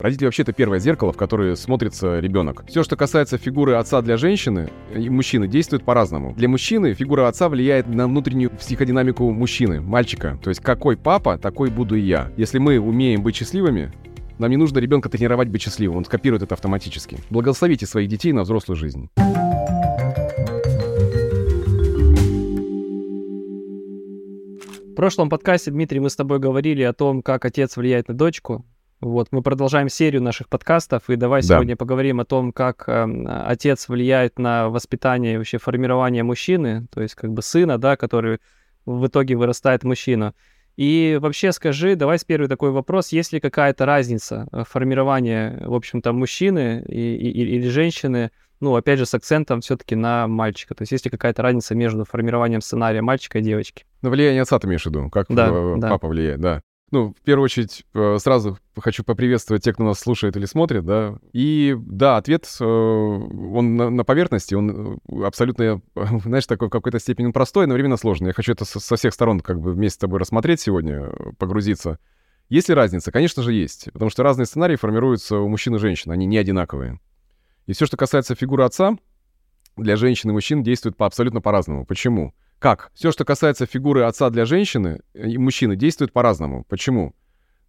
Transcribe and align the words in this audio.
Родители 0.00 0.24
вообще 0.24 0.42
это 0.44 0.54
первое 0.54 0.78
зеркало, 0.78 1.12
в 1.12 1.18
которое 1.18 1.54
смотрится 1.56 2.20
ребенок. 2.20 2.64
Все, 2.66 2.82
что 2.82 2.96
касается 2.96 3.36
фигуры 3.36 3.74
отца 3.74 4.00
для 4.00 4.16
женщины 4.16 4.70
и 4.96 5.10
мужчины, 5.10 5.46
действует 5.46 5.84
по-разному. 5.84 6.32
Для 6.34 6.48
мужчины 6.48 6.94
фигура 6.94 7.28
отца 7.28 7.50
влияет 7.50 7.86
на 7.86 8.06
внутреннюю 8.06 8.48
психодинамику 8.48 9.30
мужчины, 9.30 9.82
мальчика. 9.82 10.38
То 10.42 10.48
есть 10.48 10.62
какой 10.62 10.96
папа, 10.96 11.36
такой 11.36 11.68
буду 11.68 11.96
и 11.96 12.00
я. 12.00 12.32
Если 12.38 12.58
мы 12.58 12.80
умеем 12.80 13.22
быть 13.22 13.36
счастливыми, 13.36 13.92
нам 14.38 14.50
не 14.50 14.56
нужно 14.56 14.78
ребенка 14.78 15.10
тренировать 15.10 15.48
быть 15.48 15.60
счастливым, 15.60 15.98
он 15.98 16.06
скопирует 16.06 16.42
это 16.42 16.54
автоматически. 16.54 17.18
Благословите 17.28 17.84
своих 17.84 18.08
детей 18.08 18.32
на 18.32 18.44
взрослую 18.44 18.78
жизнь. 18.78 19.10
В 24.86 24.94
прошлом 24.96 25.28
подкасте, 25.28 25.70
Дмитрий, 25.70 26.00
мы 26.00 26.08
с 26.08 26.16
тобой 26.16 26.38
говорили 26.38 26.82
о 26.84 26.94
том, 26.94 27.20
как 27.22 27.44
отец 27.44 27.76
влияет 27.76 28.08
на 28.08 28.14
дочку. 28.14 28.64
Вот, 29.00 29.28
мы 29.30 29.40
продолжаем 29.42 29.88
серию 29.88 30.22
наших 30.22 30.50
подкастов, 30.50 31.08
и 31.08 31.16
давай 31.16 31.40
да. 31.40 31.54
сегодня 31.54 31.74
поговорим 31.74 32.20
о 32.20 32.26
том, 32.26 32.52
как 32.52 32.84
э, 32.86 33.24
отец 33.46 33.88
влияет 33.88 34.38
на 34.38 34.68
воспитание 34.68 35.34
и 35.34 35.36
вообще 35.38 35.56
формирование 35.56 36.22
мужчины, 36.22 36.86
то 36.92 37.00
есть 37.00 37.14
как 37.14 37.32
бы 37.32 37.40
сына, 37.40 37.78
да, 37.78 37.96
который 37.96 38.40
в 38.84 39.06
итоге 39.06 39.36
вырастает 39.36 39.84
мужчина. 39.84 40.34
И 40.76 41.18
вообще 41.20 41.52
скажи, 41.52 41.96
давай 41.96 42.18
с 42.18 42.24
первый 42.24 42.46
такой 42.48 42.72
вопрос, 42.72 43.08
есть 43.08 43.32
ли 43.32 43.40
какая-то 43.40 43.86
разница 43.86 44.48
э, 44.52 44.64
формирования, 44.68 45.62
в 45.64 45.74
общем-то, 45.74 46.12
мужчины 46.12 46.84
и, 46.86 47.16
и, 47.16 47.30
или 47.30 47.68
женщины, 47.68 48.30
ну, 48.60 48.76
опять 48.76 48.98
же, 48.98 49.06
с 49.06 49.14
акцентом 49.14 49.62
все-таки 49.62 49.96
на 49.96 50.28
мальчика. 50.28 50.74
То 50.74 50.82
есть 50.82 50.92
есть 50.92 51.06
ли 51.06 51.10
какая-то 51.10 51.40
разница 51.40 51.74
между 51.74 52.04
формированием 52.04 52.60
сценария 52.60 53.00
мальчика 53.00 53.38
и 53.38 53.42
девочки? 53.42 53.86
На 54.02 54.10
влияние 54.10 54.42
отца 54.42 54.58
ты 54.58 54.66
имеешь 54.66 54.82
в 54.82 54.86
виду, 54.86 55.08
как 55.08 55.26
да, 55.30 55.46
папа 55.80 56.06
да. 56.06 56.08
влияет, 56.08 56.40
да. 56.40 56.62
Ну, 56.92 57.14
в 57.16 57.22
первую 57.22 57.44
очередь, 57.44 57.84
э, 57.94 58.18
сразу 58.18 58.58
хочу 58.76 59.04
поприветствовать 59.04 59.62
тех, 59.62 59.74
кто 59.74 59.84
нас 59.84 60.00
слушает 60.00 60.36
или 60.36 60.44
смотрит, 60.44 60.84
да. 60.84 61.18
И 61.32 61.76
да, 61.78 62.16
ответ, 62.16 62.48
э, 62.60 62.64
он 62.64 63.76
на, 63.76 64.04
поверхности, 64.04 64.54
он 64.54 64.98
э, 65.08 65.24
абсолютно, 65.24 65.82
знаешь, 65.94 66.46
такой 66.46 66.66
в 66.66 66.70
какой-то 66.70 66.98
степени 66.98 67.30
простой, 67.30 67.68
но 67.68 67.74
временно 67.74 67.96
сложный. 67.96 68.28
Я 68.28 68.32
хочу 68.32 68.52
это 68.52 68.64
со 68.64 68.96
всех 68.96 69.14
сторон 69.14 69.38
как 69.38 69.60
бы 69.60 69.72
вместе 69.72 69.96
с 69.96 69.98
тобой 69.98 70.18
рассмотреть 70.18 70.60
сегодня, 70.60 71.10
погрузиться. 71.38 72.00
Есть 72.48 72.68
ли 72.68 72.74
разница? 72.74 73.12
Конечно 73.12 73.44
же, 73.44 73.52
есть. 73.52 73.88
Потому 73.92 74.10
что 74.10 74.24
разные 74.24 74.46
сценарии 74.46 74.74
формируются 74.74 75.38
у 75.38 75.48
мужчин 75.48 75.76
и 75.76 75.78
женщин, 75.78 76.10
они 76.10 76.26
не 76.26 76.38
одинаковые. 76.38 76.98
И 77.66 77.72
все, 77.72 77.86
что 77.86 77.96
касается 77.96 78.34
фигуры 78.34 78.64
отца, 78.64 78.96
для 79.76 79.94
женщин 79.94 80.30
и 80.30 80.32
мужчин 80.32 80.64
действует 80.64 80.96
по 80.96 81.06
абсолютно 81.06 81.40
по-разному. 81.40 81.86
Почему? 81.86 82.34
Как? 82.60 82.90
Все, 82.94 83.10
что 83.10 83.24
касается 83.24 83.64
фигуры 83.64 84.02
отца 84.02 84.28
для 84.28 84.44
женщины 84.44 85.00
и 85.14 85.38
мужчины, 85.38 85.76
действует 85.76 86.12
по-разному. 86.12 86.64
Почему? 86.68 87.14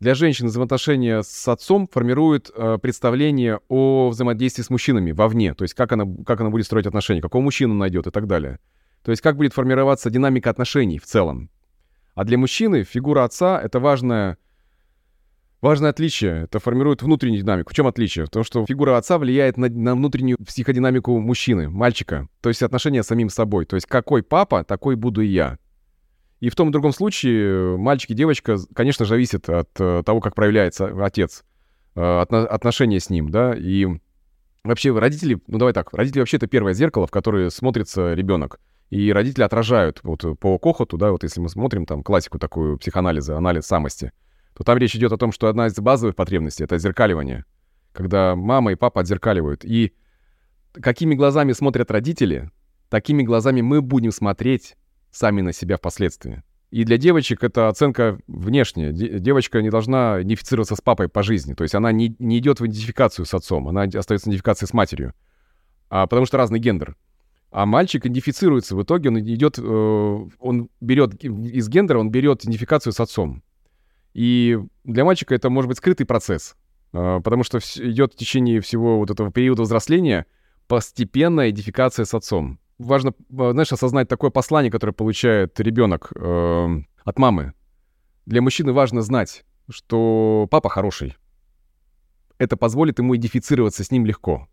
Для 0.02 0.16
женщины 0.16 0.50
взаимоотношения 0.50 1.22
с 1.24 1.48
отцом 1.48 1.88
формирует 1.88 2.52
э, 2.54 2.78
представление 2.78 3.62
о 3.70 4.10
взаимодействии 4.10 4.64
с 4.64 4.70
мужчинами 4.70 5.14
вовне, 5.14 5.54
то 5.54 5.64
есть 5.64 5.76
как 5.76 5.94
она, 5.94 6.06
как 6.26 6.42
она 6.42 6.50
будет 6.50 6.66
строить 6.66 6.88
отношения, 6.88 7.22
какого 7.22 7.42
мужчину 7.42 7.74
найдет 7.74 8.08
и 8.08 8.12
так 8.12 8.28
далее. 8.28 8.60
То 9.04 9.12
есть 9.12 9.22
как 9.22 9.38
будет 9.38 9.54
формироваться 9.54 10.10
динамика 10.10 10.50
отношений 10.50 11.00
в 11.00 11.06
целом. 11.06 11.50
А 12.14 12.26
для 12.26 12.38
мужчины 12.38 12.84
фигура 12.84 13.24
отца— 13.24 13.62
это 13.64 13.80
важная 13.80 14.38
Важное 15.62 15.92
отличие. 15.92 16.44
Это 16.44 16.60
формирует 16.60 17.04
внутреннюю 17.04 17.42
динамику. 17.42 17.72
В 17.72 17.76
чем 17.76 17.86
отличие? 17.86 18.26
В 18.26 18.30
том, 18.30 18.44
что 18.44 18.66
фигура 18.66 18.98
отца 18.98 19.20
влияет 19.20 19.58
на, 19.58 19.70
на 19.70 19.94
внутреннюю 19.94 20.38
психодинамику 20.44 21.20
мужчины, 21.20 21.70
мальчика. 21.70 22.28
То 22.42 22.50
есть 22.50 22.64
отношения 22.64 23.04
с 23.04 23.08
самим 23.08 23.30
собой. 23.30 23.66
То 23.66 23.76
есть 23.76 23.86
какой 23.86 24.24
папа, 24.24 24.64
такой 24.64 24.96
буду 24.96 25.22
и 25.22 25.28
я. 25.28 25.60
И 26.40 26.50
в 26.50 26.56
том 26.56 26.70
и 26.70 26.72
другом 26.72 26.92
случае 26.92 27.78
мальчик 27.78 28.10
и 28.10 28.16
девочка, 28.16 28.58
конечно, 28.74 29.06
зависит 29.06 29.48
от 29.48 29.70
uh, 29.80 30.02
того, 30.02 30.20
как 30.20 30.34
проявляется 30.34 30.88
отец, 31.06 31.44
от, 31.94 32.34
отношения 32.34 33.00
с 33.00 33.12
ним, 33.12 33.30
да, 33.30 33.54
и 33.56 33.88
вообще 34.64 34.98
родители, 34.98 35.40
ну 35.46 35.60
давай 35.60 35.74
так, 35.74 35.94
родители 35.94 36.20
вообще 36.20 36.38
это 36.38 36.48
первое 36.48 36.74
зеркало, 36.74 37.06
в 37.06 37.12
которое 37.12 37.52
смотрится 37.52 38.16
ребенок. 38.16 38.60
И 38.90 39.14
родители 39.14 39.44
отражают 39.44 40.00
вот 40.04 40.26
по 40.40 40.58
Кохоту, 40.58 40.98
да, 40.98 41.12
вот 41.12 41.22
если 41.22 41.40
мы 41.40 41.48
смотрим 41.48 41.86
там 41.86 42.02
классику 42.02 42.40
такую 42.40 42.80
психоанализа, 42.80 43.38
анализ 43.38 43.66
самости, 43.66 44.12
то 44.56 44.64
там 44.64 44.78
речь 44.78 44.96
идет 44.96 45.12
о 45.12 45.18
том, 45.18 45.32
что 45.32 45.48
одна 45.48 45.68
из 45.68 45.76
базовых 45.76 46.16
потребностей— 46.16 46.64
это 46.66 46.76
отзеркаливание. 46.76 47.46
Когда 47.94 48.36
мама 48.36 48.72
и 48.72 48.76
папа 48.76 49.02
отзеркаливают. 49.02 49.66
И 49.66 49.94
какими 50.74 51.16
глазами 51.16 51.54
смотрят 51.54 51.92
родители, 51.92 52.52
такими 52.90 53.24
глазами 53.24 53.62
мы 53.62 53.82
будем 53.82 54.12
смотреть 54.12 54.76
сами 55.12 55.42
на 55.42 55.54
себя 55.54 55.78
впоследствии. 55.78 56.44
И 56.72 56.86
для 56.86 56.98
девочек 56.98 57.44
это 57.44 57.68
оценка 57.68 58.18
внешняя. 58.28 58.94
Девочка 58.94 59.62
не 59.62 59.70
должна 59.70 60.22
идентифицироваться 60.22 60.78
с 60.78 60.82
папой 60.82 61.10
по 61.10 61.22
жизни. 61.22 61.54
То 61.54 61.64
есть 61.64 61.76
она 61.76 61.92
не, 61.92 62.16
не 62.18 62.40
идет 62.40 62.62
в 62.62 62.66
идентификацию 62.66 63.26
с 63.26 63.34
отцом, 63.34 63.68
она 63.68 63.84
остается 63.84 64.26
в 64.26 64.28
идентификации 64.30 64.66
с 64.66 64.74
матерью. 64.74 65.14
А, 65.90 66.08
потому 66.08 66.26
что 66.26 66.38
разный 66.38 66.60
гендер. 66.60 66.96
А 67.52 67.66
мальчик 67.66 68.06
идентифицируется. 68.06 68.78
В 68.78 68.84
итоге 68.84 69.10
он 69.10 69.20
идет, 69.20 69.60
э, 69.60 70.28
он 70.40 70.70
берет 70.80 71.22
из 71.22 71.68
гендера, 71.68 72.00
он 72.00 72.10
берет 72.10 72.44
идентификацию 72.44 72.94
с 72.94 73.00
отцом. 73.02 73.44
И 74.14 74.60
для 74.84 75.06
мальчика 75.06 75.36
это 75.36 75.50
может 75.50 75.70
быть 75.70 75.78
скрытый 75.78 76.06
процесс, 76.06 76.56
а, 76.94 77.22
потому 77.22 77.44
что 77.44 77.60
идет 77.60 78.14
в 78.14 78.18
течение 78.18 78.62
всего 78.62 78.98
вот 78.98 79.10
этого 79.10 79.32
периода 79.32 79.64
взросления 79.64 80.26
постепенная 80.68 81.50
идентификация 81.50 82.06
с 82.06 82.14
отцом. 82.14 82.60
Важно, 82.78 83.14
а, 83.38 83.52
знаешь, 83.52 83.72
осознать 83.72 84.08
такое 84.08 84.30
послание, 84.32 84.72
которое 84.72 84.94
получает 84.94 85.60
ребенок 85.60 86.12
э, 86.16 86.82
от 87.04 87.20
мамы. 87.20 87.54
Для 88.26 88.42
мужчины 88.42 88.74
важно 88.74 89.02
знать, 89.02 89.46
что 89.70 90.48
папа 90.50 90.70
хороший. 90.70 91.16
Это 92.38 92.58
позволит 92.58 93.00
ему 93.00 93.16
идентифицироваться 93.16 93.84
с 93.84 93.92
ним 93.92 94.06
легко. 94.06 94.48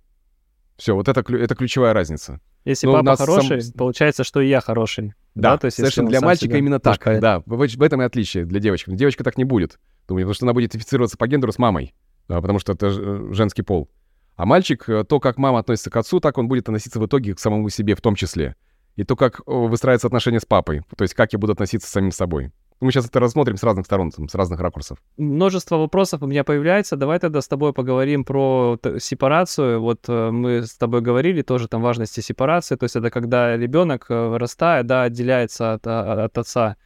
Все, 0.76 0.94
вот 0.94 1.08
это, 1.08 1.20
это 1.34 1.54
ключевая 1.54 1.92
разница. 1.92 2.40
Если 2.64 2.86
Но 2.86 2.92
папа 2.92 3.16
хороший, 3.16 3.62
сам... 3.62 3.72
получается, 3.72 4.24
что 4.24 4.40
и 4.40 4.48
я 4.48 4.60
хороший. 4.60 5.14
Да, 5.40 5.52
да? 5.52 5.58
То 5.58 5.64
есть, 5.66 5.76
совершенно 5.76 6.08
для 6.08 6.20
мальчика 6.20 6.56
именно 6.56 6.80
так. 6.80 6.94
Пускает. 6.94 7.20
Да, 7.20 7.42
в, 7.46 7.56
в 7.56 7.82
этом 7.82 8.02
и 8.02 8.04
отличие 8.04 8.44
для 8.44 8.60
девочки. 8.60 8.90
Девочка 8.90 9.24
так 9.24 9.38
не 9.38 9.44
будет. 9.44 9.78
Думаю, 10.08 10.24
потому 10.24 10.34
что 10.34 10.46
она 10.46 10.52
будет 10.52 10.70
идентифицироваться 10.70 11.16
по 11.16 11.26
гендеру 11.26 11.52
с 11.52 11.58
мамой, 11.58 11.94
да, 12.28 12.40
потому 12.40 12.58
что 12.58 12.72
это 12.72 12.86
э, 12.86 13.28
женский 13.32 13.62
пол. 13.62 13.88
А 14.36 14.46
мальчик, 14.46 14.88
э, 14.88 15.04
то, 15.04 15.20
как 15.20 15.36
мама 15.36 15.58
относится 15.60 15.90
к 15.90 15.96
отцу, 15.96 16.20
так 16.20 16.38
он 16.38 16.48
будет 16.48 16.68
относиться 16.68 16.98
в 17.00 17.06
итоге 17.06 17.34
к 17.34 17.40
самому 17.40 17.68
себе 17.70 17.94
в 17.94 18.00
том 18.00 18.14
числе. 18.14 18.56
И 18.96 19.04
то, 19.04 19.16
как 19.16 19.40
выстраиваются 19.46 20.08
отношения 20.08 20.40
с 20.40 20.44
папой, 20.44 20.82
то 20.96 21.02
есть 21.02 21.14
как 21.14 21.32
я 21.32 21.38
буду 21.38 21.52
относиться 21.52 21.88
с 21.88 21.92
самим 21.92 22.10
собой. 22.10 22.52
Мы 22.80 22.92
сейчас 22.92 23.06
это 23.06 23.18
рассмотрим 23.18 23.56
с 23.56 23.62
разных 23.62 23.86
сторон, 23.86 24.12
с 24.12 24.34
разных 24.34 24.60
ракурсов. 24.60 24.98
Множество 25.16 25.76
вопросов 25.76 26.22
у 26.22 26.26
меня 26.26 26.44
появляется. 26.44 26.96
Давай 26.96 27.18
тогда 27.18 27.40
с 27.40 27.48
тобой 27.48 27.72
поговорим 27.72 28.24
про 28.24 28.78
сепарацию. 28.98 29.80
Вот 29.80 30.08
э, 30.08 30.30
мы 30.30 30.62
с 30.62 30.76
тобой 30.76 31.00
говорили 31.00 31.42
тоже 31.42 31.66
там 31.66 31.82
важности 31.82 32.20
сепарации. 32.20 32.76
То 32.76 32.84
есть 32.84 32.94
это 32.94 33.10
когда 33.10 33.56
ребенок 33.56 34.06
э, 34.10 34.28
вырастает, 34.28 34.86
да, 34.86 35.02
отделяется 35.02 35.72
от, 35.74 35.86
а, 35.86 36.24
от 36.24 36.38
отца. 36.38 36.76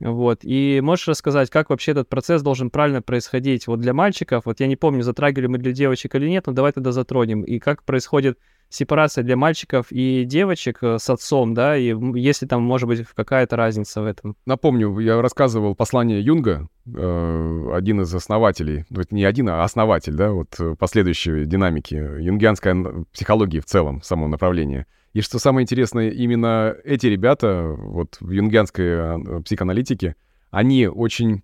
Вот. 0.00 0.40
И 0.42 0.80
можешь 0.82 1.08
рассказать, 1.08 1.50
как 1.50 1.70
вообще 1.70 1.92
этот 1.92 2.08
процесс 2.08 2.42
должен 2.42 2.70
правильно 2.70 3.02
происходить? 3.02 3.66
Вот 3.66 3.80
для 3.80 3.92
мальчиков, 3.92 4.46
вот 4.46 4.60
я 4.60 4.66
не 4.66 4.76
помню, 4.76 5.02
затрагивали 5.02 5.48
мы 5.48 5.58
для 5.58 5.72
девочек 5.72 6.14
или 6.14 6.28
нет, 6.28 6.46
но 6.46 6.52
давай 6.52 6.72
тогда 6.72 6.92
затронем. 6.92 7.42
И 7.42 7.58
как 7.58 7.82
происходит 7.84 8.38
сепарация 8.70 9.24
для 9.24 9.36
мальчиков 9.36 9.86
и 9.90 10.24
девочек 10.24 10.78
э, 10.82 10.98
с 10.98 11.08
отцом, 11.08 11.54
да, 11.54 11.76
и 11.76 11.94
если 12.14 12.46
там, 12.46 12.62
может 12.62 12.86
быть, 12.86 13.06
какая-то 13.14 13.56
разница 13.56 14.02
в 14.02 14.04
этом. 14.04 14.36
Напомню, 14.46 14.98
я 14.98 15.20
рассказывал 15.22 15.74
послание 15.74 16.20
Юнга, 16.20 16.68
э, 16.86 17.70
один 17.72 18.02
из 18.02 18.14
основателей, 18.14 18.84
ну, 18.90 19.02
не 19.10 19.24
один, 19.24 19.48
а 19.48 19.64
основатель, 19.64 20.14
да, 20.14 20.32
вот 20.32 20.54
э, 20.60 20.74
последующей 20.78 21.44
динамики 21.46 21.94
юнгианской 21.94 23.06
психологии 23.12 23.60
в 23.60 23.64
целом, 23.64 24.02
самого 24.02 24.28
направления. 24.28 24.86
И 25.12 25.20
что 25.20 25.38
самое 25.38 25.64
интересное, 25.64 26.10
именно 26.10 26.76
эти 26.84 27.06
ребята, 27.06 27.74
вот 27.76 28.18
в 28.20 28.30
юнгианской 28.30 29.42
психоаналитике, 29.42 30.16
они 30.50 30.86
очень 30.86 31.42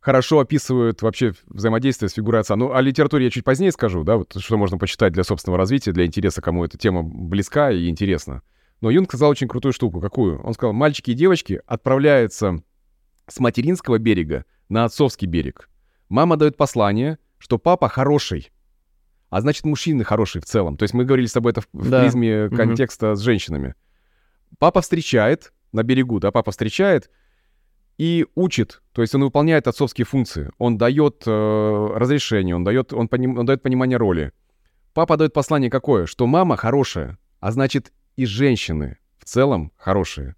хорошо 0.00 0.38
описывают 0.38 1.02
вообще 1.02 1.32
взаимодействие 1.46 2.08
с 2.08 2.12
фигурой 2.12 2.42
отца. 2.42 2.54
Ну, 2.54 2.72
о 2.72 2.80
литературе 2.80 3.24
я 3.24 3.30
чуть 3.30 3.44
позднее 3.44 3.72
скажу, 3.72 4.04
да, 4.04 4.16
вот 4.16 4.36
что 4.38 4.56
можно 4.56 4.78
почитать 4.78 5.12
для 5.12 5.24
собственного 5.24 5.58
развития, 5.58 5.92
для 5.92 6.06
интереса, 6.06 6.40
кому 6.40 6.64
эта 6.64 6.78
тема 6.78 7.02
близка 7.02 7.72
и 7.72 7.88
интересна. 7.88 8.42
Но 8.80 8.90
Юнг 8.90 9.08
сказал 9.08 9.30
очень 9.30 9.48
крутую 9.48 9.72
штуку. 9.72 10.00
Какую? 10.00 10.40
Он 10.42 10.54
сказал, 10.54 10.72
мальчики 10.74 11.10
и 11.10 11.14
девочки 11.14 11.60
отправляются 11.66 12.62
с 13.26 13.40
материнского 13.40 13.98
берега 13.98 14.44
на 14.68 14.84
отцовский 14.84 15.26
берег. 15.26 15.68
Мама 16.08 16.36
дает 16.36 16.56
послание, 16.56 17.18
что 17.38 17.58
папа 17.58 17.88
хороший, 17.88 18.52
а 19.30 19.40
значит, 19.40 19.64
мужчины 19.64 20.04
хорошие 20.04 20.42
в 20.42 20.44
целом. 20.44 20.76
То 20.76 20.84
есть 20.84 20.94
мы 20.94 21.04
говорили 21.04 21.26
с 21.26 21.32
тобой 21.32 21.52
это 21.52 21.62
в 21.72 21.90
да. 21.90 22.02
призме 22.02 22.48
контекста 22.48 23.10
угу. 23.10 23.16
с 23.16 23.20
женщинами. 23.20 23.74
Папа 24.58 24.80
встречает 24.80 25.52
на 25.72 25.82
берегу, 25.82 26.20
да, 26.20 26.30
папа 26.30 26.52
встречает, 26.52 27.10
и 27.98 28.26
учит, 28.34 28.82
то 28.92 29.02
есть 29.02 29.14
он 29.14 29.24
выполняет 29.24 29.66
отцовские 29.66 30.04
функции, 30.04 30.50
он 30.58 30.76
дает 30.76 31.22
э, 31.26 31.88
разрешение, 31.94 32.54
он 32.54 32.62
дает, 32.62 32.92
он, 32.92 33.08
поним, 33.08 33.38
он 33.38 33.46
дает 33.46 33.62
понимание 33.62 33.96
роли. 33.96 34.32
Папа 34.92 35.16
дает 35.16 35.32
послание 35.32 35.70
какое? 35.70 36.06
Что 36.06 36.26
мама 36.26 36.56
хорошая, 36.56 37.18
а 37.40 37.52
значит 37.52 37.92
и 38.16 38.26
женщины 38.26 38.98
в 39.18 39.24
целом 39.24 39.72
хорошие. 39.76 40.36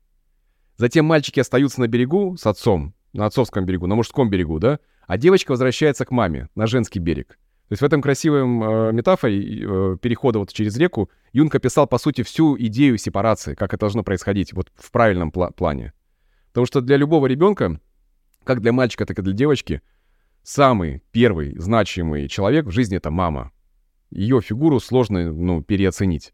Затем 0.76 1.04
мальчики 1.04 1.40
остаются 1.40 1.80
на 1.80 1.88
берегу 1.88 2.36
с 2.36 2.46
отцом, 2.46 2.94
на 3.12 3.26
отцовском 3.26 3.66
берегу, 3.66 3.86
на 3.86 3.96
мужском 3.96 4.30
берегу, 4.30 4.58
да, 4.60 4.78
а 5.06 5.18
девочка 5.18 5.50
возвращается 5.50 6.04
к 6.04 6.10
маме, 6.10 6.48
на 6.54 6.66
женский 6.66 7.00
берег. 7.00 7.38
То 7.68 7.74
есть 7.74 7.82
в 7.82 7.84
этом 7.84 8.00
красивом 8.00 8.62
э, 8.62 8.92
метафоре 8.92 9.38
э, 9.38 9.96
перехода 10.00 10.38
вот 10.38 10.50
через 10.52 10.76
реку 10.78 11.10
Юнг 11.34 11.54
описал, 11.54 11.86
по 11.86 11.98
сути, 11.98 12.22
всю 12.22 12.56
идею 12.58 12.96
сепарации, 12.96 13.54
как 13.54 13.74
это 13.74 13.80
должно 13.80 14.02
происходить 14.02 14.54
вот 14.54 14.72
в 14.74 14.90
правильном 14.90 15.28
пла- 15.28 15.52
плане. 15.52 15.92
Потому 16.48 16.64
что 16.64 16.80
для 16.80 16.96
любого 16.96 17.26
ребенка, 17.26 17.78
как 18.42 18.62
для 18.62 18.72
мальчика, 18.72 19.04
так 19.04 19.18
и 19.18 19.22
для 19.22 19.34
девочки, 19.34 19.82
самый 20.42 21.02
первый 21.12 21.58
значимый 21.58 22.26
человек 22.28 22.64
в 22.64 22.70
жизни— 22.70 22.96
это 22.98 23.10
мама. 23.10 23.52
Ее 24.10 24.40
фигуру 24.40 24.80
сложно 24.80 25.30
ну, 25.30 25.62
переоценить. 25.62 26.32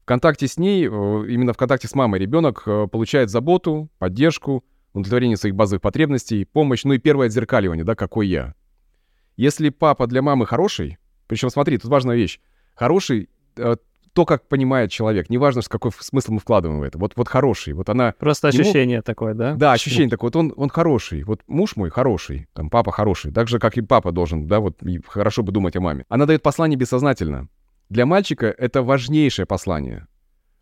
В 0.00 0.06
контакте 0.06 0.48
с 0.48 0.56
ней, 0.56 0.86
э, 0.86 0.88
именно 0.88 1.52
в 1.52 1.58
контакте 1.58 1.86
с 1.86 1.94
мамой 1.94 2.18
ребенок 2.18 2.62
э, 2.64 2.86
получает 2.90 3.28
заботу, 3.28 3.90
поддержку, 3.98 4.64
удовлетворение 4.94 5.36
своих 5.36 5.54
базовых 5.54 5.82
потребностей, 5.82 6.46
помощь, 6.46 6.84
ну 6.84 6.94
и 6.94 6.98
первое 6.98 7.26
отзеркаливание, 7.26 7.84
да, 7.84 7.94
какой 7.94 8.28
я. 8.28 8.54
Если 9.36 9.70
папа 9.70 10.06
для 10.06 10.22
мамы 10.22 10.46
хороший, 10.46 10.98
причем 11.26 11.50
смотри, 11.50 11.78
тут 11.78 11.90
важная 11.90 12.16
вещь, 12.16 12.40
хороший 12.74 13.28
э, 13.56 13.76
то, 14.12 14.26
как 14.26 14.46
понимает 14.46 14.90
человек, 14.90 15.30
неважно, 15.30 15.62
какой 15.62 15.90
смысл 15.98 16.32
мы 16.32 16.40
вкладываем 16.40 16.80
в 16.80 16.82
это. 16.82 16.98
Вот, 16.98 17.12
вот 17.16 17.28
хороший, 17.28 17.72
вот 17.72 17.88
она... 17.88 18.12
Просто 18.18 18.48
ощущение 18.48 18.96
ему... 18.96 19.02
такое, 19.02 19.34
да? 19.34 19.54
Да, 19.54 19.72
ощущение 19.72 20.10
такое. 20.10 20.28
Вот 20.28 20.36
он, 20.36 20.52
он 20.56 20.68
хороший, 20.68 21.22
вот 21.24 21.40
муж 21.46 21.76
мой 21.76 21.90
хороший, 21.90 22.46
там, 22.52 22.68
папа 22.68 22.92
хороший, 22.92 23.32
так 23.32 23.48
же, 23.48 23.58
как 23.58 23.78
и 23.78 23.80
папа 23.80 24.12
должен, 24.12 24.46
да, 24.46 24.60
вот 24.60 24.78
хорошо 25.06 25.42
бы 25.42 25.52
думать 25.52 25.76
о 25.76 25.80
маме. 25.80 26.04
Она 26.08 26.26
дает 26.26 26.42
послание 26.42 26.76
бессознательно. 26.76 27.48
Для 27.88 28.04
мальчика 28.06 28.46
это 28.46 28.82
важнейшее 28.82 29.46
послание 29.46 30.06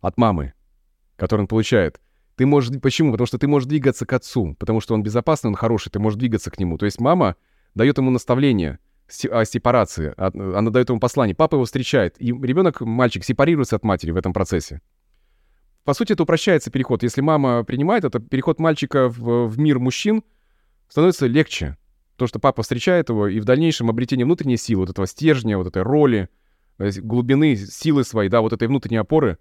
от 0.00 0.16
мамы, 0.16 0.52
которое 1.16 1.42
он 1.42 1.48
получает. 1.48 2.00
Ты 2.36 2.46
можешь... 2.46 2.80
Почему? 2.80 3.12
Потому 3.12 3.26
что 3.26 3.38
ты 3.38 3.48
можешь 3.48 3.68
двигаться 3.68 4.06
к 4.06 4.12
отцу, 4.12 4.56
потому 4.58 4.80
что 4.80 4.94
он 4.94 5.02
безопасный, 5.02 5.48
он 5.48 5.56
хороший, 5.56 5.90
ты 5.90 5.98
можешь 5.98 6.18
двигаться 6.18 6.50
к 6.50 6.58
нему. 6.58 6.78
То 6.78 6.86
есть 6.86 7.00
мама 7.00 7.36
дает 7.74 7.98
ему 7.98 8.10
наставление 8.10 8.78
о 9.30 9.44
сепарации, 9.44 10.14
она 10.16 10.70
дает 10.70 10.88
ему 10.88 11.00
послание. 11.00 11.34
Папа 11.34 11.56
его 11.56 11.64
встречает, 11.64 12.14
и 12.20 12.26
ребенок, 12.28 12.80
мальчик, 12.80 13.24
сепарируется 13.24 13.76
от 13.76 13.84
матери 13.84 14.12
в 14.12 14.16
этом 14.16 14.32
процессе. 14.32 14.80
По 15.84 15.94
сути, 15.94 16.12
это 16.12 16.22
упрощается 16.22 16.70
переход. 16.70 17.02
Если 17.02 17.20
мама 17.20 17.64
принимает 17.64 18.04
это, 18.04 18.20
переход 18.20 18.60
мальчика 18.60 19.08
в, 19.08 19.48
в 19.48 19.58
мир 19.58 19.78
мужчин 19.78 20.22
становится 20.88 21.26
легче. 21.26 21.76
То, 22.16 22.26
что 22.26 22.38
папа 22.38 22.62
встречает 22.62 23.08
его, 23.08 23.28
и 23.28 23.40
в 23.40 23.44
дальнейшем 23.44 23.88
обретение 23.88 24.26
внутренней 24.26 24.58
силы, 24.58 24.82
вот 24.82 24.90
этого 24.90 25.06
стержня, 25.06 25.56
вот 25.56 25.66
этой 25.66 25.82
роли, 25.82 26.28
э, 26.78 26.90
глубины, 27.00 27.56
силы 27.56 28.04
своей, 28.04 28.28
да, 28.28 28.42
вот 28.42 28.52
этой 28.52 28.68
внутренней 28.68 28.98
опоры 28.98 29.38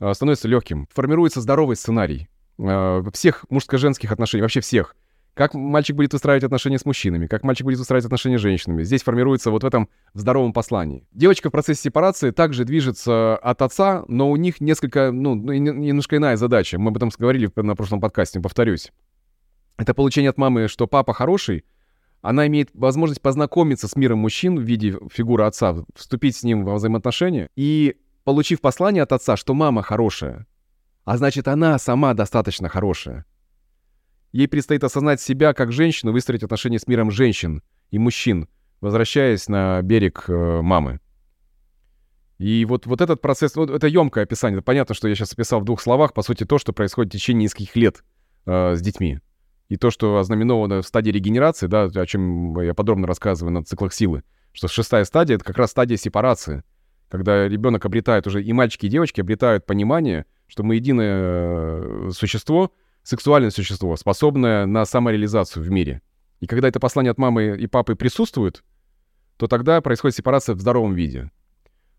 э, 0.00 0.14
становится 0.14 0.48
легким. 0.48 0.88
Формируется 0.92 1.42
здоровый 1.42 1.76
сценарий 1.76 2.28
э, 2.58 3.02
всех 3.12 3.44
мужско-женских 3.50 4.10
отношений, 4.12 4.42
вообще 4.42 4.60
всех 4.60 4.96
как 5.34 5.54
мальчик 5.54 5.96
будет 5.96 6.12
выстраивать 6.12 6.44
отношения 6.44 6.78
с 6.78 6.84
мужчинами, 6.84 7.26
как 7.26 7.42
мальчик 7.42 7.64
будет 7.64 7.78
выстраивать 7.78 8.04
отношения 8.04 8.38
с 8.38 8.42
женщинами. 8.42 8.82
Здесь 8.82 9.02
формируется 9.02 9.50
вот 9.50 9.62
в 9.62 9.66
этом 9.66 9.88
здоровом 10.12 10.52
послании. 10.52 11.06
Девочка 11.12 11.48
в 11.48 11.52
процессе 11.52 11.82
сепарации 11.82 12.30
также 12.30 12.64
движется 12.64 13.36
от 13.36 13.62
отца, 13.62 14.04
но 14.08 14.30
у 14.30 14.36
них 14.36 14.60
несколько, 14.60 15.10
ну, 15.10 15.34
ну 15.34 15.52
немножко 15.52 16.16
иная 16.16 16.36
задача. 16.36 16.78
Мы 16.78 16.88
об 16.88 16.96
этом 16.96 17.10
говорили 17.16 17.50
на 17.56 17.74
прошлом 17.74 18.00
подкасте, 18.00 18.40
повторюсь. 18.40 18.92
Это 19.78 19.94
получение 19.94 20.30
от 20.30 20.36
мамы, 20.36 20.68
что 20.68 20.86
папа 20.86 21.14
хороший, 21.14 21.64
она 22.20 22.46
имеет 22.46 22.70
возможность 22.74 23.20
познакомиться 23.20 23.88
с 23.88 23.96
миром 23.96 24.18
мужчин 24.18 24.58
в 24.58 24.62
виде 24.62 24.96
фигуры 25.10 25.44
отца, 25.44 25.76
вступить 25.94 26.36
с 26.36 26.44
ним 26.44 26.64
во 26.64 26.74
взаимоотношения 26.74 27.48
и, 27.56 27.96
получив 28.24 28.60
послание 28.60 29.02
от 29.02 29.12
отца, 29.12 29.36
что 29.36 29.54
мама 29.54 29.82
хорошая, 29.82 30.46
а 31.04 31.16
значит, 31.16 31.48
она 31.48 31.78
сама 31.78 32.14
достаточно 32.14 32.68
хорошая, 32.68 33.24
Ей 34.32 34.48
предстоит 34.48 34.82
осознать 34.82 35.20
себя 35.20 35.52
как 35.52 35.72
женщину, 35.72 36.12
выстроить 36.12 36.42
отношения 36.42 36.78
с 36.78 36.86
миром 36.86 37.10
женщин 37.10 37.62
и 37.90 37.98
мужчин, 37.98 38.48
возвращаясь 38.80 39.46
на 39.46 39.80
берег 39.82 40.24
э, 40.26 40.60
мамы. 40.62 41.00
И 42.38 42.64
вот, 42.64 42.86
вот 42.86 43.02
этот 43.02 43.20
процесс, 43.20 43.54
ну, 43.54 43.64
это 43.64 43.86
емкое 43.86 44.24
описание. 44.24 44.62
Понятно, 44.62 44.94
что 44.94 45.06
я 45.06 45.14
сейчас 45.14 45.34
описал 45.34 45.60
в 45.60 45.64
двух 45.64 45.82
словах, 45.82 46.14
по 46.14 46.22
сути, 46.22 46.44
то, 46.44 46.58
что 46.58 46.72
происходит 46.72 47.12
в 47.12 47.16
течение 47.16 47.44
нескольких 47.44 47.76
лет 47.76 48.04
э, 48.46 48.74
с 48.74 48.80
детьми. 48.80 49.20
И 49.68 49.76
то, 49.76 49.90
что 49.90 50.16
ознаменовано 50.16 50.80
в 50.80 50.86
стадии 50.86 51.10
регенерации, 51.10 51.66
да, 51.66 51.84
о 51.84 52.06
чем 52.06 52.58
я 52.60 52.72
подробно 52.72 53.06
рассказываю 53.06 53.52
на 53.52 53.62
циклах 53.64 53.92
силы, 53.92 54.22
что 54.52 54.66
шестая 54.66 55.04
стадия— 55.04 55.36
это 55.36 55.44
как 55.44 55.58
раз 55.58 55.70
стадия 55.70 55.98
сепарации, 55.98 56.64
когда 57.10 57.46
ребенок 57.46 57.84
обретает 57.84 58.26
уже, 58.26 58.42
и 58.42 58.52
мальчики, 58.54 58.86
и 58.86 58.88
девочки 58.88 59.20
обретают 59.20 59.66
понимание, 59.66 60.24
что 60.46 60.62
мы 60.62 60.76
единое 60.76 61.20
э, 61.20 62.10
существо— 62.12 62.72
сексуальное 63.02 63.50
существо, 63.50 63.96
способное 63.96 64.66
на 64.66 64.84
самореализацию 64.84 65.64
в 65.64 65.70
мире. 65.70 66.02
И 66.40 66.46
когда 66.46 66.68
это 66.68 66.80
послание 66.80 67.12
от 67.12 67.18
мамы 67.18 67.56
и 67.58 67.66
папы 67.66 67.94
присутствует, 67.94 68.64
то 69.36 69.46
тогда 69.46 69.80
происходит 69.80 70.16
сепарация 70.16 70.54
в 70.54 70.60
здоровом 70.60 70.94
виде. 70.94 71.30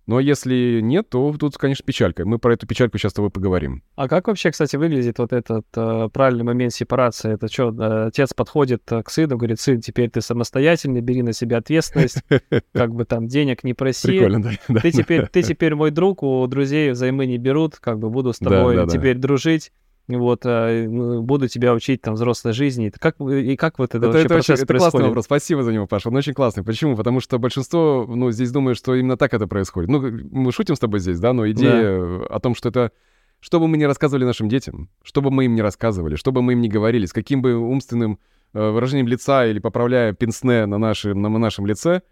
Но 0.05 0.19
если 0.19 0.81
нет, 0.81 1.09
то 1.09 1.33
тут, 1.39 1.57
конечно, 1.57 1.85
печалька. 1.85 2.25
Мы 2.25 2.37
про 2.37 2.53
эту 2.53 2.67
печальку 2.67 2.97
сейчас 2.97 3.11
с 3.11 3.15
тобой 3.15 3.31
поговорим. 3.31 3.83
А 3.95 4.09
как 4.09 4.27
вообще, 4.27 4.51
кстати, 4.51 4.75
выглядит 4.75 5.17
вот 5.17 5.31
этот 5.31 5.65
э, 5.77 6.09
правильный 6.11 6.43
момент 6.43 6.73
сепарации? 6.73 7.33
Это 7.33 7.47
что, 7.47 7.69
э, 7.69 8.07
отец 8.07 8.33
подходит 8.33 8.83
э, 8.91 9.01
к 9.01 9.09
сыну, 9.09 9.37
говорит, 9.37 9.61
сын, 9.61 9.79
теперь 9.79 10.09
ты 10.09 10.19
самостоятельный, 10.19 10.99
бери 10.99 11.21
на 11.21 11.31
себя 11.31 11.57
ответственность, 11.57 12.21
как 12.73 12.93
бы 12.93 13.05
там 13.05 13.27
денег 13.27 13.63
не 13.63 13.73
проси. 13.73 14.07
Прикольно, 14.09 14.43
да. 14.43 14.81
Ты 14.81 14.91
теперь, 14.91 15.27
ты 15.27 15.41
теперь 15.41 15.73
мой 15.73 15.91
друг, 15.91 16.21
у 16.21 16.45
друзей 16.47 16.91
взаймы 16.91 17.25
не 17.25 17.37
берут, 17.37 17.77
как 17.77 17.99
бы 17.99 18.09
буду 18.09 18.33
с 18.33 18.39
тобой 18.39 18.85
теперь 18.89 19.17
дружить 19.17 19.71
вот, 20.07 20.43
ну, 20.43 21.21
буду 21.21 21.47
тебя 21.47 21.73
учить 21.73 22.01
там 22.01 22.15
взрослой 22.15 22.53
жизни. 22.53 22.91
Как, 22.97 23.19
и 23.21 23.55
как 23.55 23.79
вот 23.79 23.95
это, 23.95 24.07
это 24.07 24.07
вообще 24.07 24.23
это 24.25 24.27
процесс 24.27 24.49
очень, 24.49 24.63
Это 24.63 24.77
классный 24.77 25.03
вопрос, 25.03 25.25
спасибо 25.25 25.63
за 25.63 25.71
него, 25.71 25.87
Паша, 25.87 26.09
он 26.09 26.15
очень 26.15 26.33
классный. 26.33 26.63
Почему? 26.63 26.95
Потому 26.95 27.19
что 27.19 27.39
большинство, 27.39 28.05
ну, 28.07 28.31
здесь 28.31 28.51
думает, 28.51 28.77
что 28.77 28.95
именно 28.95 29.17
так 29.17 29.33
это 29.33 29.47
происходит. 29.47 29.89
Ну, 29.89 30.01
мы 30.31 30.51
шутим 30.51 30.75
с 30.75 30.79
тобой 30.79 30.99
здесь, 30.99 31.19
да, 31.19 31.33
но 31.33 31.49
идея 31.51 31.99
да. 31.99 32.25
о 32.25 32.39
том, 32.39 32.55
что 32.55 32.69
это... 32.69 32.91
Что 33.39 33.59
бы 33.59 33.67
мы 33.67 33.75
ни 33.75 33.83
рассказывали 33.83 34.23
нашим 34.23 34.47
детям, 34.47 34.89
что 35.03 35.21
бы 35.21 35.29
мы 35.29 35.43
им 35.43 35.55
ни 35.55 35.59
рассказывали, 35.59 36.15
что 36.15 36.31
бы 36.31 36.41
мы 36.41 36.53
им 36.53 36.61
ни 36.61 36.69
говорили, 36.69 37.05
с 37.05 37.11
каким 37.11 37.41
бы 37.41 37.57
умственным 37.57 38.17
э, 38.53 38.69
выражением 38.69 39.07
лица 39.07 39.45
или 39.45 39.59
поправляя 39.59 40.13
пенсне 40.13 40.65
на 40.65 40.77
нашем, 40.77 41.21
на 41.21 41.27
нашем 41.27 41.65
лице, 41.65 42.03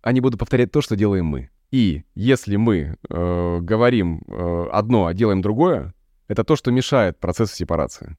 они 0.00 0.22
будут 0.22 0.40
повторять 0.40 0.72
то, 0.72 0.80
что 0.80 0.96
делаем 0.96 1.26
мы. 1.26 1.50
И 1.70 2.04
если 2.14 2.56
мы 2.56 2.96
э, 3.10 3.58
говорим 3.60 4.22
э, 4.28 4.68
одно, 4.72 5.04
а 5.04 5.12
делаем 5.12 5.42
другое, 5.42 5.92
это 6.28 6.44
то, 6.44 6.56
что 6.56 6.70
мешает 6.70 7.18
процессу 7.18 7.54
сепарации. 7.54 8.16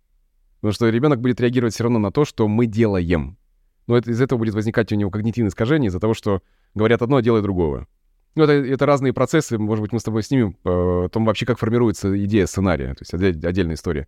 Потому 0.62 0.74
что 0.74 0.90
ребенок 0.90 1.22
будет 1.22 1.40
реагировать 1.40 1.74
все 1.74 1.84
равно 1.84 2.00
на 2.00 2.12
то, 2.12 2.26
что 2.26 2.48
мы 2.48 2.66
делаем. 2.66 3.38
Но 3.86 3.98
это, 3.98 4.12
из 4.12 4.20
этого 4.22 4.40
будет 4.40 4.54
возникать 4.54 4.92
у 4.92 4.96
него 4.96 5.12
когнитивное 5.12 5.50
искажение 5.50 5.90
из-за 5.90 6.00
того, 6.00 6.14
что 6.14 6.42
говорят 6.74 7.02
одно, 7.02 7.18
а 7.18 7.22
делают 7.22 7.44
другое. 7.44 7.88
Ну, 8.36 8.44
это, 8.44 8.54
это 8.54 8.86
разные 8.86 9.14
процессы, 9.14 9.58
может 9.58 9.82
быть, 9.82 9.94
мы 9.94 10.00
с 10.00 10.04
тобой 10.04 10.24
снимем 10.24 10.58
э, 10.64 10.70
о 10.70 11.10
том 11.10 11.26
вообще, 11.26 11.46
как 11.46 11.58
формируется 11.58 12.24
идея 12.26 12.46
сценария, 12.46 12.94
то 12.94 13.02
есть 13.02 13.14
отдельная 13.14 13.76
история. 13.76 14.08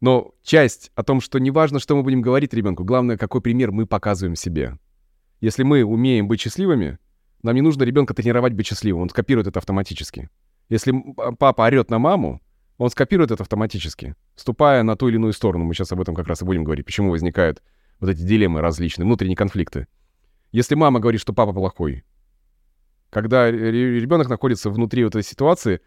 Но 0.00 0.34
часть 0.42 0.90
о 0.94 1.02
том, 1.02 1.20
что 1.20 1.38
не 1.38 1.50
важно, 1.50 1.78
что 1.78 1.96
мы 1.96 2.02
будем 2.02 2.22
говорить 2.22 2.54
ребенку, 2.54 2.84
главное, 2.84 3.16
какой 3.16 3.40
пример 3.40 3.72
мы 3.72 3.86
показываем 3.86 4.36
себе. 4.36 4.78
Если 5.40 5.62
мы 5.62 5.84
умеем 5.84 6.26
быть 6.26 6.40
счастливыми, 6.40 6.98
нам 7.42 7.54
не 7.54 7.60
нужно 7.60 7.84
ребенка 7.84 8.14
тренировать 8.14 8.52
быть 8.52 8.66
счастливым, 8.66 9.02
он 9.02 9.10
скопирует 9.10 9.46
это 9.46 9.58
автоматически. 9.58 10.28
Если 10.68 10.92
папа 11.38 11.62
орет 11.62 11.90
на 11.90 11.98
маму, 11.98 12.40
он 12.78 12.90
скопирует 12.90 13.30
это 13.30 13.42
автоматически, 13.42 14.14
ступая 14.36 14.82
на 14.82 14.96
ту 14.96 15.08
или 15.08 15.16
иную 15.16 15.32
сторону. 15.32 15.64
Мы 15.64 15.74
сейчас 15.74 15.92
об 15.92 16.00
этом 16.00 16.14
как 16.14 16.26
раз 16.28 16.42
и 16.42 16.44
будем 16.44 16.64
говорить, 16.64 16.86
почему 16.86 17.10
возникают 17.10 17.62
вот 18.00 18.10
эти 18.10 18.20
дилеммы 18.20 18.60
различные, 18.60 19.04
внутренние 19.04 19.36
конфликты. 19.36 19.88
Если 20.52 20.74
мама 20.76 21.00
говорит, 21.00 21.20
что 21.20 21.32
папа 21.32 21.52
плохой, 21.52 22.04
когда 23.10 23.50
ребенок 23.50 24.28
находится 24.28 24.70
внутри 24.70 25.04
вот 25.04 25.14
этой 25.14 25.24
ситуации, 25.24 25.80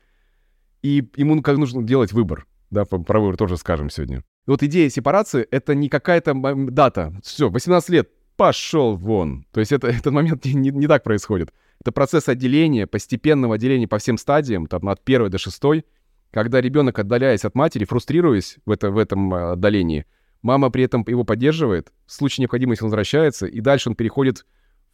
и 0.82 1.10
ему 1.16 1.42
как 1.42 1.58
нужно 1.58 1.82
делать 1.82 2.12
выбор, 2.12 2.46
да, 2.70 2.86
про 2.86 3.20
выбор 3.20 3.38
тоже 3.38 3.58
скажем 3.58 3.90
сегодня. 3.90 4.24
Вот 4.46 4.64
идея 4.64 4.90
сепарации— 4.90 5.48
это 5.52 5.76
не 5.76 5.90
какая-то 5.90 6.34
дата. 6.34 7.14
Все, 7.24 7.50
18 7.50 7.90
лет, 7.90 8.10
пошел 8.36 8.96
вон. 8.96 9.46
То 9.52 9.60
есть 9.60 9.72
это, 9.72 9.88
этот 9.88 10.12
момент 10.12 10.46
не, 10.46 10.54
не, 10.54 10.70
не 10.72 10.88
так 10.88 11.04
происходит. 11.04 11.54
Это 11.80 11.92
процесс 11.92 12.28
отделения, 12.28 12.88
постепенного 12.88 13.56
отделения 13.56 13.88
по 13.88 13.98
всем 13.98 14.18
стадиям, 14.18 14.68
там, 14.68 14.88
от 14.90 15.04
первой 15.04 15.30
до 15.30 15.38
шестой, 15.38 15.86
когда 16.32 16.62
ребенок, 16.62 16.98
отдаляясь 16.98 17.46
от 17.46 17.56
матери, 17.56 17.86
фрустрируясь 17.86 18.58
в, 18.66 18.72
это, 18.72 18.90
в 18.90 18.98
этом 18.98 19.34
а, 19.34 19.52
отдалении, 19.54 20.06
мама 20.42 20.70
при 20.70 20.84
этом 20.84 21.04
его 21.08 21.24
поддерживает, 21.24 21.92
в 22.06 22.14
случае 22.14 22.44
необходимости 22.44 22.84
он 22.84 22.90
возвращается, 22.90 23.46
и 23.46 23.60
дальше 23.60 23.90
он 23.90 23.96
переходит 23.96 24.46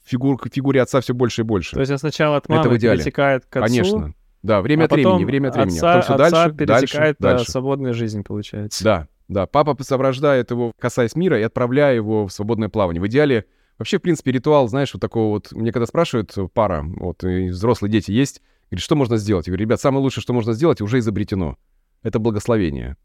в 0.03 0.09
фигур, 0.09 0.37
к 0.37 0.53
фигуре 0.53 0.81
отца 0.81 1.01
все 1.01 1.13
больше 1.13 1.41
и 1.41 1.43
больше. 1.43 1.75
То 1.75 1.81
есть 1.81 1.97
сначала 1.99 2.37
от 2.37 2.49
мамы 2.49 2.77
перетекает 2.77 3.45
к 3.45 3.57
отцу, 3.57 3.67
Конечно. 3.67 4.13
Да, 4.43 4.61
время 4.61 4.83
а 4.83 4.85
от 4.85 4.91
времени, 4.91 5.25
время 5.25 5.49
от 5.49 5.55
времени. 5.55 5.77
Отца, 5.77 5.93
а 5.93 6.01
потом 6.01 6.03
все 6.03 6.13
отца 6.13 6.45
дальше, 6.45 6.57
перетекает 6.57 7.15
дальше, 7.19 7.37
дальше. 7.37 7.51
свободная 7.51 7.93
жизнь, 7.93 8.23
получается. 8.23 8.83
Да, 8.83 9.07
да. 9.27 9.45
Папа 9.45 9.75
соврождает 9.83 10.51
его, 10.51 10.71
касаясь 10.79 11.15
мира, 11.15 11.39
и 11.39 11.43
отправляя 11.43 11.95
его 11.95 12.27
в 12.27 12.31
свободное 12.31 12.69
плавание. 12.69 13.01
В 13.01 13.07
идеале, 13.07 13.45
вообще, 13.77 13.97
в 13.97 14.01
принципе, 14.01 14.31
ритуал, 14.31 14.67
знаешь, 14.69 14.93
вот 14.93 15.01
такого 15.01 15.31
вот... 15.31 15.51
Мне 15.51 15.71
когда 15.71 15.85
спрашивают 15.85 16.33
пара, 16.53 16.85
вот, 16.85 17.23
и 17.23 17.49
взрослые 17.49 17.91
дети 17.91 18.11
есть, 18.11 18.41
Говорит, 18.69 18.83
что 18.83 18.95
можно 18.95 19.17
сделать? 19.17 19.47
Я 19.47 19.51
говорю, 19.51 19.65
ребят, 19.65 19.81
самое 19.81 20.01
лучшее, 20.01 20.21
что 20.21 20.33
можно 20.33 20.53
сделать, 20.53 20.81
уже 20.81 20.99
изобретено. 20.99 21.57
Это 22.03 22.19
благословение. 22.19 22.97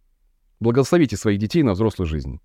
Благословите 0.60 1.16
своих 1.16 1.38
детей 1.38 1.62
на 1.62 1.72
взрослую 1.72 2.06
жизнь. 2.06 2.40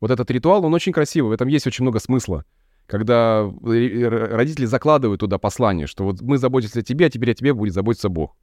Вот 0.00 0.10
этот 0.10 0.30
ритуал, 0.30 0.64
он 0.64 0.74
очень 0.74 0.92
красивый, 0.92 1.30
в 1.30 1.32
этом 1.32 1.48
есть 1.48 1.66
очень 1.66 1.84
много 1.84 2.00
смысла. 2.00 2.44
когда 2.86 3.42
родители 3.62 4.66
закладывают 4.66 5.20
туда 5.20 5.38
послание, 5.38 5.86
что 5.86 6.04
вот 6.04 6.20
мы 6.20 6.38
заботимся 6.38 6.80
о 6.80 6.82
тебе, 6.82 7.06
а 7.06 7.10
теперь 7.10 7.30
о 7.30 7.34
тебе 7.34 7.54
будет 7.54 7.72
заботиться 7.72 8.08
Бог. 8.08 8.36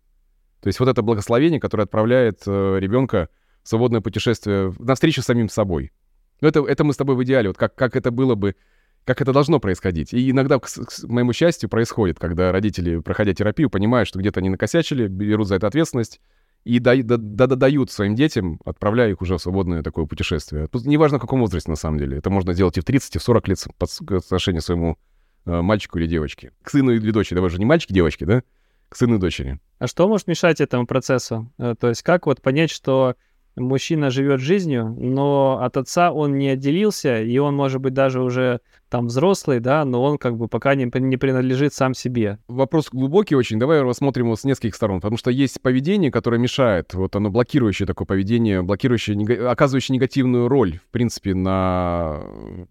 То 0.62 0.68
есть 0.68 0.80
вот 0.80 0.90
это 0.90 1.02
благословение, 1.02 1.60
которое 1.60 1.84
отправляет 1.84 2.42
э, 2.46 2.78
ребенка 2.80 3.30
в 3.64 3.70
свободное 3.70 4.02
путешествие 4.02 4.74
навстречу 4.80 5.22
самим 5.22 5.50
собой. 5.50 5.92
Это, 6.42 6.66
это 6.66 6.84
мы 6.84 6.94
с 6.94 6.98
тобой 6.98 7.16
в 7.16 7.24
идеале, 7.24 7.50
вот 7.50 7.58
как, 7.58 7.76
как 7.76 7.96
это 7.96 8.12
было 8.12 8.36
бы, 8.36 8.56
как 9.06 9.22
это 9.22 9.34
должно 9.34 9.60
происходить. 9.60 10.14
И 10.14 10.30
иногда, 10.30 10.60
к, 10.60 10.68
к 10.68 11.04
моему 11.04 11.34
счастью, 11.34 11.70
происходит, 11.70 12.20
когда 12.20 12.52
родители, 12.52 13.00
проходя 13.00 13.34
терапию, 13.34 13.70
понимают, 13.70 14.08
что 14.08 14.20
где-то 14.20 14.40
они 14.40 14.50
накосячили, 14.50 15.08
берут 15.08 15.48
за 15.48 15.56
это 15.56 15.68
ответственность, 15.68 16.22
и 16.66 16.80
да, 16.80 16.96
да, 16.96 17.18
да, 17.18 17.48
да, 17.48 17.56
дают 17.56 17.90
своим 17.92 18.16
детям, 18.16 18.60
отправляя 18.66 19.10
их 19.10 19.22
уже 19.22 19.38
в 19.38 19.42
свободное 19.42 19.82
такое 19.82 20.06
путешествие. 20.06 20.68
Тут 20.68 20.86
неважно, 20.86 21.18
в 21.18 21.22
каком 21.22 21.40
возрасте, 21.40 21.70
на 21.70 21.78
самом 21.78 22.00
деле. 22.00 22.18
Это 22.18 22.30
можно 22.30 22.54
делать 22.54 22.78
и 22.78 22.82
в 22.82 22.86
30, 22.86 23.16
и 23.16 23.20
в 23.20 23.24
40 23.24 23.48
лет 23.48 23.60
по 23.78 23.88
отношению 24.18 24.62
к 24.62 24.66
своему 24.66 24.98
э, 25.46 25.62
мальчику 25.62 26.00
или 26.00 26.08
девочке. 26.08 26.52
К 26.62 26.70
сыну 26.70 26.92
или 26.92 27.12
дочери. 27.12 27.36
Давай 27.36 27.50
же 27.50 27.60
не 27.60 27.66
мальчики, 27.66 27.94
девочки, 27.94 28.26
да? 28.26 28.44
К 28.90 28.96
сыну 28.98 29.16
и 29.16 29.20
дочери. 29.20 29.60
А 29.78 29.88
что 29.88 30.08
может 30.08 30.28
мешать 30.28 30.60
этому 30.60 30.86
процессу? 30.86 31.52
Э, 31.58 31.76
то 31.80 31.88
есть 31.88 32.04
как 32.04 32.26
вот 32.26 32.42
понять, 32.42 32.72
что 32.72 33.16
мужчина 33.60 34.10
живет 34.10 34.40
жизнью, 34.40 34.96
но 34.98 35.60
от 35.62 35.78
отца 35.78 36.12
он 36.12 36.38
не 36.38 36.50
отделился, 36.50 37.22
и 37.22 37.38
он, 37.38 37.56
может 37.56 37.82
быть, 37.82 37.94
даже 37.94 38.22
уже 38.22 38.62
там 38.90 39.08
взрослый, 39.08 39.60
да, 39.60 39.86
но 39.86 40.04
он 40.04 40.18
как 40.18 40.36
бы 40.36 40.48
пока 40.48 40.76
не, 40.76 40.90
не 41.00 41.18
принадлежит 41.18 41.74
сам 41.74 41.94
себе. 41.94 42.40
Вопрос 42.48 42.90
глубокий 42.92 43.36
очень. 43.36 43.60
Давай 43.60 43.82
рассмотрим 43.82 44.26
его 44.26 44.36
с 44.36 44.44
нескольких 44.44 44.76
сторон, 44.76 45.00
потому 45.00 45.18
что 45.18 45.30
есть 45.32 45.62
поведение, 45.62 46.12
которое 46.12 46.38
мешает, 46.38 46.94
вот 46.94 47.16
оно 47.16 47.30
блокирующее 47.30 47.86
такое 47.86 48.06
поведение, 48.06 48.62
блокирующее, 48.62 49.48
оказывающее 49.48 49.96
негативную 49.96 50.48
роль, 50.48 50.80
в 50.80 50.92
принципе, 50.92 51.36
на 51.36 52.22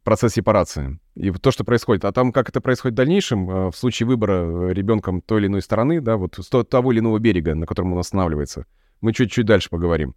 процесс 0.02 0.34
сепарации. 0.34 0.98
И 1.14 1.30
то, 1.32 1.50
что 1.50 1.64
происходит. 1.64 2.04
А 2.04 2.12
там, 2.12 2.32
как 2.32 2.48
это 2.48 2.60
происходит 2.60 2.94
в 2.94 2.96
дальнейшем, 2.96 3.50
э, 3.50 3.70
в 3.70 3.76
случае 3.76 4.06
выбора 4.06 4.70
ребенком 4.70 5.20
той 5.20 5.40
или 5.40 5.46
иной 5.48 5.62
стороны, 5.62 6.00
да, 6.00 6.16
вот 6.16 6.38
с 6.38 6.64
того 6.64 6.92
или 6.92 7.00
иного 7.00 7.18
берега, 7.18 7.54
на 7.54 7.66
котором 7.66 7.92
он 7.92 7.98
останавливается, 7.98 8.66
мы 9.00 9.12
чуть-чуть 9.12 9.46
дальше 9.46 9.68
поговорим. 9.68 10.14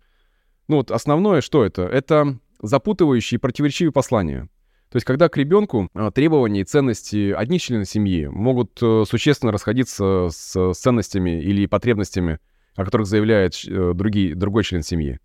Ну 0.68 0.78
вот 0.78 0.92
основное, 0.92 1.42
что 1.42 1.64
это? 1.64 1.84
Это 1.84 2.38
запутывающие 2.62 3.38
и 3.38 3.40
противоречивые 3.40 3.92
послания. 3.92 4.50
То 4.92 4.98
есть, 4.98 5.06
когда 5.06 5.30
к 5.30 5.38
ребенку 5.38 5.90
а, 5.94 6.12
требования 6.12 6.62
и 6.62 6.66
ценности 6.66 7.32
одних 7.32 7.62
членов 7.62 7.88
семьи 7.88 8.28
могут 8.28 8.78
э, 8.82 9.06
существенно 9.08 9.54
расходиться 9.54 10.28
с 10.30 10.74
ценностями 10.74 11.42
или 11.42 11.66
потребностями, 11.66 12.40
о 12.76 12.84
которых 12.84 13.08
заявляет 13.08 13.56
э, 13.66 13.94
другие, 13.96 14.36
другой 14.36 14.66
член 14.66 14.84
семьи. 14.84 15.20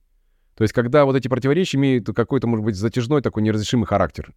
То 0.56 0.62
есть, 0.62 0.72
когда 0.72 1.04
вот 1.04 1.16
эти 1.16 1.26
противоречия 1.26 1.78
имеют 1.78 2.06
какой-то, 2.06 2.46
может 2.46 2.64
быть, 2.64 2.76
затяжной 2.76 3.22
такой 3.22 3.42
неразрешимый 3.42 3.86
характер. 3.86 4.32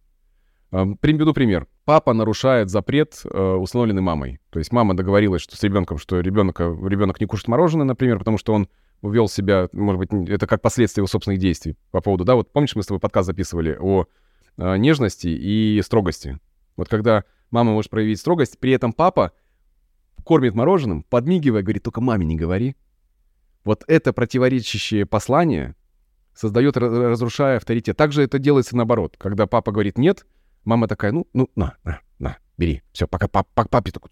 Приведу 0.70 1.32
пример. 1.32 1.66
Папа 1.84 2.12
нарушает 2.12 2.68
запрет, 2.68 3.20
э, 3.24 3.52
установленный 3.54 4.02
мамой. 4.02 4.40
То 4.50 4.58
есть 4.58 4.72
мама 4.72 4.96
договорилась 4.96 5.42
что 5.42 5.56
с 5.56 5.62
ребенком, 5.62 5.98
что 5.98 6.18
ребенок, 6.18 6.58
ребенок 6.58 7.20
не 7.20 7.26
кушает 7.26 7.48
мороженое, 7.48 7.86
например, 7.86 8.18
потому 8.18 8.36
что 8.36 8.52
он 8.52 8.68
увел 9.02 9.28
себя, 9.28 9.68
может 9.72 9.98
быть, 9.98 10.28
это 10.28 10.46
как 10.46 10.60
последствие 10.60 11.02
его 11.02 11.06
собственных 11.06 11.40
действий 11.40 11.76
по 11.90 12.00
поводу, 12.00 12.24
да, 12.24 12.34
вот 12.34 12.52
помнишь, 12.52 12.74
мы 12.76 12.82
с 12.82 12.86
тобой 12.86 13.00
подкаст 13.00 13.26
записывали 13.26 13.76
о 13.80 14.06
э, 14.56 14.76
нежности 14.76 15.28
и 15.28 15.80
строгости. 15.82 16.38
Вот 16.76 16.88
когда 16.88 17.24
мама 17.50 17.72
может 17.72 17.90
проявить 17.90 18.20
строгость, 18.20 18.58
при 18.58 18.72
этом 18.72 18.92
папа 18.92 19.32
кормит 20.24 20.54
мороженым, 20.54 21.02
подмигивая, 21.02 21.62
говорит, 21.62 21.82
только 21.82 22.00
маме 22.00 22.26
не 22.26 22.36
говори. 22.36 22.76
Вот 23.64 23.84
это 23.86 24.12
противоречащее 24.12 25.06
послание 25.06 25.74
создает, 26.34 26.76
разрушая 26.76 27.58
авторитет. 27.58 27.96
Также 27.96 28.22
это 28.22 28.38
делается 28.38 28.76
наоборот. 28.76 29.16
Когда 29.18 29.46
папа 29.46 29.72
говорит 29.72 29.98
«нет», 29.98 30.26
мама 30.64 30.88
такая 30.88 31.12
«ну, 31.12 31.26
ну, 31.32 31.50
на, 31.56 31.76
на, 31.84 32.00
на, 32.18 32.38
бери, 32.56 32.82
все, 32.92 33.06
пока 33.06 33.28
пап, 33.28 33.48
папе 33.54 33.92
такой 33.92 34.10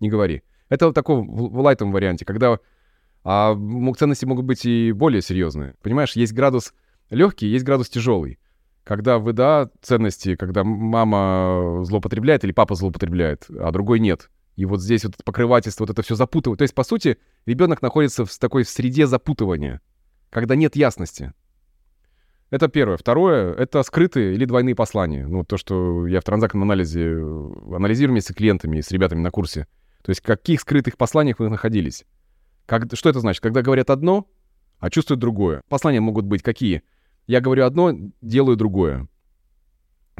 не 0.00 0.08
говори». 0.08 0.42
Это 0.68 0.88
в 0.88 0.92
таком 0.92 1.28
в, 1.28 1.50
в 1.50 1.60
лайтовом 1.60 1.92
варианте, 1.92 2.24
когда 2.24 2.58
а 3.24 3.56
ценности 3.96 4.24
могут 4.24 4.44
быть 4.44 4.64
и 4.64 4.92
более 4.92 5.22
серьезные. 5.22 5.74
Понимаешь, 5.82 6.12
есть 6.12 6.32
градус 6.32 6.72
легкий, 7.10 7.46
есть 7.46 7.64
градус 7.64 7.88
тяжелый. 7.88 8.38
Когда 8.84 9.18
вы, 9.18 9.34
да, 9.34 9.70
ценности, 9.82 10.34
когда 10.36 10.64
мама 10.64 11.84
злоупотребляет 11.84 12.44
или 12.44 12.52
папа 12.52 12.74
злоупотребляет, 12.74 13.46
а 13.50 13.70
другой 13.70 14.00
нет. 14.00 14.30
И 14.56 14.64
вот 14.64 14.80
здесь 14.80 15.04
вот 15.04 15.14
покрывательство, 15.24 15.84
вот 15.84 15.90
это 15.90 16.02
все 16.02 16.14
запутывает. 16.14 16.58
То 16.58 16.62
есть, 16.62 16.74
по 16.74 16.84
сути, 16.84 17.18
ребенок 17.46 17.82
находится 17.82 18.24
в 18.24 18.38
такой 18.38 18.64
среде 18.64 19.06
запутывания, 19.06 19.80
когда 20.30 20.56
нет 20.56 20.74
ясности. 20.74 21.32
Это 22.50 22.68
первое. 22.68 22.96
Второе— 22.96 23.52
это 23.58 23.82
скрытые 23.82 24.34
или 24.34 24.46
двойные 24.46 24.74
послания. 24.74 25.26
Ну, 25.26 25.44
то, 25.44 25.58
что 25.58 26.06
я 26.06 26.20
в 26.20 26.24
транзактном 26.24 26.62
анализе 26.62 27.10
анализирую 27.72 28.14
вместе 28.14 28.32
с 28.32 28.36
клиентами 28.36 28.78
и 28.78 28.82
с 28.82 28.90
ребятами 28.90 29.20
на 29.20 29.30
курсе. 29.30 29.66
То 30.02 30.10
есть, 30.10 30.22
в 30.22 30.26
каких 30.26 30.60
скрытых 30.62 30.96
посланиях 30.96 31.40
вы 31.40 31.50
находились. 31.50 32.06
Как, 32.68 32.84
что 32.92 33.08
это 33.08 33.20
значит? 33.20 33.42
Когда 33.42 33.62
говорят 33.62 33.88
одно, 33.88 34.28
а 34.78 34.90
чувствуют 34.90 35.20
другое. 35.20 35.62
Послания 35.70 36.00
могут 36.00 36.26
быть 36.26 36.42
какие? 36.42 36.82
Я 37.26 37.40
говорю 37.40 37.64
одно, 37.64 37.94
делаю 38.20 38.58
другое. 38.58 39.08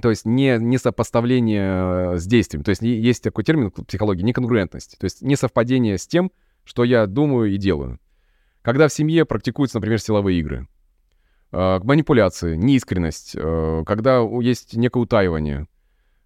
То 0.01 0.09
есть 0.09 0.25
не, 0.25 0.57
не 0.59 0.79
сопоставление 0.79 2.15
э, 2.15 2.17
с 2.17 2.27
действием. 2.27 2.65
То 2.65 2.71
есть 2.71 2.81
есть 2.81 3.23
такой 3.23 3.45
термин 3.45 3.71
в 3.71 3.85
психологии— 3.85 4.23
неконгруентность. 4.25 4.97
То 4.99 5.05
есть 5.05 5.21
не 5.21 5.37
совпадение 5.37 5.99
с 5.99 6.07
тем, 6.07 6.33
что 6.65 6.85
я 6.85 7.07
думаю 7.07 7.53
и 7.53 7.59
делаю. 7.59 8.01
Когда 8.63 8.89
в 8.89 8.95
семье 8.95 9.27
практикуются, 9.27 9.77
например, 9.77 10.01
силовые 10.01 10.41
игры, 10.41 10.69
э, 11.53 11.81
манипуляции, 11.83 12.57
неискренность, 12.57 13.33
э, 13.37 13.83
когда 13.87 14.21
есть 14.41 14.75
некое 14.75 15.01
утаивание, 15.01 15.69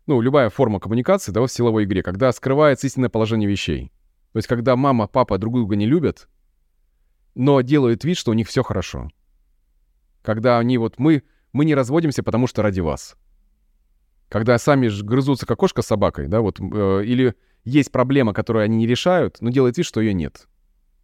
ну, 0.06 0.20
любая 0.20 0.50
форма 0.50 0.78
коммуникации, 0.78 1.32
да, 1.32 1.40
в 1.40 1.48
силовой 1.48 1.82
игре, 1.82 2.04
когда 2.04 2.30
скрывается 2.30 2.86
истинное 2.86 3.08
положение 3.08 3.50
вещей. 3.50 3.90
То 4.32 4.38
есть, 4.38 4.48
когда 4.48 4.76
мама, 4.76 5.06
папа 5.06 5.38
друг 5.38 5.54
друга 5.54 5.76
не 5.76 5.86
любят, 5.86 6.28
но 7.34 7.60
делают 7.60 8.04
вид, 8.04 8.16
что 8.16 8.30
у 8.30 8.34
них 8.34 8.48
все 8.48 8.62
хорошо. 8.62 9.10
Когда 10.22 10.58
они 10.58 10.78
вот 10.78 10.98
мы, 10.98 11.22
мы 11.52 11.64
не 11.64 11.74
разводимся, 11.74 12.22
потому 12.22 12.46
что 12.46 12.62
ради 12.62 12.80
вас. 12.80 13.16
Когда 14.28 14.56
сами 14.58 14.88
грызутся 15.02 15.44
как 15.44 15.58
кошка 15.58 15.82
с 15.82 15.86
собакой, 15.86 16.28
да, 16.28 16.40
вот, 16.40 16.58
э, 16.60 17.04
или 17.04 17.34
есть 17.64 17.92
проблема, 17.92 18.32
которую 18.32 18.64
они 18.64 18.78
не 18.78 18.86
решают, 18.86 19.36
но 19.40 19.50
делают 19.50 19.76
вид, 19.76 19.84
что 19.84 20.00
ее 20.00 20.14
нет. 20.14 20.48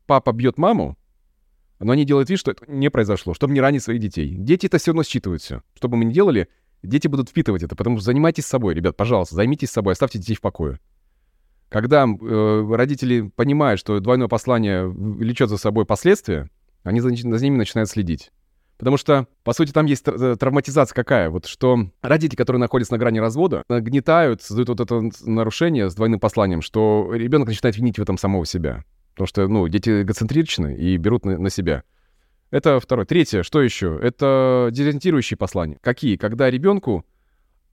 Папа 0.06 0.32
бьет 0.32 0.56
маму, 0.56 0.96
но 1.78 1.92
они 1.92 2.06
делают 2.06 2.30
вид, 2.30 2.38
что 2.38 2.52
это 2.52 2.64
не 2.66 2.90
произошло, 2.90 3.34
чтобы 3.34 3.52
не 3.52 3.60
ранить 3.60 3.82
своих 3.82 4.00
детей. 4.00 4.34
Дети 4.34 4.66
это 4.66 4.78
все 4.78 4.92
равно 4.92 5.02
считывают 5.02 5.42
все. 5.42 5.62
Что 5.74 5.88
бы 5.88 5.98
мы 5.98 6.06
ни 6.06 6.12
делали, 6.12 6.48
дети 6.82 7.06
будут 7.06 7.28
впитывать 7.28 7.62
это, 7.62 7.76
потому 7.76 7.96
что 7.98 8.06
занимайтесь 8.06 8.46
собой, 8.46 8.74
ребят, 8.74 8.96
пожалуйста, 8.96 9.34
займитесь 9.34 9.70
собой, 9.70 9.92
оставьте 9.92 10.18
детей 10.18 10.34
в 10.34 10.40
покое. 10.40 10.80
Когда 11.68 12.06
э, 12.06 12.74
родители 12.74 13.30
понимают, 13.34 13.78
что 13.80 14.00
двойное 14.00 14.28
послание 14.28 14.86
влечет 14.86 15.50
за 15.50 15.58
собой 15.58 15.84
последствия, 15.84 16.48
они 16.82 17.00
за, 17.00 17.10
за 17.10 17.44
ними 17.44 17.56
начинают 17.56 17.90
следить. 17.90 18.32
Потому 18.78 18.96
что, 18.96 19.26
по 19.42 19.52
сути, 19.52 19.72
там 19.72 19.86
есть 19.86 20.06
э, 20.06 20.36
травматизация 20.38 20.94
какая? 20.94 21.30
Вот 21.30 21.46
что 21.46 21.90
родители, 22.00 22.36
которые 22.36 22.60
находятся 22.60 22.94
на 22.94 22.98
грани 22.98 23.18
развода, 23.18 23.64
нагнетают, 23.68 24.40
создают 24.40 24.68
вот 24.68 24.80
это 24.80 25.10
нарушение 25.24 25.90
с 25.90 25.94
двойным 25.94 26.20
посланием, 26.20 26.62
что 26.62 27.10
ребенок 27.12 27.48
начинает 27.48 27.76
винить 27.76 27.98
в 27.98 28.02
этом 28.02 28.16
самого 28.16 28.46
себя. 28.46 28.84
Потому 29.14 29.26
что, 29.26 29.48
ну, 29.48 29.66
дети 29.66 30.02
эгоцентричны 30.02 30.76
и 30.76 30.96
берут 30.96 31.24
на, 31.24 31.38
на 31.38 31.50
себя. 31.50 31.82
Это 32.50 32.78
второе. 32.78 33.04
Третье, 33.04 33.42
что 33.42 33.60
еще? 33.60 33.98
Это 34.00 34.68
дезориентирующие 34.70 35.36
послания. 35.36 35.78
Какие? 35.82 36.16
Когда 36.16 36.48
ребенку 36.48 37.04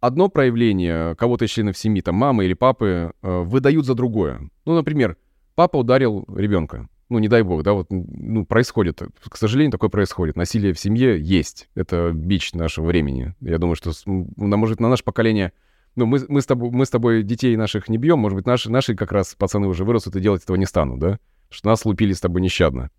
одно 0.05 0.29
проявление 0.29 1.15
кого-то 1.15 1.45
из 1.45 1.51
членов 1.51 1.77
семьи, 1.77 2.01
там, 2.01 2.15
мамы 2.15 2.45
или 2.45 2.53
папы, 2.53 3.13
э, 3.21 3.39
выдают 3.41 3.85
за 3.85 3.95
другое. 3.95 4.49
Ну, 4.65 4.75
например, 4.75 5.17
папа 5.55 5.77
ударил 5.77 6.25
ребенка. 6.33 6.87
Ну, 7.09 7.19
не 7.19 7.27
дай 7.27 7.43
бог, 7.43 7.61
да, 7.63 7.73
вот, 7.73 7.87
ну, 7.89 8.45
происходит. 8.45 9.01
К 9.29 9.37
сожалению, 9.37 9.71
такое 9.71 9.89
происходит. 9.89 10.35
Насилие 10.35 10.73
в 10.73 10.79
семье 10.79 11.19
есть. 11.19 11.69
Это 11.75 12.11
бич 12.11 12.53
нашего 12.53 12.85
времени. 12.85 13.35
Я 13.41 13.59
думаю, 13.59 13.75
что, 13.75 13.91
на, 14.05 14.57
может, 14.57 14.79
на 14.79 14.89
наше 14.89 15.03
поколение... 15.03 15.53
Ну, 15.95 16.05
мы, 16.07 16.19
мы, 16.27 16.41
с 16.41 16.45
тобой, 16.45 16.71
мы 16.71 16.85
с 16.85 16.89
тобой 16.89 17.23
детей 17.23 17.55
наших 17.55 17.87
не 17.87 17.97
бьем, 17.97 18.19
может 18.19 18.35
быть, 18.35 18.45
наши, 18.45 18.69
наши 18.69 18.95
как 18.95 19.11
раз 19.11 19.33
пацаны 19.35 19.67
уже 19.67 19.85
вырастут 19.85 20.15
и 20.15 20.19
делать 20.19 20.43
этого 20.43 20.57
не 20.57 20.65
станут, 20.65 20.99
да? 20.99 21.19
Что 21.49 21.69
нас 21.69 21.85
лупили 21.85 22.11
с 22.11 22.19
тобой 22.19 22.41
нещадно. 22.41 22.89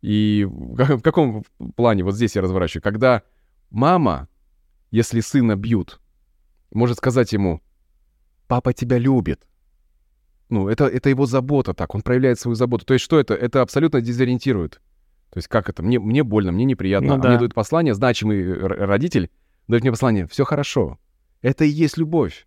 И 0.00 0.46
в 0.48 1.00
каком 1.02 1.44
плане, 1.74 2.04
вот 2.04 2.14
здесь 2.14 2.36
я 2.36 2.42
разворачиваю, 2.42 2.82
когда 2.82 3.22
мама, 3.70 4.28
если 4.90 5.20
сына 5.20 5.56
бьют, 5.56 6.00
может 6.72 6.98
сказать 6.98 7.32
ему, 7.32 7.62
«Папа 8.46 8.72
тебя 8.72 8.98
любит». 8.98 9.46
Ну, 10.48 10.68
это, 10.68 10.86
это 10.86 11.08
его 11.08 11.26
забота 11.26 11.74
так, 11.74 11.94
он 11.94 12.02
проявляет 12.02 12.38
свою 12.38 12.54
заботу. 12.54 12.84
То 12.86 12.94
есть 12.94 13.04
что 13.04 13.18
это? 13.18 13.34
Это 13.34 13.62
абсолютно 13.62 14.00
дезориентирует. 14.00 14.80
То 15.30 15.38
есть 15.38 15.48
как 15.48 15.68
это? 15.68 15.82
Мне, 15.82 15.98
мне 15.98 16.22
больно, 16.22 16.52
мне 16.52 16.64
неприятно. 16.64 17.16
Ну, 17.16 17.22
да. 17.22 17.28
а 17.28 17.30
мне 17.30 17.38
дают 17.38 17.54
послание, 17.54 17.94
значимый 17.94 18.56
родитель 18.58 19.30
дает 19.68 19.82
мне 19.82 19.90
послание, 19.90 20.26
все 20.28 20.44
хорошо. 20.44 20.98
Это 21.42 21.64
и 21.64 21.68
есть 21.68 21.96
любовь. 21.98 22.46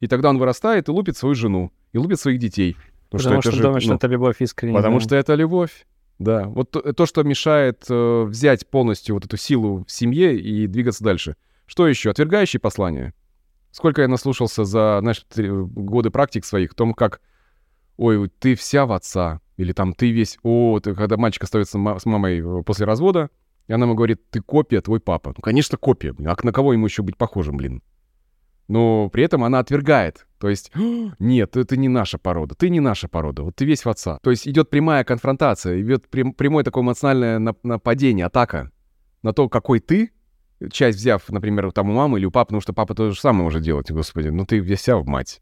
И 0.00 0.06
тогда 0.06 0.30
он 0.30 0.38
вырастает 0.38 0.88
и 0.88 0.92
лупит 0.92 1.16
свою 1.16 1.34
жену, 1.34 1.72
и 1.92 1.98
лупит 1.98 2.20
своих 2.20 2.38
детей. 2.38 2.76
Потому, 3.10 3.18
потому 3.18 3.42
что, 3.42 3.50
что, 3.50 3.58
что 3.58 3.62
думает, 3.62 3.82
ну, 3.82 3.86
что 3.86 3.94
это 3.94 4.06
любовь 4.06 4.36
искренняя. 4.40 4.76
Потому 4.76 4.98
да. 4.98 5.04
что 5.04 5.16
это 5.16 5.34
любовь. 5.34 5.86
Да. 6.18 6.46
Вот 6.46 6.70
то, 6.70 6.92
то 6.92 7.06
что 7.06 7.22
мешает 7.22 7.84
э, 7.88 8.22
взять 8.24 8.68
полностью 8.68 9.16
вот 9.16 9.24
эту 9.24 9.36
силу 9.36 9.84
в 9.84 9.90
семье 9.90 10.38
и 10.38 10.66
двигаться 10.66 11.02
дальше. 11.02 11.36
Что 11.66 11.88
еще? 11.88 12.10
Отвергающие 12.10 12.60
послания. 12.60 13.14
Сколько 13.74 14.02
я 14.02 14.08
наслушался 14.08 14.64
за, 14.64 14.98
знаешь, 15.00 15.26
годы 15.34 16.10
практик 16.10 16.44
своих 16.44 16.70
в 16.70 16.74
том, 16.76 16.94
как, 16.94 17.20
ой, 17.96 18.28
ты 18.28 18.54
вся 18.54 18.86
в 18.86 18.92
отца, 18.92 19.40
или 19.56 19.72
там 19.72 19.94
ты 19.94 20.12
весь, 20.12 20.38
о, 20.44 20.78
ты, 20.78 20.94
когда 20.94 21.16
мальчик 21.16 21.42
остается 21.42 21.76
с 21.98 22.06
мамой 22.06 22.38
э, 22.38 22.62
после 22.62 22.86
развода, 22.86 23.30
и 23.66 23.72
она 23.72 23.86
ему 23.86 23.96
говорит, 23.96 24.30
ты 24.30 24.40
копия, 24.40 24.80
твой 24.80 25.00
папа. 25.00 25.34
Ну, 25.36 25.42
конечно, 25.42 25.76
копия. 25.76 26.14
А 26.24 26.36
на 26.40 26.52
кого 26.52 26.72
ему 26.72 26.86
еще 26.86 27.02
быть 27.02 27.16
похожим, 27.16 27.56
блин? 27.56 27.82
Но 28.68 29.08
при 29.08 29.24
этом 29.24 29.42
она 29.42 29.58
отвергает. 29.58 30.28
То 30.38 30.48
есть, 30.48 30.70
нет, 31.18 31.56
это 31.56 31.76
не 31.76 31.88
наша 31.88 32.16
порода, 32.16 32.54
ты 32.54 32.68
не 32.68 32.78
наша 32.78 33.08
порода, 33.08 33.42
вот 33.42 33.56
ты 33.56 33.64
весь 33.64 33.84
в 33.84 33.88
отца. 33.88 34.20
То 34.22 34.30
есть 34.30 34.46
идет 34.46 34.70
прямая 34.70 35.02
конфронтация, 35.02 35.80
идет 35.80 36.08
прям, 36.08 36.32
прямое 36.32 36.62
такое 36.62 36.84
эмоциональное 36.84 37.56
нападение, 37.64 38.26
атака 38.26 38.70
на 39.22 39.32
то, 39.32 39.48
какой 39.48 39.80
ты, 39.80 40.12
часть 40.70 40.98
взяв, 40.98 41.28
например, 41.28 41.72
там 41.72 41.90
у 41.90 41.94
мамы 41.94 42.18
или 42.18 42.26
у 42.26 42.30
папы, 42.30 42.48
потому 42.48 42.60
что 42.60 42.72
папа 42.72 42.94
то 42.94 43.10
же 43.10 43.20
самое 43.20 43.44
может 43.44 43.62
делать, 43.62 43.90
господи, 43.90 44.28
ну 44.28 44.44
ты 44.46 44.62
вся 44.76 44.96
в 44.96 45.06
мать. 45.06 45.40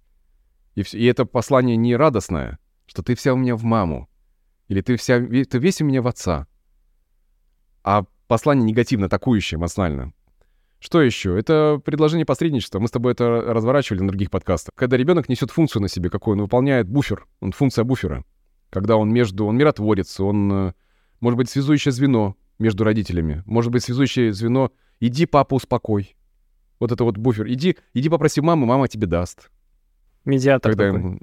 И, 0.75 0.83
все, 0.83 0.99
и 0.99 1.05
это 1.05 1.25
послание 1.25 1.77
не 1.77 1.97
радостное, 1.97 2.59
что 2.87 3.03
ты 3.03 3.15
вся 3.15 3.35
у 3.35 3.37
меня 3.37 3.57
в 3.57 3.65
маму, 3.65 4.09
или 4.69 4.81
ты, 4.81 4.97
вся, 4.97 5.19
ты 5.21 5.59
весь 5.59 5.81
у 5.83 5.85
меня 5.85 6.03
в 6.03 6.09
отца, 6.09 6.47
а 7.85 8.05
послание 8.27 8.65
негативно, 8.65 9.07
атакующее 9.07 9.59
эмоционально. 9.59 10.13
Что 10.79 11.01
еще? 11.01 11.39
Это 11.39 11.81
предложение 11.85 12.27
посредничества. 12.27 12.81
Мы 12.81 12.89
с 12.89 12.91
тобой 12.91 13.13
это 13.13 13.25
разворачивали 13.29 14.01
на 14.01 14.09
других 14.09 14.33
подкастах. 14.33 14.75
Когда 14.75 14.97
ребенок 14.97 15.29
несет 15.29 15.53
функцию 15.53 15.81
на 15.83 15.89
себе, 15.89 16.11
какой 16.11 16.35
он 16.35 16.41
выполняет 16.41 16.89
буфер, 16.89 17.27
он 17.41 17.53
функция 17.53 17.85
буфера. 17.85 18.25
Когда 18.69 18.97
он 18.97 19.13
между, 19.13 19.47
он 19.47 19.57
миротворец, 19.57 20.19
он 20.19 20.53
э, 20.53 20.73
может 21.21 21.37
быть 21.37 21.49
связующее 21.51 21.93
звено 21.93 22.37
между 22.59 22.83
родителями, 22.83 23.45
может 23.47 23.71
быть 23.71 23.85
связующее 23.85 24.33
звено 24.33 24.73
Иди, 25.03 25.27
папа, 25.27 25.55
успокой. 25.55 26.15
Вот 26.79 26.93
это 26.93 27.03
вот 27.03 27.17
буфер. 27.17 27.49
Иди, 27.49 27.77
иди 27.93 28.09
попроси 28.09 28.41
мамы, 28.41 28.67
мама 28.67 28.87
тебе 28.87 29.09
даст. 29.09 29.51
Медиатор 30.25 30.71
Когда 30.71 30.93
такой. 30.93 31.21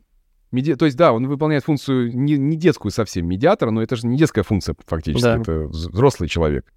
Меди... 0.52 0.76
То 0.76 0.84
есть, 0.84 0.98
да, 0.98 1.14
он 1.14 1.28
выполняет 1.28 1.64
функцию 1.64 2.14
не, 2.14 2.38
не 2.38 2.58
детскую 2.58 2.92
совсем 2.92 3.26
медиатора, 3.26 3.72
но 3.72 3.82
это 3.82 3.96
же 3.96 4.06
не 4.06 4.18
детская 4.18 4.44
функция 4.44 4.76
фактически, 4.86 5.24
да. 5.24 5.38
это 5.38 5.68
взрослый 5.68 6.28
человек. 6.28 6.74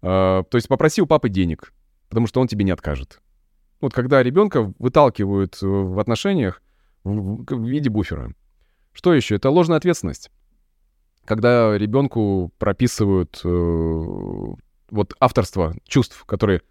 А, 0.00 0.44
то 0.44 0.56
есть 0.56 0.68
попроси 0.68 1.02
у 1.02 1.06
папы 1.06 1.28
денег, 1.28 1.74
потому 2.08 2.26
что 2.26 2.40
он 2.40 2.48
тебе 2.48 2.64
не 2.64 2.70
откажет. 2.70 3.20
Вот 3.82 3.92
когда 3.92 4.22
ребенка 4.22 4.72
выталкивают 4.78 5.58
в 5.60 5.98
отношениях 6.00 6.62
в, 7.04 7.44
в 7.44 7.68
виде 7.68 7.90
буфера. 7.90 8.32
Что 8.92 9.12
еще? 9.12 9.34
Это 9.34 9.50
ложная 9.50 9.76
ответственность. 9.76 10.30
Когда 11.26 11.76
ребенку 11.76 12.54
прописывают 12.56 13.38
э, 13.44 14.54
вот 14.92 15.14
авторство 15.18 15.74
чувств, 15.88 16.24
которые 16.26 16.62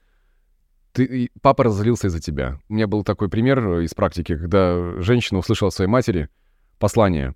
ты, 0.93 1.29
папа 1.41 1.65
разозлился 1.65 2.07
из-за 2.07 2.21
тебя. 2.21 2.59
У 2.69 2.73
меня 2.73 2.87
был 2.87 3.03
такой 3.03 3.29
пример 3.29 3.79
из 3.79 3.93
практики, 3.93 4.37
когда 4.37 4.99
женщина 5.01 5.39
услышала 5.39 5.69
от 5.69 5.73
своей 5.73 5.89
матери 5.89 6.29
послание. 6.79 7.35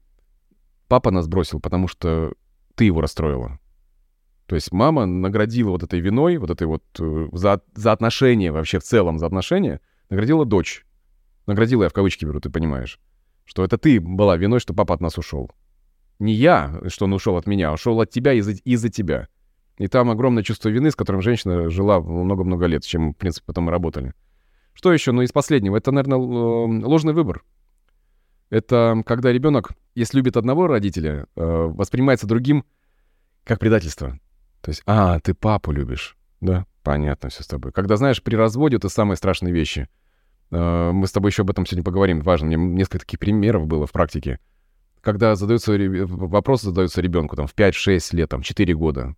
Папа 0.88 1.12
нас 1.12 1.28
бросил, 1.28 1.60
потому 1.60 1.88
что 1.88 2.34
ты 2.76 2.86
его 2.86 3.02
расстроила. 3.02 3.60
То 4.46 4.56
есть 4.56 4.72
мама 4.72 5.06
наградила 5.06 5.72
вот 5.72 5.84
этой 5.84 6.00
виной, 6.00 6.38
вот 6.38 6.52
этой 6.52 6.68
вот 6.68 6.84
э, 7.00 7.30
за, 7.32 7.62
за 7.74 7.92
отношения 7.92 8.52
вообще 8.52 8.80
в 8.80 8.84
целом, 8.84 9.18
за 9.18 9.26
отношения, 9.26 9.82
наградила 10.10 10.46
дочь. 10.46 10.86
Наградила 11.48 11.84
я 11.84 11.90
в 11.90 11.94
кавычки 11.94 12.26
беру, 12.26 12.40
ты 12.40 12.52
понимаешь. 12.52 13.00
Что 13.46 13.64
это 13.64 13.78
ты 13.80 14.00
была 14.00 14.38
виной, 14.38 14.60
что 14.60 14.76
папа 14.76 14.94
от 14.94 15.02
нас 15.02 15.18
ушел. 15.18 15.50
Не 16.20 16.34
я, 16.34 16.80
что 16.88 17.06
он 17.06 17.14
ушел 17.14 17.38
от 17.38 17.48
меня, 17.48 17.70
а 17.70 17.74
ушел 17.74 18.00
от 18.02 18.12
тебя 18.12 18.34
из-за 18.34 18.52
из 18.52 18.82
тебя. 18.92 19.28
И 19.78 19.88
там 19.88 20.10
огромное 20.10 20.44
чувство 20.44 20.70
вины, 20.70 20.92
с 20.92 20.96
которым 20.96 21.22
женщина 21.22 21.70
жила 21.70 22.00
много-много 22.00 22.66
лет, 22.66 22.84
с 22.84 22.88
чем, 22.88 23.14
в 23.14 23.18
принципе, 23.18 23.46
потом 23.46 23.66
мы 23.66 23.72
работали. 23.72 24.14
Что 24.74 24.94
еще? 24.94 25.12
Ну, 25.12 25.22
из 25.22 25.32
последнего. 25.32 25.76
Это, 25.76 25.92
наверное, 25.92 26.18
ложный 26.18 27.14
выбор. 27.14 27.44
Это 28.50 29.02
когда 29.06 29.32
ребенок, 29.32 29.72
если 29.96 30.18
любит 30.18 30.38
одного 30.38 30.68
родителя, 30.68 31.26
э, 31.36 31.42
воспринимается 31.44 32.28
другим 32.28 32.64
как 33.44 33.60
предательство. 33.60 34.20
То 34.62 34.72
есть, 34.72 34.82
а, 34.86 35.20
ты 35.20 35.34
папу 35.34 35.72
любишь. 35.72 36.18
Да, 36.42 36.66
понятно 36.84 37.30
все 37.30 37.44
с 37.44 37.48
тобой. 37.48 37.72
Когда, 37.72 37.98
знаешь, 37.98 38.22
при 38.22 38.36
разводе 38.36 38.78
это 38.78 38.88
самые 38.88 39.18
страшные 39.18 39.54
вещи. 39.54 39.90
Э, 40.52 40.92
мы 40.92 41.08
с 41.08 41.12
тобой 41.12 41.32
еще 41.32 41.42
об 41.42 41.50
этом 41.50 41.66
сегодня 41.66 41.84
поговорим. 41.84 42.22
Важно, 42.22 42.48
мне 42.48 42.56
несколько 42.56 43.00
таких 43.00 43.20
примеров 43.20 43.68
было 43.68 43.88
в 43.88 43.92
практике. 43.92 44.40
Когда 45.02 45.36
задаются, 45.36 45.74
вопрос 45.74 46.62
задаются 46.62 47.02
ребенку 47.02 47.36
там, 47.36 47.48
в 47.48 47.56
5-6 47.56 48.16
лет, 48.16 48.30
там, 48.30 48.42
4 48.42 48.74
года 48.74 49.16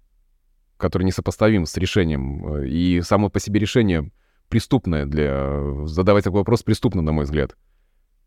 который 0.78 1.04
несопоставим 1.04 1.66
с 1.66 1.76
решением. 1.78 2.56
Э, 2.56 2.68
и 2.68 3.02
само 3.02 3.30
по 3.30 3.40
себе 3.40 3.60
решение 3.60 4.12
преступное 4.50 5.06
для... 5.06 5.86
Задавать 5.86 6.24
такой 6.24 6.40
вопрос 6.40 6.64
преступно, 6.64 7.02
на 7.02 7.12
мой 7.12 7.26
взгляд. 7.26 7.56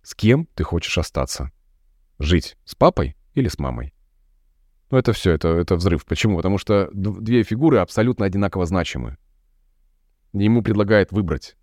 С 0.03 0.15
кем 0.15 0.47
ты 0.55 0.65
хочешь 0.65 0.99
остаться? 0.99 1.51
Жить 2.19 2.57
с 2.65 2.75
папой 2.75 3.17
или 3.35 3.49
с 3.49 3.59
мамой? 3.59 3.95
Ну, 4.91 4.99
это 4.99 5.13
все, 5.13 5.33
это, 5.33 5.49
это 5.49 5.77
взрыв. 5.77 6.05
Почему? 6.05 6.37
Потому 6.37 6.59
что 6.59 6.91
две 6.93 7.43
фигуры 7.45 7.79
абсолютно 7.79 8.27
одинаково 8.27 8.67
значимы. 8.67 9.17
Ему 10.33 10.63
предлагают 10.63 11.13
выбрать. 11.13 11.57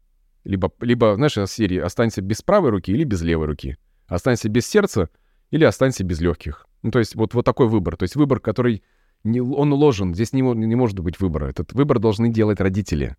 Либо, 0.43 0.71
либо, 0.80 1.15
знаешь, 1.15 1.38
из 1.38 1.52
серии 1.52 1.78
«Останься 1.78 2.21
без 2.21 2.41
правой 2.41 2.69
руки 2.69 2.91
или 2.91 3.04
без 3.04 3.21
левой 3.21 3.47
руки». 3.47 3.78
«Останься 4.08 4.47
без 4.47 4.65
сердца» 4.65 5.10
или 5.52 5.65
«Останься 5.65 6.06
без 6.06 6.21
легких». 6.21 6.67
Ну, 6.84 6.91
то 6.91 7.00
есть 7.00 7.15
вот, 7.15 7.34
вот 7.34 7.43
такой 7.43 7.67
выбор. 7.67 7.97
То 7.97 8.04
есть 8.04 8.15
выбор, 8.15 8.39
который 8.39 8.84
не, 9.23 9.41
он 9.41 9.73
уложен, 9.73 10.13
здесь 10.13 10.34
не, 10.34 10.41
не 10.41 10.75
может 10.75 10.99
быть 10.99 11.19
выбора. 11.19 11.47
Этот 11.47 11.73
выбор 11.73 11.99
должны 11.99 12.30
делать 12.30 12.60
родители. 12.60 13.15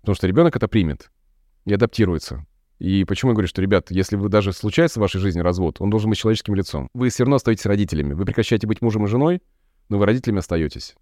Потому 0.00 0.14
что 0.14 0.26
ребенок 0.26 0.56
это 0.56 0.68
примет 0.68 1.10
и 1.64 1.74
адаптируется. 1.74 2.46
И 2.78 3.04
почему 3.04 3.32
я 3.32 3.34
говорю, 3.34 3.48
что, 3.48 3.60
ребят, 3.60 3.90
если 3.90 4.16
вы 4.16 4.28
даже 4.28 4.52
случается 4.52 5.00
в 5.00 5.02
вашей 5.02 5.20
жизни 5.20 5.40
развод, 5.40 5.80
он 5.80 5.90
должен 5.90 6.10
быть 6.10 6.18
человеческим 6.18 6.54
лицом. 6.54 6.88
Вы 6.94 7.08
все 7.08 7.24
равно 7.24 7.36
остаетесь 7.36 7.66
родителями. 7.66 8.14
Вы 8.14 8.24
прекращаете 8.24 8.66
быть 8.66 8.80
мужем 8.80 9.04
и 9.04 9.08
женой, 9.08 9.42
но 9.88 9.98
вы 9.98 10.06
родителями 10.06 10.38
остаетесь. 10.38 10.94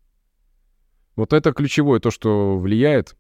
Вот 1.17 1.33
это 1.33 1.53
ключевое, 1.53 2.01
то, 2.01 2.11
что 2.11 2.59
влияет. 2.59 3.17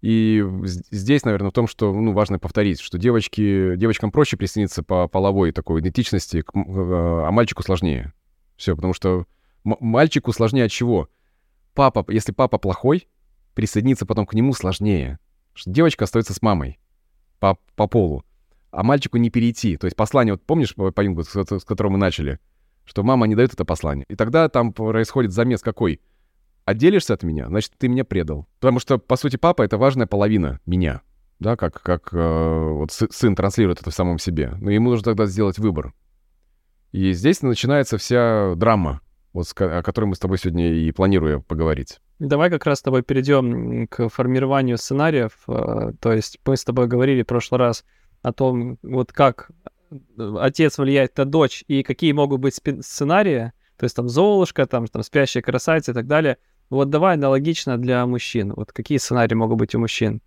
И 0.00 0.44
здесь, 0.62 1.24
наверное, 1.24 1.50
в 1.50 1.54
том, 1.54 1.66
что 1.66 1.92
ну, 1.92 2.12
важно 2.12 2.38
повторить, 2.38 2.80
что 2.80 2.98
девочки, 2.98 3.74
девочкам 3.76 4.12
проще 4.12 4.36
присоединиться 4.36 4.82
по 4.82 5.08
половой 5.08 5.52
такой 5.52 5.80
идентичности, 5.80 6.44
а 6.54 7.30
мальчику 7.30 7.62
сложнее. 7.62 8.12
Все, 8.56 8.76
потому 8.76 8.92
что 8.92 9.26
мальчику 9.64 10.32
сложнее 10.32 10.64
от 10.64 10.70
чего? 10.70 11.08
Папа, 11.74 12.04
если 12.08 12.32
папа 12.32 12.58
плохой, 12.58 13.08
присоединиться 13.54 14.06
потом 14.06 14.26
к 14.26 14.34
нему 14.34 14.52
сложнее. 14.52 15.18
Девочка 15.66 16.04
остается 16.04 16.34
с 16.34 16.42
мамой 16.42 16.78
по, 17.40 17.58
по 17.74 17.86
полу, 17.86 18.24
а 18.70 18.82
мальчику 18.82 19.16
не 19.16 19.30
перейти. 19.30 19.76
То 19.76 19.86
есть 19.86 19.96
послание, 19.96 20.34
вот 20.34 20.42
помнишь 20.42 20.74
по 20.74 21.00
Юнгу, 21.00 21.24
с, 21.24 21.34
с 21.34 21.64
которого 21.64 21.92
мы 21.92 21.98
начали, 21.98 22.38
что 22.84 23.02
мама 23.02 23.26
не 23.26 23.34
дает 23.34 23.52
это 23.52 23.64
послание. 23.64 24.06
И 24.08 24.14
тогда 24.14 24.48
там 24.48 24.72
происходит 24.72 25.32
замес 25.32 25.60
какой? 25.60 26.00
Отделишься 26.64 27.14
от 27.14 27.22
меня, 27.22 27.48
значит, 27.48 27.72
ты 27.78 27.88
меня 27.88 28.04
предал. 28.04 28.46
Потому 28.60 28.78
что, 28.78 28.98
по 28.98 29.16
сути, 29.16 29.36
папа— 29.36 29.62
это 29.64 29.78
важная 29.78 30.06
половина 30.06 30.60
меня. 30.66 31.02
Да, 31.38 31.56
как, 31.56 31.82
как 31.82 32.10
э, 32.12 32.68
вот 32.72 32.92
сын 32.92 33.34
транслирует 33.36 33.80
это 33.80 33.90
в 33.90 33.94
самом 33.94 34.18
себе. 34.18 34.54
Но 34.60 34.70
ему 34.70 34.90
нужно 34.90 35.04
тогда 35.04 35.26
сделать 35.26 35.58
выбор. 35.58 35.94
И 36.92 37.12
здесь 37.12 37.42
начинается 37.42 37.96
вся 37.96 38.54
драма 38.56 39.00
вот 39.38 39.60
о 39.60 39.82
которой 39.82 40.06
мы 40.06 40.14
с 40.14 40.18
тобой 40.18 40.38
сегодня 40.38 40.72
и 40.72 40.90
планируем 40.92 41.42
поговорить. 41.42 42.00
Давай 42.18 42.50
как 42.50 42.66
раз 42.66 42.78
с 42.78 42.82
тобой 42.82 43.02
перейдем 43.02 43.86
к 43.86 44.08
формированию 44.08 44.76
сценариев. 44.76 45.32
Э, 45.46 45.92
то 46.00 46.12
есть 46.12 46.38
мы 46.44 46.56
с 46.56 46.64
тобой 46.64 46.88
говорили 46.88 47.22
в 47.22 47.26
прошлый 47.26 47.60
раз 47.60 47.84
о 48.22 48.32
том, 48.32 48.78
вот 48.82 49.12
как 49.12 49.50
э, 49.90 50.36
отец 50.40 50.78
влияет 50.78 51.16
на 51.16 51.24
дочь 51.24 51.64
и 51.68 51.82
какие 51.82 52.12
могут 52.12 52.40
быть 52.40 52.54
сценарии, 52.54 53.52
то 53.76 53.84
есть 53.84 53.94
там 53.94 54.08
Золушка, 54.08 54.66
там, 54.66 54.86
там 54.88 55.02
спящая 55.02 55.42
красавица 55.42 55.92
и 55.92 55.94
так 55.94 56.06
далее. 56.06 56.38
Вот 56.70 56.90
давай 56.90 57.14
аналогично 57.14 57.78
для 57.78 58.04
мужчин. 58.06 58.52
Вот 58.54 58.72
какие 58.72 58.98
сценарии 58.98 59.34
могут 59.34 59.58
быть 59.58 59.74
у 59.74 59.78
мужчин? 59.78 60.20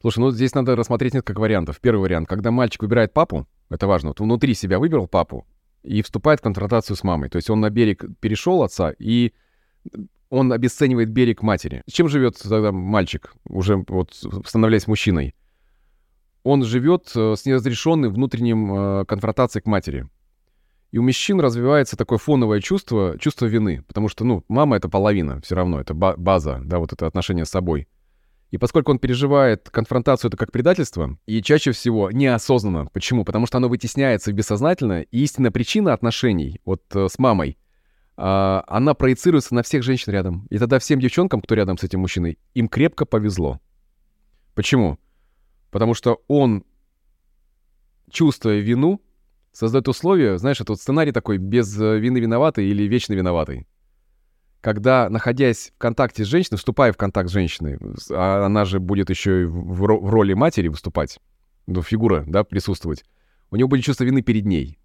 Слушай, 0.00 0.18
ну 0.18 0.30
здесь 0.32 0.54
надо 0.54 0.76
рассмотреть 0.76 1.14
несколько 1.14 1.38
вариантов. 1.38 1.80
Первый 1.80 2.00
вариант, 2.02 2.28
когда 2.28 2.50
мальчик 2.50 2.82
выбирает 2.82 3.14
папу, 3.14 3.46
это 3.70 3.86
важно, 3.86 4.10
вот 4.10 4.20
внутри 4.20 4.54
себя 4.54 4.78
выбрал 4.78 5.08
папу, 5.08 5.46
и 5.84 6.02
вступает 6.02 6.40
в 6.40 6.42
конфронтацию 6.42 6.96
с 6.96 7.04
мамой. 7.04 7.28
То 7.28 7.36
есть 7.36 7.50
он 7.50 7.60
на 7.60 7.70
берег 7.70 8.04
перешел 8.20 8.62
отца, 8.62 8.92
и 8.98 9.32
он 10.30 10.52
обесценивает 10.52 11.10
берег 11.10 11.42
матери. 11.42 11.82
Чем 11.86 12.08
живет 12.08 12.36
тогда 12.42 12.72
мальчик, 12.72 13.34
уже 13.48 13.84
вот 13.88 14.14
становляясь 14.44 14.86
мужчиной? 14.86 15.34
Он 16.42 16.64
живет 16.64 17.12
э, 17.14 17.34
с 17.36 17.46
неразрешенной 17.46 18.10
внутренним 18.10 18.74
э, 18.74 19.04
конфронтацией 19.06 19.62
к 19.62 19.66
матери. 19.66 20.08
И 20.90 20.98
у 20.98 21.02
мужчин 21.02 21.40
развивается 21.40 21.96
такое 21.96 22.18
фоновое 22.18 22.60
чувство, 22.60 23.16
чувство 23.18 23.46
вины, 23.46 23.82
потому 23.88 24.08
что, 24.08 24.24
ну, 24.24 24.44
мама— 24.48 24.76
это 24.78 24.88
половина 24.88 25.40
все 25.40 25.54
равно, 25.56 25.80
это 25.80 25.94
база, 25.94 26.60
да, 26.64 26.78
вот 26.78 26.92
это 26.92 27.06
отношение 27.06 27.44
с 27.44 27.50
собой. 27.50 27.88
И 28.54 28.56
поскольку 28.56 28.92
он 28.92 29.00
переживает 29.00 29.68
конфронтацию 29.68 30.28
это 30.28 30.36
как 30.36 30.52
предательство, 30.52 31.18
и 31.26 31.42
чаще 31.42 31.72
всего 31.72 32.12
неосознанно. 32.12 32.86
Почему? 32.92 33.24
Потому 33.24 33.46
что 33.46 33.58
оно 33.58 33.68
вытесняется 33.68 34.32
бессознательно, 34.32 35.02
и 35.02 35.24
истинная 35.24 35.50
причина 35.50 35.92
отношений 35.92 36.60
вот 36.64 36.84
э, 36.94 37.08
с 37.08 37.18
мамой, 37.18 37.58
э, 38.16 38.22
она 38.68 38.94
проецируется 38.94 39.56
на 39.56 39.64
всех 39.64 39.82
женщин 39.82 40.12
рядом. 40.12 40.46
И 40.50 40.58
тогда 40.58 40.78
всем 40.78 41.00
девчонкам, 41.00 41.40
кто 41.40 41.56
рядом 41.56 41.78
с 41.78 41.82
этим 41.82 41.98
мужчиной, 41.98 42.38
им 42.54 42.68
крепко 42.68 43.06
повезло. 43.06 43.58
Почему? 44.54 45.00
Потому 45.72 45.94
что 45.94 46.22
он, 46.28 46.62
чувствуя 48.08 48.60
вину, 48.60 49.02
создает 49.50 49.88
условия, 49.88 50.38
знаешь, 50.38 50.60
это 50.60 50.70
вот 50.70 50.80
сценарий 50.80 51.10
такой 51.10 51.38
без 51.38 51.76
э, 51.80 51.98
вины 51.98 52.18
виноватый 52.18 52.68
или 52.68 52.84
вечно 52.84 53.14
виноватый. 53.14 53.66
Когда, 54.64 55.10
находясь 55.10 55.72
в 55.76 55.78
контакте 55.78 56.24
с 56.24 56.26
женщиной, 56.26 56.56
вступая 56.56 56.90
в 56.94 56.96
контакт 56.96 57.28
с 57.28 57.32
женщиной, 57.32 57.78
а 58.08 58.46
она 58.46 58.64
же 58.64 58.80
будет 58.80 59.10
еще 59.10 59.42
и 59.42 59.44
в, 59.44 59.60
в 59.60 59.84
роли 59.84 60.32
матери 60.32 60.68
выступать, 60.68 61.20
ну, 61.66 61.82
фигура, 61.82 62.24
да, 62.26 62.44
присутствовать, 62.44 63.04
у 63.50 63.56
него 63.56 63.68
будет 63.68 63.84
чувство 63.84 64.04
вины 64.04 64.22
перед 64.22 64.46
ней. 64.46 64.78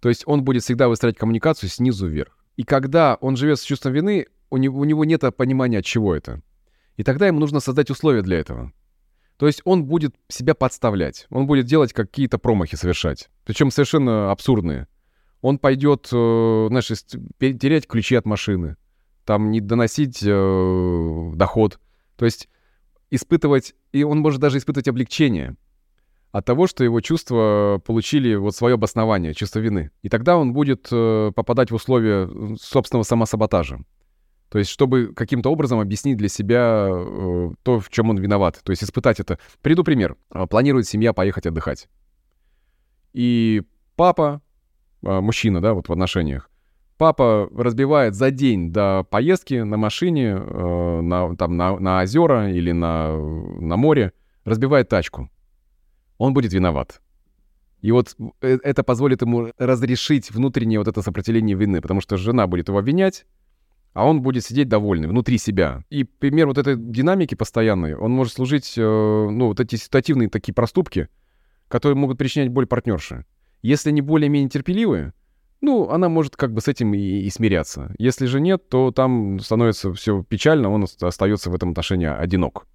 То 0.00 0.08
есть 0.08 0.22
он 0.24 0.44
будет 0.44 0.62
всегда 0.62 0.88
выстраивать 0.88 1.18
коммуникацию 1.18 1.68
снизу 1.68 2.06
вверх. 2.06 2.38
И 2.56 2.62
когда 2.62 3.16
он 3.16 3.36
живет 3.36 3.58
с 3.58 3.64
чувством 3.64 3.92
вины, 3.92 4.28
у 4.48 4.56
него, 4.56 4.80
у 4.80 4.84
него 4.84 5.04
нет 5.04 5.20
понимания, 5.36 5.80
от 5.80 5.84
чего 5.84 6.14
это. 6.14 6.40
И 6.96 7.02
тогда 7.02 7.26
ему 7.26 7.38
нужно 7.38 7.60
создать 7.60 7.90
условия 7.90 8.22
для 8.22 8.38
этого. 8.38 8.72
То 9.36 9.46
есть 9.46 9.60
он 9.66 9.84
будет 9.84 10.14
себя 10.28 10.54
подставлять, 10.54 11.26
он 11.28 11.46
будет 11.46 11.66
делать 11.66 11.92
какие-то 11.92 12.38
промахи 12.38 12.76
совершать, 12.76 13.28
причем 13.44 13.70
совершенно 13.70 14.32
абсурдные. 14.32 14.88
Он 15.42 15.58
пойдет, 15.58 16.08
э, 16.12 16.66
знаешь, 16.70 16.90
терять 17.38 17.86
ключи 17.86 18.14
от 18.14 18.24
машины, 18.24 18.78
там 19.28 19.50
не 19.50 19.60
доносить 19.60 20.22
э, 20.24 21.30
доход, 21.34 21.78
то 22.16 22.24
есть 22.24 22.48
испытывать, 23.10 23.74
и 23.92 24.02
он 24.02 24.20
может 24.20 24.40
даже 24.40 24.56
испытывать 24.56 24.88
облегчение 24.88 25.54
от 26.32 26.46
того, 26.46 26.66
что 26.66 26.82
его 26.82 27.02
чувства 27.02 27.78
получили 27.84 28.36
вот 28.36 28.56
свое 28.56 28.76
обоснование, 28.76 29.34
чувство 29.34 29.58
вины. 29.58 29.90
И 30.00 30.08
тогда 30.08 30.38
он 30.38 30.54
будет 30.54 30.88
э, 30.90 31.30
попадать 31.36 31.70
в 31.70 31.74
условия 31.74 32.56
собственного 32.58 33.02
самосаботажа. 33.02 33.80
То 34.48 34.58
есть, 34.58 34.70
чтобы 34.70 35.12
каким-то 35.14 35.52
образом 35.52 35.78
объяснить 35.78 36.16
для 36.16 36.30
себя 36.30 36.88
э, 36.90 37.50
то, 37.62 37.80
в 37.80 37.90
чем 37.90 38.08
он 38.08 38.16
виноват. 38.16 38.58
То 38.64 38.70
есть, 38.70 38.82
испытать 38.82 39.20
это. 39.20 39.38
Приду 39.60 39.84
пример. 39.84 40.16
А, 40.30 40.46
планирует 40.46 40.88
семья 40.88 41.12
поехать 41.12 41.44
отдыхать. 41.44 41.86
И 43.12 43.62
папа, 43.94 44.40
э, 45.02 45.20
мужчина, 45.20 45.60
да, 45.60 45.74
вот 45.74 45.90
в 45.90 45.92
отношениях, 45.92 46.47
папа 46.98 47.48
разбивает 47.56 48.14
за 48.14 48.30
день 48.30 48.72
до 48.72 49.06
поездки 49.08 49.54
на 49.54 49.76
машине, 49.76 50.36
э, 50.38 51.00
на, 51.00 51.34
там, 51.36 51.56
на, 51.56 51.78
на 51.78 52.02
озера 52.02 52.50
или 52.50 52.72
на, 52.72 53.16
на 53.16 53.76
море, 53.76 54.12
разбивает 54.44 54.88
тачку. 54.88 55.30
Он 56.18 56.34
будет 56.34 56.52
виноват. 56.52 57.00
И 57.80 57.92
вот 57.92 58.16
э, 58.42 58.58
это 58.62 58.82
позволит 58.82 59.22
ему 59.22 59.52
разрешить 59.56 60.30
внутреннее 60.30 60.80
вот 60.80 60.88
это 60.88 61.00
сопротивление 61.00 61.56
вины, 61.56 61.80
потому 61.80 62.00
что 62.00 62.16
жена 62.16 62.46
будет 62.46 62.68
его 62.68 62.78
обвинять, 62.78 63.24
а 63.92 64.04
он 64.04 64.20
будет 64.20 64.44
сидеть 64.44 64.68
довольный 64.68 65.08
внутри 65.08 65.38
себя. 65.38 65.84
И 65.90 66.04
пример 66.04 66.48
вот 66.48 66.58
этой 66.58 66.76
динамики 66.76 67.34
постоянной, 67.34 67.94
он 67.94 68.10
может 68.10 68.34
служить, 68.34 68.74
э, 68.76 68.82
ну, 68.82 69.46
вот 69.46 69.60
эти 69.60 69.76
ситуативные 69.76 70.28
такие 70.28 70.52
проступки, 70.52 71.08
которые 71.68 71.96
могут 71.96 72.18
причинять 72.18 72.50
боль 72.50 72.66
партнерши. 72.66 73.24
Если 73.62 73.90
они 73.90 74.02
более-менее 74.02 74.50
терпеливые, 74.50 75.12
ну, 75.60 75.90
она 75.90 76.08
может 76.08 76.36
как 76.36 76.52
бы 76.52 76.60
с 76.60 76.68
этим 76.68 76.94
и, 76.94 76.98
и 76.98 77.30
смиряться. 77.30 77.94
Если 77.98 78.26
же 78.26 78.40
нет, 78.40 78.68
то 78.68 78.90
там 78.92 79.40
становится 79.40 79.92
все 79.92 80.22
печально, 80.22 80.70
он 80.70 80.86
остается 81.00 81.50
в 81.50 81.54
этом 81.54 81.70
отношении 81.70 82.06
одинок. 82.06 82.66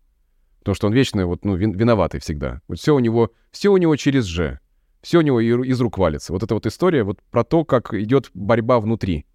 Потому 0.59 0.75
что 0.75 0.87
он 0.87 0.93
вечно 0.93 1.25
вот, 1.25 1.45
ну, 1.45 1.55
виноватый 1.55 2.19
всегда. 2.19 2.61
Вот 2.67 2.79
все 2.79 2.95
у 2.95 2.99
него, 2.99 3.31
все 3.51 3.69
у 3.69 3.77
него 3.77 3.95
через 3.95 4.25
«же». 4.25 4.59
Все 5.01 5.17
у 5.17 5.21
него 5.21 5.41
из 5.41 5.81
рук 5.81 5.97
валится. 5.97 6.31
Вот 6.31 6.43
эта 6.43 6.53
вот 6.53 6.65
история 6.65 7.03
вот 7.03 7.21
про 7.29 7.43
то, 7.43 7.65
как 7.65 7.93
идет 7.93 8.31
борьба 8.33 8.79
внутри. 8.79 9.25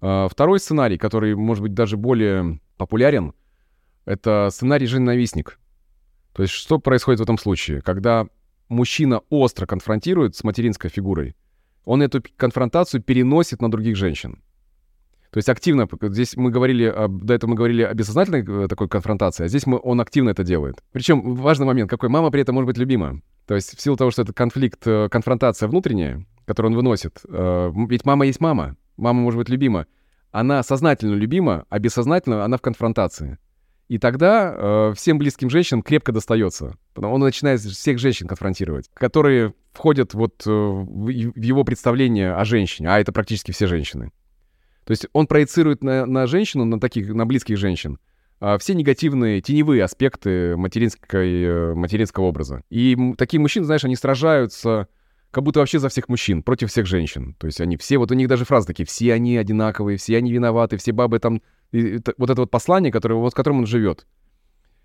А, 0.00 0.28
второй 0.28 0.60
сценарий, 0.60 0.96
который, 0.96 1.34
может 1.36 1.62
быть, 1.62 1.74
даже 1.74 1.98
более 1.98 2.58
популярен, 2.78 3.34
это 4.06 4.48
сценарий 4.50 4.86
«Жен-ненавистник». 4.86 5.58
То 6.32 6.42
есть 6.42 6.54
что 6.54 6.78
происходит 6.78 7.20
в 7.20 7.22
этом 7.22 7.36
случае? 7.36 7.82
Когда 7.82 8.26
мужчина 8.68 9.20
остро 9.28 9.66
конфронтирует 9.66 10.34
с 10.36 10.42
материнской 10.42 10.88
фигурой, 10.88 11.36
он 11.84 12.02
эту 12.02 12.22
конфронтацию 12.36 13.02
переносит 13.02 13.60
на 13.60 13.70
других 13.70 13.96
женщин. 13.96 14.42
То 15.30 15.38
есть 15.38 15.48
активно, 15.48 15.88
здесь 16.02 16.36
мы 16.36 16.50
говорили, 16.50 16.94
до 17.08 17.32
этого 17.32 17.50
мы 17.50 17.56
говорили 17.56 17.82
о 17.82 17.94
бессознательной 17.94 18.64
э, 18.64 18.68
такой 18.68 18.86
конфронтации, 18.88 19.44
а 19.44 19.48
здесь 19.48 19.66
мы, 19.66 19.80
он 19.82 19.98
активно 20.02 20.28
это 20.28 20.44
делает. 20.44 20.82
Причем 20.92 21.36
важный 21.36 21.64
момент 21.64 21.88
какой, 21.88 22.10
мама 22.10 22.30
при 22.30 22.42
этом 22.42 22.54
может 22.54 22.66
быть 22.66 22.76
любима. 22.76 23.22
То 23.46 23.54
есть 23.54 23.74
в 23.74 23.80
силу 23.80 23.96
того, 23.96 24.10
что 24.10 24.22
это 24.22 24.34
конфликт, 24.34 24.86
э, 24.86 25.08
конфронтация 25.10 25.68
внутренняя, 25.68 26.26
которую 26.44 26.72
он 26.72 26.76
выносит, 26.76 27.20
э, 27.26 27.72
ведь 27.88 28.04
мама 28.04 28.26
есть 28.26 28.40
мама, 28.40 28.76
мама 28.98 29.22
может 29.22 29.38
быть 29.38 29.48
любима, 29.48 29.86
она 30.32 30.62
сознательно 30.62 31.14
любима, 31.14 31.64
а 31.70 31.78
бессознательно 31.78 32.44
она 32.44 32.58
в 32.58 32.60
конфронтации. 32.60 33.38
И 33.88 33.98
тогда 33.98 34.54
э, 34.54 34.92
всем 34.96 35.16
близким 35.16 35.48
женщинам 35.48 35.82
крепко 35.82 36.12
достается. 36.12 36.76
Он 36.94 37.20
начинает 37.20 37.60
всех 37.60 37.98
женщин 37.98 38.26
конфронтировать, 38.26 38.90
которые 38.94 39.54
входят 39.72 40.14
вот 40.14 40.42
э, 40.46 40.50
в 40.50 41.08
его 41.08 41.64
представление 41.64 42.34
о 42.34 42.44
женщине, 42.44 42.90
а 42.90 43.00
это 43.00 43.12
практически 43.12 43.52
все 43.52 43.66
женщины. 43.66 44.12
То 44.84 44.90
есть 44.90 45.06
он 45.12 45.26
проецирует 45.26 45.82
на, 45.82 46.06
на 46.06 46.26
женщину, 46.26 46.64
на 46.64 46.80
таких, 46.80 47.08
на 47.08 47.26
близких 47.26 47.56
женщин, 47.56 47.98
э, 48.40 48.58
все 48.58 48.74
негативные, 48.74 49.40
теневые 49.40 49.84
аспекты 49.84 50.56
материнской, 50.56 51.42
э, 51.42 51.74
материнского 51.74 52.24
образа. 52.24 52.62
И 52.70 52.96
такие 53.16 53.40
мужчины, 53.40 53.64
знаешь, 53.64 53.84
они 53.84 53.96
сражаются 53.96 54.88
как 55.32 55.44
будто 55.44 55.60
вообще 55.60 55.78
за 55.78 55.88
всех 55.88 56.10
мужчин, 56.10 56.42
против 56.42 56.70
всех 56.70 56.86
женщин. 56.86 57.34
То 57.38 57.46
есть 57.46 57.58
они 57.60 57.78
все, 57.78 57.96
вот 57.96 58.10
у 58.10 58.14
них 58.14 58.28
даже 58.28 58.44
фразы 58.44 58.66
такие, 58.66 58.84
все 58.84 59.14
они 59.14 59.38
одинаковые, 59.38 59.96
все 59.96 60.18
они 60.18 60.30
виноваты, 60.30 60.76
все 60.76 60.92
бабы 60.92 61.18
там... 61.18 61.40
И, 61.72 61.98
вот 62.18 62.28
это 62.28 62.42
вот 62.42 62.50
послание, 62.50 62.92
которое, 62.92 63.14
вот, 63.14 63.30
с 63.32 63.34
которым 63.34 63.60
он 63.60 63.66
живет. 63.66 64.06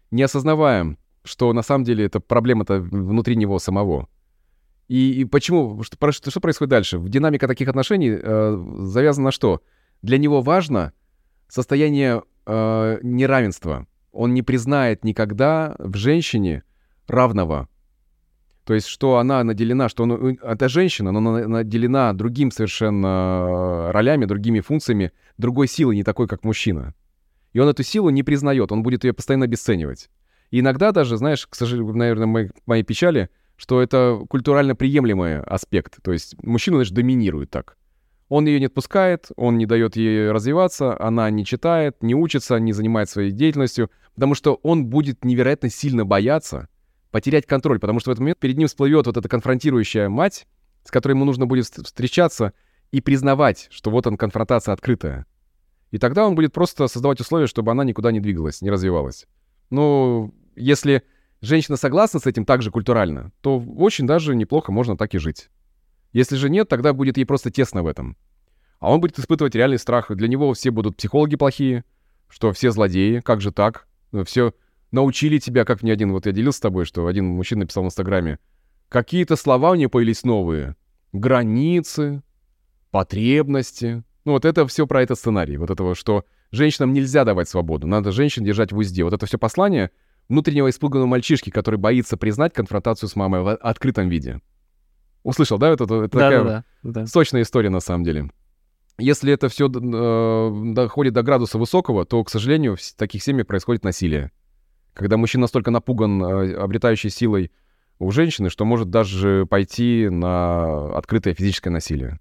Не 0.10 0.24
осознавая, 0.24 0.96
что 1.26 1.52
на 1.52 1.64
самом 1.64 1.84
деле 1.84 2.06
это 2.06 2.22
проблема-то 2.22 2.80
внутри 2.80 3.36
него 3.36 3.60
самого. 3.60 4.08
И, 4.88 5.22
и 5.22 5.26
почему? 5.26 5.84
Что, 5.84 6.12
что, 6.12 6.32
что 6.32 6.40
происходит 6.40 6.70
дальше? 6.70 7.00
Динамика 7.00 7.48
таких 7.48 7.68
отношений 7.68 8.12
э, 8.12 8.66
завязана 8.80 9.26
на 9.26 9.32
что? 9.32 9.62
Для 10.02 10.18
него 10.18 10.42
важно 10.42 10.94
состояние 11.48 12.24
э, 12.46 13.00
неравенства. 13.02 13.88
Он 14.12 14.34
не 14.34 14.42
признает 14.42 15.04
никогда 15.04 15.76
в 15.80 15.96
женщине 15.96 16.64
равного 17.08 17.68
то 18.68 18.74
есть, 18.74 18.88
что 18.88 19.18
она 19.18 19.46
наделена, 19.46 19.88
что 19.88 20.04
он, 20.04 20.38
эта 20.42 20.68
женщина, 20.68 21.14
но 21.14 21.20
она 21.20 21.48
наделена 21.48 22.12
другим 22.12 22.52
совершенно 22.52 23.94
ролями, 23.94 24.26
другими 24.26 24.60
функциями, 24.60 25.14
другой 25.38 25.70
силой, 25.70 25.96
не 25.96 26.04
такой, 26.04 26.28
как 26.28 26.44
мужчина. 26.44 26.94
И 27.54 27.60
он 27.60 27.70
эту 27.70 27.84
силу 27.84 28.10
не 28.10 28.24
признает, 28.24 28.74
он 28.74 28.84
будет 28.84 29.06
ее 29.06 29.14
постоянно 29.14 29.46
обесценивать. 29.46 30.10
И 30.52 30.60
иногда 30.60 30.92
даже, 30.92 31.16
знаешь, 31.16 31.48
к 31.48 31.56
сожалению, 31.56 31.96
наверное, 31.96 32.28
моей, 32.28 32.50
моей 32.66 32.84
печали, 32.84 33.30
что 33.58 33.82
это 33.82 34.22
культурально 34.30 34.76
приемлемый 34.76 35.42
аспект. 35.42 36.02
То 36.02 36.14
есть 36.14 36.42
мужчина, 36.42 36.78
значит, 36.78 36.94
доминирует 36.94 37.50
так. 37.50 37.76
Он 38.30 38.46
ее 38.46 38.60
не 38.60 38.66
отпускает, 38.66 39.30
он 39.36 39.58
не 39.58 39.66
дает 39.66 39.96
ей 39.96 40.32
развиваться, 40.32 41.00
она 41.02 41.30
не 41.30 41.46
читает, 41.46 42.02
не 42.02 42.14
учится, 42.14 42.60
не 42.60 42.74
занимается 42.74 43.14
своей 43.14 43.32
деятельностью, 43.32 43.90
потому 44.16 44.36
что 44.36 44.60
он 44.64 44.86
будет 44.86 45.24
невероятно 45.24 45.70
сильно 45.70 46.06
бояться, 46.06 46.68
потерять 47.12 47.46
контроль, 47.46 47.80
потому 47.80 48.00
что 48.00 48.10
в 48.10 48.12
этот 48.12 48.20
момент 48.20 48.40
перед 48.40 48.58
ним 48.58 48.68
всплывет 48.68 49.08
вот 49.08 49.18
эта 49.18 49.30
конфронтирующая 49.30 50.10
мать, 50.10 50.46
с 50.84 50.92
которой 50.92 51.14
ему 51.14 51.26
нужно 51.26 51.46
будет 51.46 51.66
встречаться 51.66 52.54
и 52.92 53.02
признавать, 53.02 53.68
что 53.72 53.92
вот 53.92 54.08
он 54.08 54.18
конфронтация 54.18 54.74
открытая. 54.74 55.26
И 55.92 55.98
тогда 55.98 56.28
он 56.28 56.36
будет 56.36 56.52
просто 56.52 56.88
создавать 56.88 57.22
условия, 57.22 57.48
чтобы 57.48 57.72
она 57.72 57.86
никуда 57.86 58.12
не 58.12 58.20
двигалась, 58.20 58.62
не 58.62 58.70
развивалась. 58.70 59.26
Ну, 59.70 60.34
если 60.56 61.04
женщина 61.42 61.78
согласна 61.78 62.20
с 62.20 62.26
этим 62.26 62.46
также 62.46 62.72
культурально, 62.72 63.32
то 63.42 63.60
очень 63.60 64.08
даже 64.08 64.36
неплохо 64.36 64.72
можно 64.72 64.98
так 64.98 65.14
и 65.14 65.18
жить. 65.18 65.50
Если 66.14 66.36
же 66.36 66.50
нет, 66.50 66.68
тогда 66.70 66.94
будет 66.94 67.18
ей 67.18 67.26
просто 67.26 67.52
тесно 67.52 67.84
в 67.84 67.88
этом. 67.88 68.18
А 68.80 68.92
он 68.92 69.02
будет 69.02 69.20
испытывать 69.20 69.56
реальный 69.56 69.80
страх. 69.80 70.12
Для 70.16 70.28
него 70.28 70.54
все 70.54 70.72
будут 70.72 70.98
психологи 70.98 71.36
плохие, 71.36 71.84
что 72.30 72.52
все 72.54 72.72
злодеи, 72.72 73.20
как 73.20 73.42
же 73.42 73.52
так? 73.52 73.88
Все 74.26 74.54
научили 74.92 75.38
тебя, 75.38 75.66
как 75.66 75.82
мне 75.84 75.92
один, 75.94 76.12
вот 76.12 76.26
я 76.26 76.32
делился 76.32 76.58
с 76.58 76.62
тобой, 76.62 76.86
что 76.86 77.08
один 77.08 77.26
мужчина 77.26 77.62
написал 77.62 77.84
в 77.84 77.88
Инстаграме, 77.88 78.40
какие-то 78.90 79.36
слова 79.36 79.72
у 79.72 79.76
нее 79.76 79.90
появились 79.90 80.24
новые. 80.24 80.76
Границы, 81.12 82.22
потребности. 82.92 84.04
Ну 84.26 84.34
вот 84.34 84.46
это 84.46 84.66
все 84.68 84.88
про 84.88 85.02
этот 85.02 85.18
сценарий. 85.18 85.58
Вот 85.58 85.72
этого, 85.72 85.96
что 85.96 86.26
женщинам 86.52 86.94
нельзя 86.94 87.26
давать 87.26 87.50
свободу, 87.50 87.88
надо 87.88 88.12
женщин 88.12 88.44
держать 88.44 88.72
в 88.72 88.78
узде. 88.78 89.04
Вот 89.04 89.14
это 89.14 89.26
все 89.26 89.38
послание 89.38 89.92
внутреннего 90.30 90.70
испуганного 90.70 91.08
мальчишки, 91.08 91.50
который 91.50 91.78
боится 91.78 92.18
признать 92.18 92.54
конфронтацию 92.54 93.10
с 93.10 93.16
мамой 93.16 93.42
в 93.42 93.56
открытом 93.56 94.10
виде. 94.10 94.42
Услышал, 95.24 95.58
да? 95.58 95.70
Это, 95.70 95.86
это 95.86 96.02
да, 96.02 96.08
такая 96.08 96.44
да, 96.44 96.64
да, 96.84 96.92
да. 97.02 97.08
сочная 97.08 97.42
история 97.42 97.70
на 97.70 97.80
самом 97.80 98.04
деле. 98.04 98.30
Если 98.98 99.32
это 99.32 99.48
все 99.50 99.68
э, 99.68 100.74
доходит 100.74 101.14
до 101.14 101.22
градуса 101.22 101.58
высокого, 101.58 102.06
то, 102.06 102.24
к 102.24 102.30
сожалению, 102.30 102.76
в 102.76 102.96
таких 102.96 103.24
семьях 103.24 103.46
происходит 103.46 103.84
насилие 103.84 104.32
когда 104.98 105.18
мужчина 105.18 105.42
настолько 105.42 105.70
напуган 105.72 106.22
э, 106.24 106.56
обретающей 106.56 107.10
силой 107.10 107.52
у 108.00 108.12
женщины, 108.12 108.50
что 108.50 108.66
может 108.66 108.90
даже 108.90 109.46
пойти 109.46 110.10
на 110.10 110.98
открытое 110.98 111.36
физическое 111.36 111.70
насилие, 111.70 112.20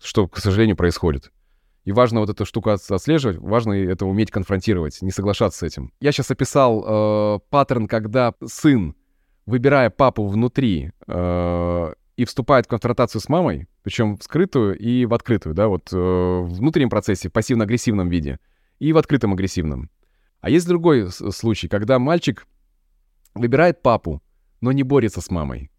что, 0.00 0.28
к 0.28 0.38
сожалению, 0.38 0.76
происходит. 0.76 1.32
И 1.88 1.92
важно 1.92 2.20
вот 2.20 2.28
эту 2.28 2.44
штуку 2.44 2.68
отслеживать, 2.68 3.38
важно 3.38 3.72
это 3.72 4.04
уметь 4.04 4.30
конфронтировать, 4.30 5.00
не 5.00 5.10
соглашаться 5.10 5.60
с 5.60 5.62
этим. 5.62 5.90
Я 6.02 6.12
сейчас 6.12 6.30
описал 6.30 6.84
э, 6.86 7.38
паттерн, 7.48 7.88
когда 7.88 8.34
сын 8.44 8.94
выбирая 9.46 9.88
папу 9.88 10.26
внутри 10.26 10.92
э, 11.06 11.92
и 12.18 12.24
вступает 12.26 12.66
в 12.66 12.68
конфронтацию 12.68 13.22
с 13.22 13.30
мамой, 13.30 13.68
причем 13.82 14.18
в 14.18 14.22
скрытую 14.22 14.76
и 14.76 15.06
в 15.06 15.14
открытую, 15.14 15.54
да, 15.54 15.68
вот 15.68 15.90
э, 15.90 15.96
в 15.96 16.56
внутреннем 16.56 16.90
процессе, 16.90 17.30
в 17.30 17.32
пассивно-агрессивном 17.32 18.10
виде, 18.10 18.38
и 18.78 18.92
в 18.92 18.98
открытом 18.98 19.32
агрессивном. 19.32 19.88
А 20.42 20.50
есть 20.50 20.68
другой 20.68 21.10
случай, 21.10 21.68
когда 21.68 21.98
мальчик 21.98 22.46
выбирает 23.32 23.80
папу, 23.80 24.22
но 24.60 24.72
не 24.72 24.82
борется 24.82 25.22
с 25.22 25.30
мамой. 25.30 25.70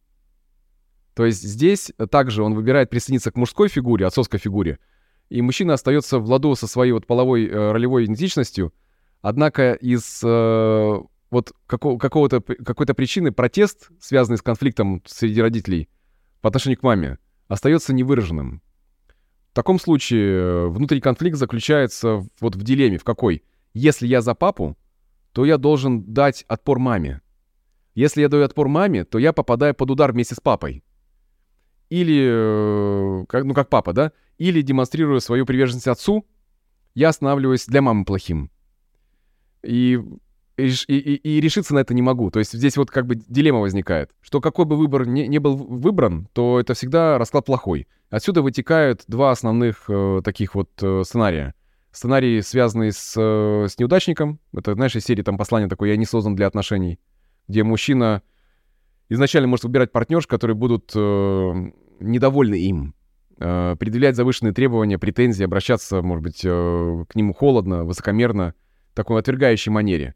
То 1.14 1.28
есть 1.28 1.44
здесь 1.44 1.92
также 2.10 2.42
он 2.42 2.56
выбирает 2.56 2.90
присоединиться 2.90 3.32
к 3.32 3.36
мужской 3.36 3.70
фигуре, 3.70 4.08
отцовской 4.08 4.40
фигуре, 4.40 4.80
и 5.30 5.42
мужчина 5.42 5.74
остается 5.74 6.20
в 6.20 6.30
ладу 6.30 6.56
со 6.56 6.68
своей 6.68 6.92
вот 6.92 7.06
половой 7.06 7.48
э, 7.48 7.72
ролевой 7.72 8.06
идентичностью, 8.06 8.74
однако 9.22 9.74
из 9.74 10.22
э, 10.24 11.00
вот 11.30 11.54
какого- 11.68 11.98
какого-то, 11.98 12.42
какой-то 12.42 12.94
причины 12.94 13.32
протест, 13.32 13.90
связанный 14.00 14.38
с 14.38 14.42
конфликтом 14.42 15.04
среди 15.06 15.42
родителей 15.42 15.90
по 16.42 16.50
отношению 16.50 16.80
к 16.80 16.84
маме, 16.84 17.20
остается 17.48 17.94
невыраженным. 17.94 18.62
В 19.52 19.54
таком 19.54 19.80
случае 19.80 20.34
э, 20.34 20.68
внутренний 20.68 21.02
конфликт 21.02 21.38
заключается 21.38 22.26
вот 22.40 22.56
в 22.56 22.64
дилемме, 22.64 22.98
в 22.98 23.04
какой? 23.04 23.44
Если 23.74 24.08
я 24.08 24.22
за 24.22 24.34
папу, 24.34 24.78
то 25.32 25.46
я 25.46 25.58
должен 25.58 26.12
дать 26.12 26.44
отпор 26.48 26.80
маме. 26.80 27.22
Если 27.94 28.22
я 28.22 28.30
даю 28.30 28.44
отпор 28.44 28.68
маме, 28.68 29.06
то 29.06 29.20
я 29.20 29.32
попадаю 29.32 29.76
под 29.76 29.92
удар 29.92 30.12
вместе 30.12 30.34
с 30.34 30.40
папой 30.40 30.84
или, 31.90 32.28
э, 32.30 33.26
как, 33.28 33.44
ну, 33.44 33.54
как 33.54 33.70
папа, 33.70 33.94
да, 33.94 34.12
или 34.38 34.62
демонстрируя 34.62 35.20
свою 35.20 35.46
приверженность 35.46 35.88
отцу, 35.88 36.26
я 36.96 37.10
останавливаюсь 37.10 37.66
для 37.66 37.82
мамы 37.82 38.06
плохим. 38.06 38.52
И, 39.64 40.00
и, 40.58 40.68
и, 40.68 41.16
и 41.16 41.42
решиться 41.42 41.74
на 41.74 41.80
это 41.80 41.94
не 41.94 42.02
могу. 42.02 42.32
То 42.32 42.40
есть 42.40 42.54
здесь 42.54 42.78
вот 42.78 42.92
как 42.92 43.06
бы 43.06 43.16
дилемма 43.16 43.60
возникает, 43.60 44.12
что 44.22 44.42
какой 44.42 44.66
бы 44.66 44.78
выбор 44.78 45.06
не, 45.06 45.28
не 45.28 45.40
был 45.40 45.56
выбран, 45.56 46.28
то 46.34 46.60
это 46.60 46.74
всегда 46.74 47.18
расклад 47.18 47.46
плохой. 47.46 47.88
Отсюда 48.10 48.42
вытекают 48.42 49.04
два 49.08 49.32
основных 49.32 49.86
э, 49.88 50.22
таких 50.24 50.56
вот 50.56 50.70
э, 50.82 51.04
сценария. 51.06 51.54
Сценарий, 51.92 52.42
связанный 52.42 52.92
с, 52.92 53.14
э, 53.18 53.68
с 53.68 53.78
неудачником. 53.78 54.40
Это, 54.54 54.74
знаешь, 54.74 54.96
из 54.96 55.04
серии 55.04 55.24
там 55.24 55.38
послание 55.38 55.70
такое 55.70 55.90
«Я 55.90 55.98
не 55.98 56.06
создан 56.06 56.36
для 56.36 56.48
отношений», 56.48 57.00
где 57.48 57.64
мужчина 57.64 58.22
изначально 59.10 59.48
может 59.48 59.66
выбирать 59.66 59.92
партнерш, 59.92 60.28
которые 60.28 60.56
будут 60.56 60.92
э, 60.96 61.72
недовольны 62.00 62.56
им, 62.56 62.96
э, 63.38 63.76
предъявлять 63.80 64.16
завышенные 64.16 64.54
требования, 64.54 64.98
претензии, 64.98 65.44
обращаться, 65.44 66.02
может 66.02 66.24
быть, 66.24 66.42
э, 66.44 67.06
к 67.08 67.16
нему 67.16 67.34
холодно, 67.34 67.84
высокомерно, 67.84 68.54
в 68.92 68.96
такой 68.96 69.20
отвергающей 69.20 69.72
манере. 69.72 70.16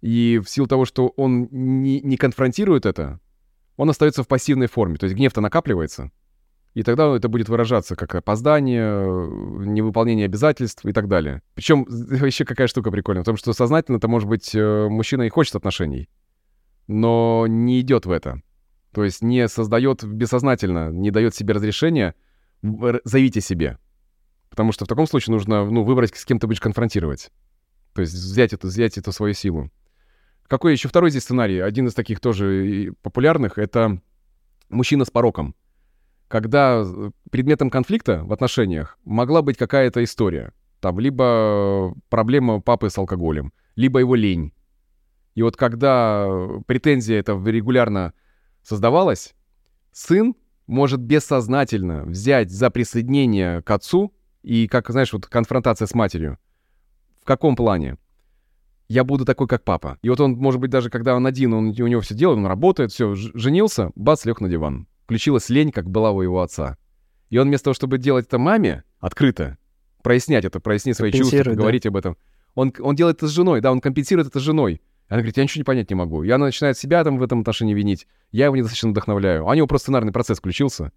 И 0.00 0.40
в 0.44 0.50
силу 0.50 0.66
того, 0.66 0.84
что 0.84 1.08
он 1.16 1.48
не, 1.50 2.00
не 2.00 2.16
конфронтирует 2.16 2.86
это, 2.86 3.20
он 3.76 3.88
остается 3.88 4.22
в 4.22 4.28
пассивной 4.28 4.66
форме, 4.66 4.96
то 4.96 5.04
есть 5.04 5.16
гнев-то 5.16 5.40
накапливается, 5.40 6.10
и 6.74 6.82
тогда 6.82 7.14
это 7.14 7.28
будет 7.28 7.48
выражаться 7.48 7.96
как 7.96 8.14
опоздание, 8.14 9.04
невыполнение 9.66 10.24
обязательств 10.24 10.84
и 10.86 10.92
так 10.92 11.06
далее. 11.06 11.42
Причем 11.54 11.86
еще 12.24 12.44
какая 12.44 12.66
штука 12.66 12.90
прикольная, 12.90 13.22
в 13.22 13.26
том, 13.26 13.36
что 13.36 13.52
сознательно 13.52 13.98
это 13.98 14.08
может 14.08 14.28
быть 14.28 14.54
э, 14.54 14.88
мужчина 14.88 15.22
и 15.22 15.28
хочет 15.28 15.54
отношений, 15.54 16.08
но 16.86 17.46
не 17.48 17.80
идет 17.80 18.06
в 18.06 18.10
это. 18.10 18.42
То 18.92 19.04
есть 19.04 19.22
не 19.22 19.48
создает 19.48 20.04
бессознательно, 20.04 20.90
не 20.90 21.10
дает 21.10 21.34
себе 21.34 21.54
разрешения 21.54 22.14
заявить 22.62 23.36
о 23.36 23.40
себе. 23.40 23.78
Потому 24.50 24.72
что 24.72 24.84
в 24.84 24.88
таком 24.88 25.06
случае 25.06 25.32
нужно 25.32 25.64
ну, 25.64 25.82
выбрать, 25.82 26.14
с 26.14 26.24
кем 26.24 26.38
ты 26.38 26.46
будешь 26.46 26.60
конфронтировать. 26.60 27.30
То 27.94 28.02
есть 28.02 28.12
взять 28.12 28.52
эту, 28.52 28.68
взять 28.68 28.98
эту 28.98 29.12
свою 29.12 29.34
силу. 29.34 29.70
Какой 30.46 30.72
еще 30.72 30.88
второй 30.88 31.10
здесь 31.10 31.22
сценарий? 31.22 31.58
Один 31.60 31.86
из 31.86 31.94
таких 31.94 32.20
тоже 32.20 32.92
популярных— 33.00 33.56
это 33.56 34.00
мужчина 34.68 35.04
с 35.04 35.10
пороком. 35.10 35.54
Когда 36.28 36.82
э, 36.84 37.10
предметом 37.30 37.70
конфликта 37.70 38.22
в 38.24 38.32
отношениях 38.32 38.98
могла 39.04 39.42
быть 39.42 39.56
какая-то 39.56 40.04
история. 40.04 40.52
Там 40.80 40.98
либо 40.98 41.94
проблема 42.08 42.60
папы 42.60 42.90
с 42.90 42.98
алкоголем, 42.98 43.52
либо 43.76 44.00
его 44.00 44.14
лень, 44.14 44.52
и 45.34 45.42
вот 45.42 45.56
когда 45.56 46.28
претензия 46.66 47.18
эта 47.18 47.32
регулярно 47.32 48.12
создавалась, 48.62 49.34
сын 49.92 50.34
может 50.66 51.00
бессознательно 51.00 52.04
взять 52.04 52.50
за 52.50 52.70
присоединение 52.70 53.62
к 53.62 53.70
отцу 53.70 54.12
и, 54.42 54.66
как, 54.68 54.90
знаешь, 54.90 55.12
вот 55.12 55.26
конфронтация 55.26 55.86
с 55.86 55.94
матерью. 55.94 56.38
В 57.20 57.24
каком 57.24 57.56
плане? 57.56 57.98
Я 58.88 59.04
буду 59.04 59.24
такой, 59.24 59.46
как 59.46 59.64
папа. 59.64 59.98
И 60.02 60.08
вот 60.08 60.20
он, 60.20 60.32
может 60.32 60.60
быть, 60.60 60.70
даже 60.70 60.90
когда 60.90 61.14
он 61.14 61.26
один, 61.26 61.54
он, 61.54 61.68
у 61.68 61.86
него 61.86 62.00
все 62.00 62.14
делает, 62.14 62.38
он 62.38 62.46
работает, 62.46 62.92
все, 62.92 63.14
женился, 63.14 63.90
бац, 63.94 64.24
лег 64.24 64.40
на 64.40 64.48
диван. 64.48 64.86
Включилась 65.04 65.48
лень, 65.48 65.72
как 65.72 65.88
была 65.88 66.10
у 66.10 66.20
его 66.20 66.42
отца. 66.42 66.76
И 67.30 67.38
он 67.38 67.48
вместо 67.48 67.66
того, 67.66 67.74
чтобы 67.74 67.98
делать 67.98 68.26
это 68.26 68.38
маме 68.38 68.84
открыто, 68.98 69.56
прояснять 70.02 70.44
это, 70.44 70.60
прояснить 70.60 70.96
свои 70.96 71.10
чувства, 71.12 71.44
да? 71.44 71.52
говорить 71.52 71.86
об 71.86 71.96
этом, 71.96 72.16
он, 72.54 72.72
он 72.80 72.94
делает 72.94 73.16
это 73.16 73.28
с 73.28 73.30
женой, 73.30 73.60
да, 73.60 73.72
он 73.72 73.80
компенсирует 73.80 74.28
это 74.28 74.38
с 74.38 74.42
женой. 74.42 74.82
Она 75.08 75.18
говорит, 75.18 75.36
я 75.36 75.42
ничего 75.42 75.60
не 75.60 75.64
понять 75.64 75.90
не 75.90 75.96
могу. 75.96 76.22
И 76.22 76.30
она 76.30 76.46
начинает 76.46 76.78
себя 76.78 77.04
там 77.04 77.18
в 77.18 77.22
этом 77.22 77.40
отношении 77.40 77.74
винить. 77.74 78.06
Я 78.30 78.46
его 78.46 78.56
недостаточно 78.56 78.90
вдохновляю. 78.90 79.46
А 79.46 79.50
у 79.50 79.54
него 79.54 79.66
просто 79.66 79.86
сценарный 79.86 80.12
процесс 80.12 80.38
включился. 80.38 80.92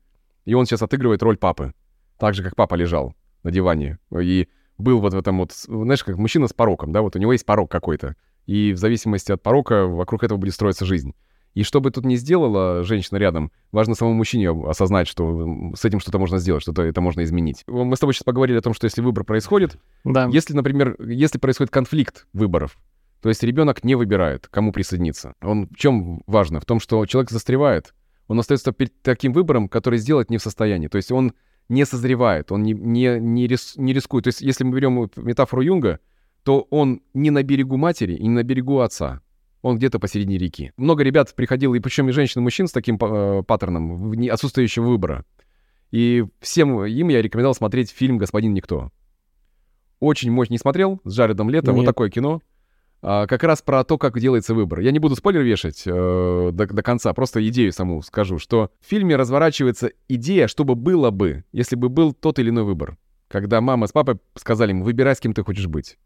И 0.46 0.54
он 0.54 0.66
сейчас 0.66 0.82
отыгрывает 0.82 1.22
роль 1.22 1.38
папы. 1.38 1.74
Так 2.18 2.34
же, 2.34 2.44
как 2.44 2.56
папа 2.56 2.76
лежал 2.76 3.14
на 3.44 3.52
диване. 3.52 4.00
И 4.18 4.48
был 4.78 5.00
вот 5.00 5.14
в 5.14 5.18
этом 5.18 5.40
вот, 5.40 5.52
знаешь, 5.54 6.04
как 6.04 6.18
мужчина 6.18 6.48
с 6.48 6.54
пороком, 6.54 6.92
да, 6.92 7.02
вот 7.02 7.16
у 7.16 7.20
него 7.20 7.32
есть 7.34 7.46
порок 7.46 7.70
какой-то. 7.70 8.16
И 8.46 8.74
в 8.74 8.78
зависимости 8.78 9.32
от 9.32 9.42
порока 9.42 9.86
вокруг 9.86 10.24
этого 10.24 10.38
будет 10.38 10.54
строиться 10.54 10.86
жизнь. 10.86 11.14
И 11.56 11.64
что 11.64 11.80
бы 11.80 11.90
тут 11.90 12.06
ни 12.06 12.16
сделала 12.16 12.84
женщина 12.84 13.18
рядом, 13.18 13.50
важно 13.72 13.96
самому 13.96 14.18
мужчине 14.18 14.52
осознать, 14.52 15.08
что 15.08 15.74
с 15.74 15.86
этим 15.86 16.02
что-то 16.02 16.20
можно 16.20 16.38
сделать, 16.38 16.62
что-то 16.62 16.82
это 16.82 17.00
можно 17.00 17.24
изменить. 17.24 17.64
Мы 17.66 17.96
с 17.96 18.00
тобой 18.00 18.14
сейчас 18.14 18.24
поговорили 18.24 18.58
о 18.58 18.62
том, 18.62 18.74
что 18.74 18.86
если 18.86 19.02
выбор 19.02 19.24
происходит, 19.24 19.78
да. 20.04 20.28
если, 20.32 20.54
например, 20.54 20.98
если 21.02 21.38
происходит 21.40 21.72
конфликт 21.72 22.28
выборов, 22.34 22.78
то 23.26 23.30
есть 23.30 23.42
ребенок 23.42 23.84
не 23.84 23.96
выбирает, 23.96 24.48
кому 24.52 24.72
присоединиться. 24.72 25.34
Он 25.42 25.68
в 25.68 25.76
чем 25.76 26.22
важно? 26.28 26.60
В 26.60 26.66
том, 26.66 26.80
что 26.80 27.04
человек 27.08 27.32
застревает. 27.32 27.96
Он 28.28 28.38
остается 28.38 28.72
перед 28.72 29.02
таким 29.02 29.34
выбором, 29.34 29.68
который 29.68 29.98
сделать 29.98 30.30
не 30.30 30.38
в 30.38 30.44
состоянии. 30.44 30.90
То 30.90 30.98
есть 30.98 31.12
он 31.12 31.34
не 31.68 31.88
созревает, 31.88 32.52
он 32.52 32.62
не, 32.62 32.74
не, 32.74 33.18
не, 33.20 33.48
рис, 33.48 33.78
не 33.78 33.94
рискует. 33.94 34.26
То 34.26 34.28
есть 34.28 34.42
если 34.42 34.64
мы 34.64 34.76
берем 34.76 35.10
метафору 35.16 35.64
Юнга, 35.64 36.02
то 36.44 36.68
он 36.70 37.02
не 37.16 37.32
на 37.32 37.42
берегу 37.42 37.78
матери 37.78 38.14
и 38.14 38.22
не 38.22 38.30
на 38.30 38.44
берегу 38.44 38.82
отца. 38.82 39.22
Он 39.64 39.78
где-то 39.78 39.98
посередине 39.98 40.38
реки. 40.38 40.72
Много 40.78 41.02
ребят 41.02 41.34
приходило, 41.34 41.74
и 41.74 41.80
причем 41.80 42.08
и 42.10 42.12
женщин, 42.12 42.42
и 42.42 42.44
мужчин 42.44 42.68
с 42.68 42.72
таким 42.72 43.00
э, 43.02 43.42
паттерном, 43.42 44.12
отсутствующего 44.30 44.86
выбора. 44.86 45.26
И 45.90 46.26
всем 46.42 46.86
им 46.86 47.08
я 47.08 47.24
рекомендовал 47.24 47.56
смотреть 47.56 47.90
фильм 47.90 48.20
«Господин 48.20 48.54
Никто». 48.54 48.92
Очень 50.00 50.30
мощный. 50.30 50.54
Не 50.54 50.60
смотрел? 50.60 51.02
С 51.06 51.16
Джаредом 51.18 51.50
Лето. 51.50 51.74
Вот 51.74 51.86
такое 51.86 52.12
кино 52.12 52.44
как 53.06 53.44
раз 53.44 53.62
про 53.62 53.84
то, 53.84 54.00
как 54.00 54.20
делается 54.20 54.56
выбор. 54.56 54.80
Я 54.80 54.90
не 54.90 54.98
буду 54.98 55.16
спойлер 55.16 55.42
вешать 55.42 55.84
э, 55.86 56.50
до, 56.52 56.66
до 56.66 56.82
конца, 56.82 57.14
просто 57.14 57.48
идею 57.48 57.72
саму 57.72 58.02
скажу, 58.02 58.40
что 58.40 58.72
в 58.82 58.90
фильме 58.90 59.16
разворачивается 59.16 59.92
идея, 60.08 60.48
чтобы 60.48 60.74
было 60.74 61.12
бы, 61.12 61.44
если 61.52 61.76
бы 61.76 61.90
был 61.90 62.14
тот 62.14 62.40
или 62.40 62.50
иной 62.50 62.64
выбор. 62.64 62.98
Когда 63.28 63.62
мама 63.62 63.86
с 63.86 63.92
папой 63.92 64.18
сказали 64.34 64.72
ему, 64.72 64.84
выбирай, 64.84 65.16
с 65.16 65.20
кем 65.20 65.36
ты 65.36 65.44
хочешь 65.44 65.68
быть. 65.68 66.00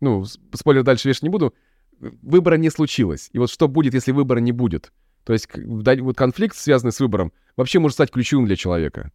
Ну, 0.00 0.26
спойлер 0.52 0.82
дальше 0.82 1.08
вешать 1.08 1.22
не 1.22 1.30
буду. 1.30 1.54
Выбора 1.98 2.56
не 2.56 2.68
случилось. 2.68 3.30
И 3.32 3.38
вот 3.38 3.50
что 3.50 3.66
будет, 3.66 3.94
если 3.94 4.12
выбора 4.12 4.40
не 4.40 4.52
будет? 4.52 4.92
То 5.24 5.32
есть 5.32 5.48
вот 5.56 6.16
конфликт, 6.16 6.56
связанный 6.56 6.92
с 6.92 7.00
выбором, 7.00 7.32
вообще 7.56 7.78
может 7.78 7.94
стать 7.94 8.10
ключевым 8.10 8.44
для 8.44 8.56
человека. 8.56 9.12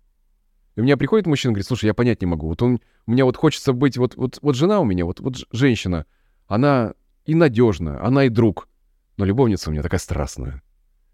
И 0.76 0.80
у 0.80 0.84
меня 0.84 0.98
приходит 0.98 1.28
мужчина 1.28 1.52
говорит, 1.52 1.68
слушай, 1.68 1.86
я 1.86 1.94
понять 1.94 2.22
не 2.22 2.28
могу. 2.28 2.48
Вот 2.48 2.64
он, 2.64 2.80
у 3.06 3.12
меня 3.12 3.26
вот 3.26 3.38
хочется 3.38 3.74
быть, 3.74 3.98
вот, 3.98 4.16
вот, 4.16 4.40
вот 4.42 4.56
жена 4.56 4.80
у 4.80 4.86
меня, 4.86 5.06
вот, 5.06 5.20
вот 5.20 5.36
женщина— 5.52 6.08
она 6.48 6.94
и 7.26 7.36
надежная, 7.36 8.04
она 8.04 8.26
и 8.26 8.30
друг. 8.30 8.68
Но 9.18 9.26
любовница 9.26 9.70
у 9.70 9.74
меня 9.74 9.84
такая 9.84 10.00
страстная. 10.00 10.62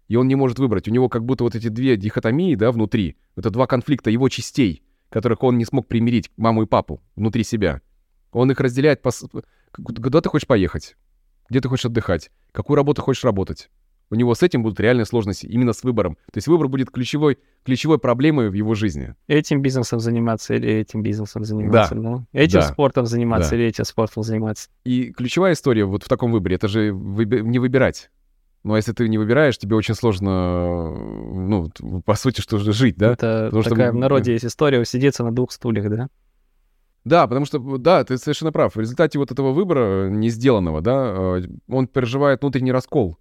И 0.08 0.16
он 0.16 0.28
не 0.28 0.34
может 0.34 0.58
выбрать. 0.58 0.88
У 0.88 0.90
него 0.90 1.08
как 1.08 1.24
будто 1.24 1.44
вот 1.44 1.54
эти 1.54 1.68
две 1.68 1.96
дихотомии, 1.96 2.54
да, 2.54 2.70
внутри. 2.70 3.16
Это 3.36 3.50
два 3.50 3.66
конфликта 3.66 4.10
его 4.10 4.28
частей, 4.28 4.82
которых 5.08 5.42
он 5.42 5.58
не 5.58 5.64
смог 5.64 5.88
примирить, 5.88 6.30
маму 6.36 6.62
и 6.62 6.66
папу, 6.66 7.02
внутри 7.16 7.42
себя. 7.44 7.80
Он 8.32 8.50
их 8.50 8.60
разделяет 8.60 9.02
по... 9.02 9.10
Куда 9.72 10.20
ты 10.20 10.28
хочешь 10.28 10.46
поехать? 10.46 10.96
Где 11.48 11.60
ты 11.60 11.68
хочешь 11.68 11.86
отдыхать? 11.86 12.30
Какую 12.52 12.76
работу 12.76 13.02
хочешь 13.02 13.24
работать? 13.24 13.70
У 14.10 14.14
него 14.14 14.34
с 14.34 14.42
этим 14.42 14.62
будут 14.62 14.80
реальные 14.80 15.06
сложности, 15.06 15.46
именно 15.46 15.72
с 15.72 15.82
выбором. 15.82 16.16
То 16.32 16.38
есть 16.38 16.46
выбор 16.46 16.68
будет 16.68 16.90
ключевой, 16.90 17.38
ключевой 17.64 17.98
проблемой 17.98 18.50
в 18.50 18.54
его 18.54 18.74
жизни. 18.74 19.14
Этим 19.26 19.62
бизнесом 19.62 20.00
заниматься 20.00 20.54
или 20.54 20.70
этим 20.70 21.02
бизнесом 21.02 21.44
заниматься, 21.44 21.94
да. 21.94 22.00
да? 22.00 22.24
Этим 22.32 22.60
да. 22.60 22.66
спортом 22.66 23.06
заниматься 23.06 23.50
да. 23.50 23.56
или 23.56 23.66
этим 23.66 23.84
спортом 23.84 24.22
заниматься. 24.22 24.68
И 24.84 25.12
ключевая 25.12 25.54
история 25.54 25.84
вот 25.84 26.04
в 26.04 26.08
таком 26.08 26.32
выборе, 26.32 26.56
это 26.56 26.68
же 26.68 26.90
выби- 26.90 27.42
не 27.42 27.58
выбирать. 27.58 28.10
Но 28.62 28.76
если 28.76 28.92
ты 28.92 29.08
не 29.08 29.18
выбираешь, 29.18 29.58
тебе 29.58 29.76
очень 29.76 29.94
сложно, 29.94 30.90
ну, 30.90 31.70
по 32.04 32.14
сути, 32.14 32.40
что 32.40 32.56
же 32.56 32.72
жить, 32.72 32.96
да? 32.96 33.12
Это 33.12 33.48
потому 33.50 33.62
такая 33.62 33.88
что... 33.88 33.96
в 33.96 34.00
народе 34.00 34.32
есть 34.32 34.46
история 34.46 34.80
усидеться 34.80 35.22
на 35.22 35.32
двух 35.32 35.52
стульях, 35.52 35.90
да? 35.90 36.08
Да, 37.04 37.26
потому 37.26 37.44
что, 37.44 37.58
да, 37.76 38.02
ты 38.04 38.16
совершенно 38.16 38.52
прав. 38.52 38.74
В 38.74 38.80
результате 38.80 39.18
вот 39.18 39.30
этого 39.30 39.52
выбора 39.52 40.08
не 40.08 40.30
сделанного, 40.30 40.80
да, 40.80 41.14
э, 41.14 41.42
он 41.68 41.86
переживает 41.86 42.40
внутренний 42.40 42.72
раскол. 42.72 43.18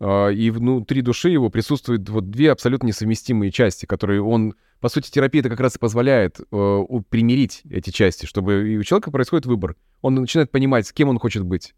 Э, 0.00 0.34
и 0.34 0.50
внутри 0.50 1.02
души 1.02 1.30
его 1.30 1.50
присутствуют 1.50 2.08
вот 2.08 2.30
две 2.30 2.50
абсолютно 2.50 2.88
несовместимые 2.88 3.52
части, 3.52 3.86
которые 3.86 4.22
он... 4.22 4.54
По 4.80 4.88
сути, 4.88 5.10
терапия 5.10 5.40
это 5.40 5.50
как 5.50 5.60
раз 5.60 5.76
и 5.76 5.78
позволяет 5.78 6.40
э, 6.40 6.84
примирить 7.10 7.62
эти 7.70 7.90
части, 7.90 8.26
чтобы 8.26 8.72
и 8.72 8.78
у 8.78 8.82
человека 8.82 9.10
происходит 9.10 9.46
выбор. 9.46 9.76
Он 10.00 10.14
начинает 10.14 10.50
понимать, 10.50 10.86
с 10.86 10.92
кем 10.92 11.08
он 11.08 11.18
хочет 11.18 11.44
быть. 11.44 11.74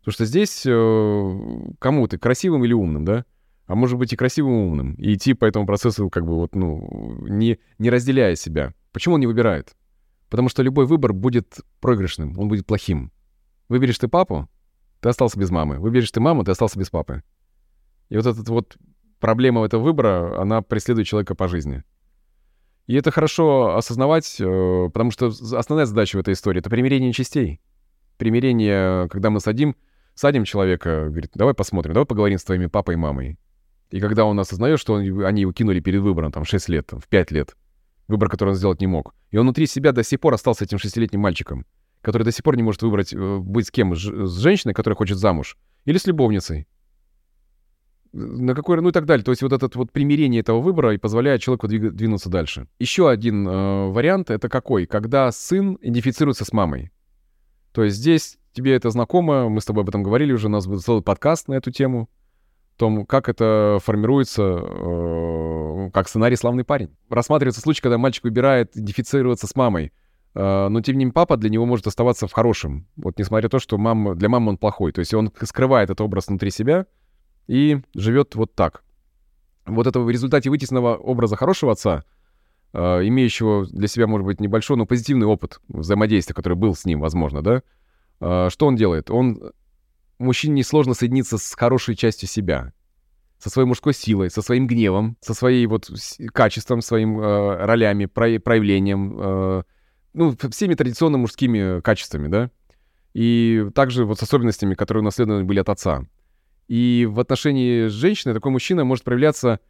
Потому 0.00 0.12
что 0.12 0.24
здесь 0.26 0.64
э, 0.66 1.72
кому 1.78 2.08
ты, 2.08 2.18
красивым 2.18 2.64
или 2.64 2.72
умным, 2.72 3.04
да? 3.04 3.24
А 3.66 3.74
может 3.74 3.98
быть 3.98 4.12
и 4.12 4.16
красивым 4.16 4.52
и 4.52 4.66
умным. 4.66 4.94
И 4.94 5.14
идти 5.14 5.34
по 5.34 5.44
этому 5.46 5.66
процессу 5.66 6.10
как 6.10 6.26
бы 6.26 6.34
вот, 6.34 6.54
ну, 6.54 7.26
не, 7.26 7.58
не 7.78 7.90
разделяя 7.90 8.34
себя. 8.34 8.74
Почему 8.92 9.14
он 9.14 9.20
не 9.20 9.26
выбирает? 9.26 9.74
Потому 10.28 10.48
что 10.48 10.62
любой 10.62 10.86
выбор 10.86 11.12
будет 11.12 11.60
проигрышным, 11.80 12.38
он 12.38 12.48
будет 12.48 12.66
плохим. 12.66 13.12
Выберешь 13.68 13.98
ты 13.98 14.08
папу, 14.08 14.48
ты 15.00 15.08
остался 15.08 15.38
без 15.38 15.50
мамы. 15.50 15.78
Выберешь 15.78 16.10
ты 16.10 16.20
маму, 16.20 16.44
ты 16.44 16.50
остался 16.50 16.78
без 16.78 16.90
папы. 16.90 17.22
И 18.08 18.16
вот 18.16 18.26
эта 18.26 18.52
вот 18.52 18.76
проблема 19.20 19.64
этого 19.64 19.82
выбора, 19.82 20.40
она 20.40 20.62
преследует 20.62 21.06
человека 21.06 21.34
по 21.34 21.48
жизни. 21.48 21.82
И 22.86 22.94
это 22.94 23.10
хорошо 23.10 23.76
осознавать, 23.76 24.36
э, 24.38 24.90
потому 24.92 25.10
что 25.10 25.28
основная 25.28 25.86
задача 25.86 26.16
в 26.16 26.20
этой 26.20 26.34
истории— 26.34 26.58
это 26.60 26.68
примирение 26.68 27.12
частей. 27.12 27.60
Примирение, 28.18 29.08
когда 29.08 29.30
мы 29.30 29.40
садим, 29.40 29.74
садим 30.14 30.44
человека, 30.44 31.06
говорит, 31.08 31.30
давай 31.34 31.54
посмотрим, 31.54 31.94
давай 31.94 32.06
поговорим 32.06 32.38
с 32.38 32.44
твоими 32.44 32.66
папой 32.66 32.94
и 32.94 32.98
мамой. 32.98 33.38
И 33.90 34.00
когда 34.00 34.24
он 34.24 34.38
осознает, 34.38 34.78
что 34.78 34.94
он, 34.94 35.24
они 35.24 35.42
его 35.42 35.52
кинули 35.52 35.80
перед 35.80 36.02
выбором, 36.02 36.32
там, 36.32 36.44
в 36.44 36.48
6 36.48 36.68
лет, 36.68 36.86
там, 36.86 37.00
в 37.00 37.08
5 37.08 37.30
лет, 37.30 37.56
выбор, 38.08 38.28
который 38.28 38.50
он 38.50 38.56
сделать 38.56 38.80
не 38.80 38.86
мог, 38.86 39.14
и 39.30 39.38
он 39.38 39.44
внутри 39.46 39.66
себя 39.66 39.92
до 39.92 40.04
сих 40.04 40.20
пор 40.20 40.34
остался 40.34 40.64
этим 40.64 40.78
шестилетним 40.78 41.20
мальчиком, 41.20 41.64
который 42.02 42.24
до 42.24 42.32
сих 42.32 42.44
пор 42.44 42.56
не 42.56 42.62
может 42.62 42.82
выбрать, 42.82 43.14
э, 43.14 43.38
быть 43.38 43.68
с 43.68 43.70
кем, 43.70 43.96
с 43.96 44.38
женщиной, 44.38 44.74
которая 44.74 44.96
хочет 44.96 45.16
замуж, 45.16 45.56
или 45.86 45.96
с 45.96 46.06
любовницей. 46.06 46.66
На 48.16 48.54
какой, 48.54 48.80
ну 48.80 48.90
и 48.90 48.92
так 48.92 49.06
далее. 49.06 49.24
То 49.24 49.32
есть 49.32 49.42
вот 49.42 49.52
это 49.52 49.68
вот 49.74 49.90
примирение 49.90 50.40
этого 50.40 50.60
выбора 50.60 50.94
и 50.94 50.98
позволяет 50.98 51.40
человеку 51.40 51.66
двинуться 51.66 52.30
дальше. 52.30 52.68
Еще 52.78 53.10
один 53.10 53.46
э, 53.48 53.90
вариант 53.90 54.30
это 54.30 54.48
какой? 54.48 54.86
Когда 54.86 55.32
сын 55.32 55.78
идентифицируется 55.80 56.44
с 56.44 56.52
мамой. 56.52 56.92
То 57.72 57.82
есть 57.82 57.96
здесь 57.96 58.38
тебе 58.52 58.76
это 58.76 58.90
знакомо, 58.90 59.48
мы 59.48 59.60
с 59.60 59.64
тобой 59.64 59.82
об 59.82 59.88
этом 59.88 60.04
говорили 60.04 60.32
уже, 60.32 60.46
у 60.46 60.50
нас 60.50 60.66
был 60.68 60.80
целый 60.80 61.02
подкаст 61.02 61.48
на 61.48 61.54
эту 61.54 61.72
тему 61.72 62.08
том, 62.76 63.06
как 63.06 63.28
это 63.28 63.78
формируется 63.82 64.42
э, 64.42 65.90
как 65.92 66.08
сценарий 66.08 66.36
«Славный 66.36 66.64
парень». 66.64 66.90
Рассматривается 67.08 67.60
случай, 67.60 67.80
когда 67.80 67.98
мальчик 67.98 68.24
выбирает 68.24 68.76
идентифицироваться 68.76 69.46
с 69.46 69.54
мамой, 69.54 69.92
э, 70.34 70.68
но 70.68 70.80
тем 70.80 70.94
не 70.94 71.04
менее 71.04 71.12
папа 71.12 71.36
для 71.36 71.50
него 71.50 71.66
может 71.66 71.86
оставаться 71.86 72.26
в 72.26 72.32
хорошем. 72.32 72.86
Вот 72.96 73.18
несмотря 73.18 73.46
на 73.46 73.50
то, 73.50 73.58
что 73.58 73.78
мама, 73.78 74.14
для 74.14 74.28
мамы 74.28 74.50
он 74.50 74.58
плохой. 74.58 74.92
То 74.92 75.00
есть 75.00 75.14
он 75.14 75.32
скрывает 75.42 75.90
этот 75.90 76.00
образ 76.00 76.28
внутри 76.28 76.50
себя 76.50 76.86
и 77.46 77.80
живет 77.94 78.34
вот 78.34 78.54
так. 78.54 78.82
Вот 79.66 79.86
это 79.86 80.00
в 80.00 80.10
результате 80.10 80.50
вытесненного 80.50 80.96
образа 80.96 81.36
хорошего 81.36 81.72
отца, 81.72 82.04
э, 82.72 82.78
имеющего 83.06 83.66
для 83.66 83.88
себя, 83.88 84.06
может 84.06 84.26
быть, 84.26 84.40
небольшой, 84.40 84.76
но 84.76 84.86
позитивный 84.86 85.26
опыт 85.26 85.60
взаимодействия, 85.68 86.34
который 86.34 86.54
был 86.54 86.74
с 86.74 86.84
ним, 86.84 87.00
возможно, 87.00 87.42
да, 87.42 87.62
э, 88.20 88.48
что 88.50 88.66
он 88.66 88.76
делает? 88.76 89.10
Он 89.10 89.52
мужчине 90.18 90.54
несложно 90.54 90.94
соединиться 90.94 91.38
с 91.38 91.54
хорошей 91.54 91.96
частью 91.96 92.28
себя, 92.28 92.72
со 93.38 93.50
своей 93.50 93.66
мужской 93.66 93.94
силой, 93.94 94.30
со 94.30 94.42
своим 94.42 94.66
гневом, 94.66 95.16
со 95.20 95.34
своей 95.34 95.66
вот 95.66 95.90
качеством, 96.32 96.80
своим 96.80 97.20
э, 97.20 97.64
ролями, 97.64 98.06
про 98.06 98.38
проявлением, 98.38 99.16
э, 99.18 99.62
ну, 100.12 100.36
всеми 100.50 100.74
традиционно 100.74 101.18
мужскими 101.18 101.80
качествами, 101.80 102.28
да, 102.28 102.50
и 103.12 103.66
также 103.74 104.04
вот 104.04 104.18
с 104.18 104.22
особенностями, 104.22 104.74
которые 104.74 105.02
унаследованы 105.02 105.44
были 105.44 105.60
от 105.60 105.68
отца. 105.68 106.04
И 106.68 107.06
в 107.08 107.20
отношении 107.20 107.86
женщины 107.86 108.34
такой 108.34 108.50
мужчина 108.50 108.84
может 108.84 109.04
проявляться, 109.04 109.60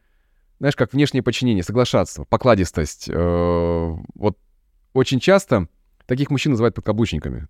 знаешь, 0.58 0.76
как 0.76 0.92
внешнее 0.92 1.22
подчинение, 1.22 1.62
соглашаться, 1.62 2.24
покладистость. 2.24 3.08
Э, 3.08 3.96
вот 4.14 4.38
очень 4.92 5.20
часто 5.20 5.68
таких 6.06 6.30
мужчин 6.30 6.52
называют 6.52 6.74
подкаблучниками. 6.74 7.48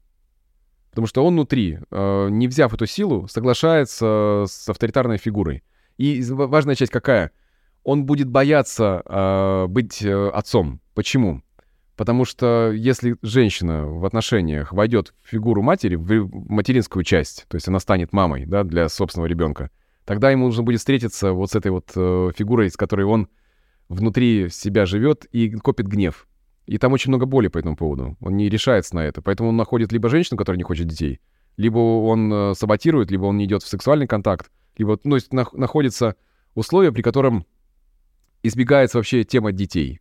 Потому 0.90 1.06
что 1.06 1.24
он 1.24 1.34
внутри, 1.34 1.78
э, 1.90 2.28
не 2.30 2.48
взяв 2.48 2.72
эту 2.72 2.86
силу, 2.86 3.28
соглашается 3.28 4.44
с 4.48 4.68
авторитарной 4.68 5.18
фигурой. 5.18 5.62
И 5.98 6.22
важная 6.30 6.74
часть 6.74 6.92
какая? 6.92 7.30
Он 7.82 8.06
будет 8.06 8.28
бояться 8.28 9.02
э, 9.04 9.66
быть 9.68 10.02
отцом. 10.02 10.80
Почему? 10.94 11.43
Потому 11.96 12.24
что 12.24 12.72
если 12.72 13.16
женщина 13.22 13.86
в 13.86 14.04
отношениях 14.04 14.72
войдет 14.72 15.14
в 15.22 15.28
фигуру 15.28 15.62
матери, 15.62 15.94
в 15.94 16.28
материнскую 16.50 17.04
часть, 17.04 17.46
то 17.48 17.54
есть 17.56 17.68
она 17.68 17.78
станет 17.78 18.12
мамой 18.12 18.46
да, 18.46 18.64
для 18.64 18.88
собственного 18.88 19.28
ребенка, 19.28 19.70
тогда 20.04 20.30
ему 20.30 20.46
нужно 20.46 20.64
будет 20.64 20.80
встретиться 20.80 21.32
вот 21.32 21.52
с 21.52 21.54
этой 21.54 21.70
вот 21.70 21.92
э, 21.94 22.30
фигурой, 22.36 22.70
с 22.70 22.76
которой 22.76 23.06
он 23.06 23.28
внутри 23.88 24.48
себя 24.50 24.86
живет 24.86 25.24
и 25.26 25.50
копит 25.50 25.86
гнев. 25.86 26.26
И 26.66 26.78
там 26.78 26.92
очень 26.92 27.10
много 27.10 27.26
боли 27.26 27.48
по 27.48 27.58
этому 27.58 27.76
поводу. 27.76 28.16
Он 28.20 28.36
не 28.36 28.48
решается 28.48 28.96
на 28.96 29.00
это. 29.00 29.22
Поэтому 29.22 29.50
он 29.50 29.56
находит 29.56 29.92
либо 29.92 30.08
женщину, 30.08 30.36
которая 30.38 30.56
не 30.56 30.64
хочет 30.64 30.88
детей, 30.88 31.20
либо 31.56 31.78
он 31.78 32.32
э, 32.32 32.54
саботирует, 32.54 33.12
либо 33.12 33.26
он 33.26 33.36
не 33.36 33.44
идет 33.44 33.62
в 33.62 33.68
сексуальный 33.68 34.08
контакт, 34.08 34.50
либо 34.76 34.98
ну, 35.04 35.18
находится 35.52 36.16
условие, 36.54 36.92
при 36.92 37.02
котором 37.02 37.46
избегается 38.42 38.98
вообще 38.98 39.22
тема 39.22 39.52
детей. 39.52 40.00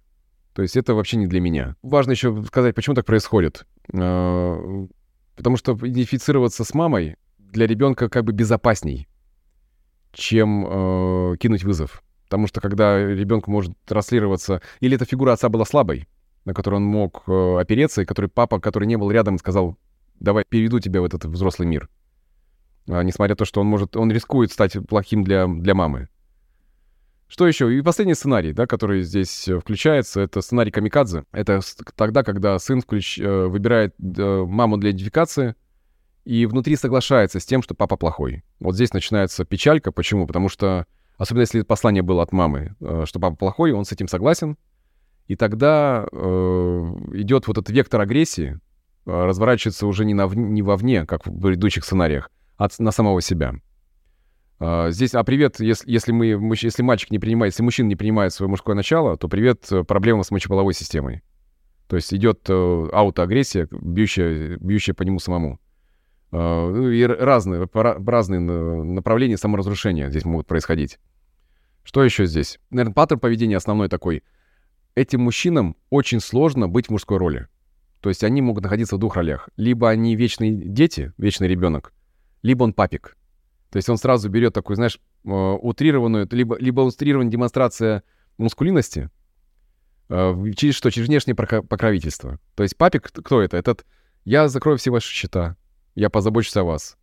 То 0.53 0.61
есть 0.61 0.77
это 0.77 0.93
вообще 0.93 1.17
не 1.17 1.27
для 1.27 1.41
меня. 1.41 1.75
Важно 1.81 2.11
еще 2.11 2.43
сказать, 2.43 2.75
почему 2.75 2.95
так 2.95 3.05
происходит. 3.05 3.65
Э, 3.91 4.87
потому 5.35 5.57
что 5.57 5.73
идентифицироваться 5.73 6.63
с 6.63 6.73
мамой 6.73 7.17
для 7.37 7.67
ребенка 7.67 8.09
как 8.09 8.23
бы 8.23 8.33
безопасней, 8.33 9.07
чем 10.11 10.65
э, 10.65 11.37
кинуть 11.37 11.63
вызов. 11.63 12.03
Потому 12.25 12.47
что 12.47 12.61
когда 12.61 12.97
ребенку 12.97 13.51
может 13.51 13.73
транслироваться... 13.85 14.61
Или 14.79 14.95
эта 14.95 15.05
фигура 15.05 15.33
отца 15.33 15.49
была 15.49 15.65
слабой, 15.65 16.07
на 16.45 16.53
который 16.53 16.75
он 16.75 16.83
мог 16.83 17.23
э, 17.27 17.57
опереться, 17.59 18.01
и 18.01 18.05
который 18.05 18.29
папа, 18.29 18.59
который 18.59 18.85
не 18.87 18.97
был 18.97 19.11
рядом, 19.11 19.37
сказал, 19.37 19.77
давай 20.19 20.43
переведу 20.47 20.79
тебя 20.79 21.01
в 21.01 21.05
этот 21.05 21.25
взрослый 21.25 21.67
мир. 21.67 21.89
А, 22.89 23.01
несмотря 23.03 23.33
на 23.33 23.37
то, 23.37 23.45
что 23.45 23.61
он 23.61 23.67
может, 23.67 23.95
он 23.95 24.11
рискует 24.11 24.51
стать 24.51 24.77
плохим 24.87 25.23
для, 25.23 25.47
для 25.47 25.73
мамы. 25.73 26.09
Что 27.33 27.47
еще? 27.47 27.75
И 27.75 27.81
последний 27.81 28.13
сценарий, 28.13 28.53
да, 28.53 28.67
который 28.67 29.01
здесь 29.01 29.47
э, 29.47 29.59
включается, 29.59 30.21
это 30.21 30.39
сценарий 30.41 30.69
камикадзе. 30.69 31.23
Это 31.31 31.61
тогда, 31.95 32.21
когда 32.21 32.59
сын 32.59 32.79
включ... 32.79 33.17
Э, 33.17 33.47
выбирает 33.47 33.95
э, 33.99 34.45
маму 34.47 34.77
для 34.77 34.91
идентификации 34.91 35.55
и 36.25 36.45
внутри 36.45 36.75
соглашается 36.75 37.39
с 37.39 37.45
тем, 37.47 37.63
что 37.63 37.73
папа 37.73 37.97
плохой. 37.97 38.43
Вот 38.59 38.75
здесь 38.75 38.93
начинается 38.93 39.45
печалька. 39.45 39.91
Почему? 39.91 40.27
Потому 40.27 40.47
что, 40.47 40.85
особенно 41.17 41.41
если 41.41 41.63
послание 41.63 42.03
было 42.03 42.21
от 42.21 42.33
мамы, 42.33 42.75
что 43.05 43.19
папа 43.19 43.35
плохой, 43.35 43.71
он 43.71 43.85
с 43.85 43.91
этим 43.91 44.07
согласен, 44.07 44.55
и 45.25 45.35
тогда 45.35 46.05
э, 46.11 46.17
идет 47.13 47.47
вот 47.47 47.57
этот 47.57 47.71
вектор 47.71 47.99
агрессии, 48.01 48.59
разворачивается 49.05 49.87
уже 49.87 50.05
не, 50.05 50.13
на, 50.13 50.27
не 50.27 50.61
вовне, 50.61 51.07
как 51.07 51.25
в 51.25 51.41
предыдущих 51.41 51.83
сценариях, 51.83 52.29
а 52.57 52.67
на 52.77 52.91
самого 52.91 53.23
себя. 53.23 53.55
Э, 54.63 54.91
здесь, 54.91 55.13
а 55.13 55.23
привет, 55.23 55.59
если, 55.59 55.91
если, 55.91 56.11
мы, 56.13 56.27
если 56.61 56.83
мальчик 56.83 57.11
не 57.11 57.19
принимает, 57.19 57.53
если 57.53 57.63
мужчина 57.63 57.87
не 57.87 57.97
принимает 57.97 58.33
свое 58.33 58.49
мужское 58.49 58.75
начало, 58.75 59.17
то 59.17 59.27
привет, 59.27 59.69
э, 59.71 59.83
проблема 59.83 60.23
с 60.23 60.31
мочеполовой 60.31 60.73
системой. 60.73 61.21
То 61.87 61.97
есть 61.97 62.13
идет 62.13 62.45
э, 62.47 62.87
аутоагрессия, 62.93 63.67
бьющая, 63.69 64.57
бьющая 64.57 64.93
по 64.93 65.03
нему 65.03 65.19
самому. 65.19 65.59
Э, 66.31 66.37
ну 66.37 66.89
и 66.89 67.03
разные, 67.03 67.67
разные 67.73 68.39
направления 68.39 69.37
саморазрушения 69.37 70.09
здесь 70.09 70.23
могут 70.23 70.47
происходить. 70.47 70.97
Что 71.83 72.01
еще 72.01 72.25
здесь? 72.25 72.59
Наверное, 72.69 72.93
паттерн 72.93 73.19
поведения 73.19 73.57
основной 73.57 73.89
такой— 73.89 74.23
этим 74.95 75.21
мужчинам 75.21 75.75
очень 75.89 76.21
сложно 76.21 76.69
быть 76.69 76.87
в 76.87 76.91
мужской 76.91 77.17
роли. 77.17 77.47
То 77.99 78.07
есть 78.07 78.23
они 78.23 78.41
могут 78.41 78.63
находиться 78.63 78.95
в 78.95 78.99
двух 78.99 79.17
ролях. 79.17 79.49
Либо 79.57 79.89
они 79.89 80.15
вечные 80.15 80.53
дети, 80.53 81.11
вечный 81.17 81.49
ребенок, 81.49 81.91
либо 82.41 82.63
он 82.63 82.71
папик. 82.71 83.17
То 83.73 83.77
есть 83.77 83.89
он 83.89 83.97
сразу 83.97 84.29
берет 84.29 84.53
такую, 84.53 84.75
знаешь, 84.75 84.99
э, 85.25 85.29
утрированную, 85.29 86.27
либо, 86.29 86.55
либо 86.59 86.81
утрированная 86.81 87.31
демонстрация 87.31 88.03
мускулинности, 88.37 89.09
э, 90.09 90.35
через 90.55 90.75
что? 90.75 90.91
Через 90.91 91.07
внешнее 91.07 91.33
покровительство. 91.33 92.39
То 92.53 92.61
есть 92.61 92.77
папик, 92.77 93.11
кто 93.11 93.41
это? 93.41 93.57
Этот 93.57 93.83
«я 94.25 94.47
закрою 94.47 94.77
все 94.77 94.91
ваши 94.91 95.11
счета, 95.11 95.57
я 95.95 96.11
позабочусь 96.11 96.55
о 96.55 96.63
вас». 96.63 96.97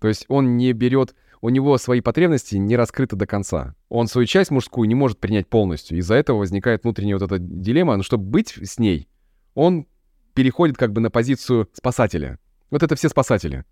То 0.00 0.08
есть 0.08 0.24
он 0.28 0.56
не 0.56 0.72
берет 0.72 1.14
у 1.42 1.50
него 1.50 1.76
свои 1.76 2.00
потребности 2.00 2.56
не 2.56 2.74
раскрыты 2.74 3.16
до 3.16 3.26
конца. 3.26 3.74
Он 3.90 4.06
свою 4.06 4.26
часть 4.26 4.50
мужскую 4.50 4.88
не 4.88 4.94
может 4.94 5.18
принять 5.18 5.46
полностью. 5.46 5.98
Из-за 5.98 6.14
этого 6.14 6.38
возникает 6.38 6.84
внутренняя 6.84 7.18
вот 7.18 7.30
эта 7.30 7.38
дилемма. 7.38 7.98
Но 7.98 8.02
чтобы 8.02 8.24
быть 8.24 8.54
с 8.62 8.78
ней, 8.78 9.10
он 9.52 9.86
переходит 10.32 10.78
как 10.78 10.94
бы 10.94 11.02
на 11.02 11.10
позицию 11.10 11.68
спасателя. 11.74 12.38
Вот 12.70 12.82
это 12.82 12.96
все 12.96 13.10
спасатели. 13.10 13.66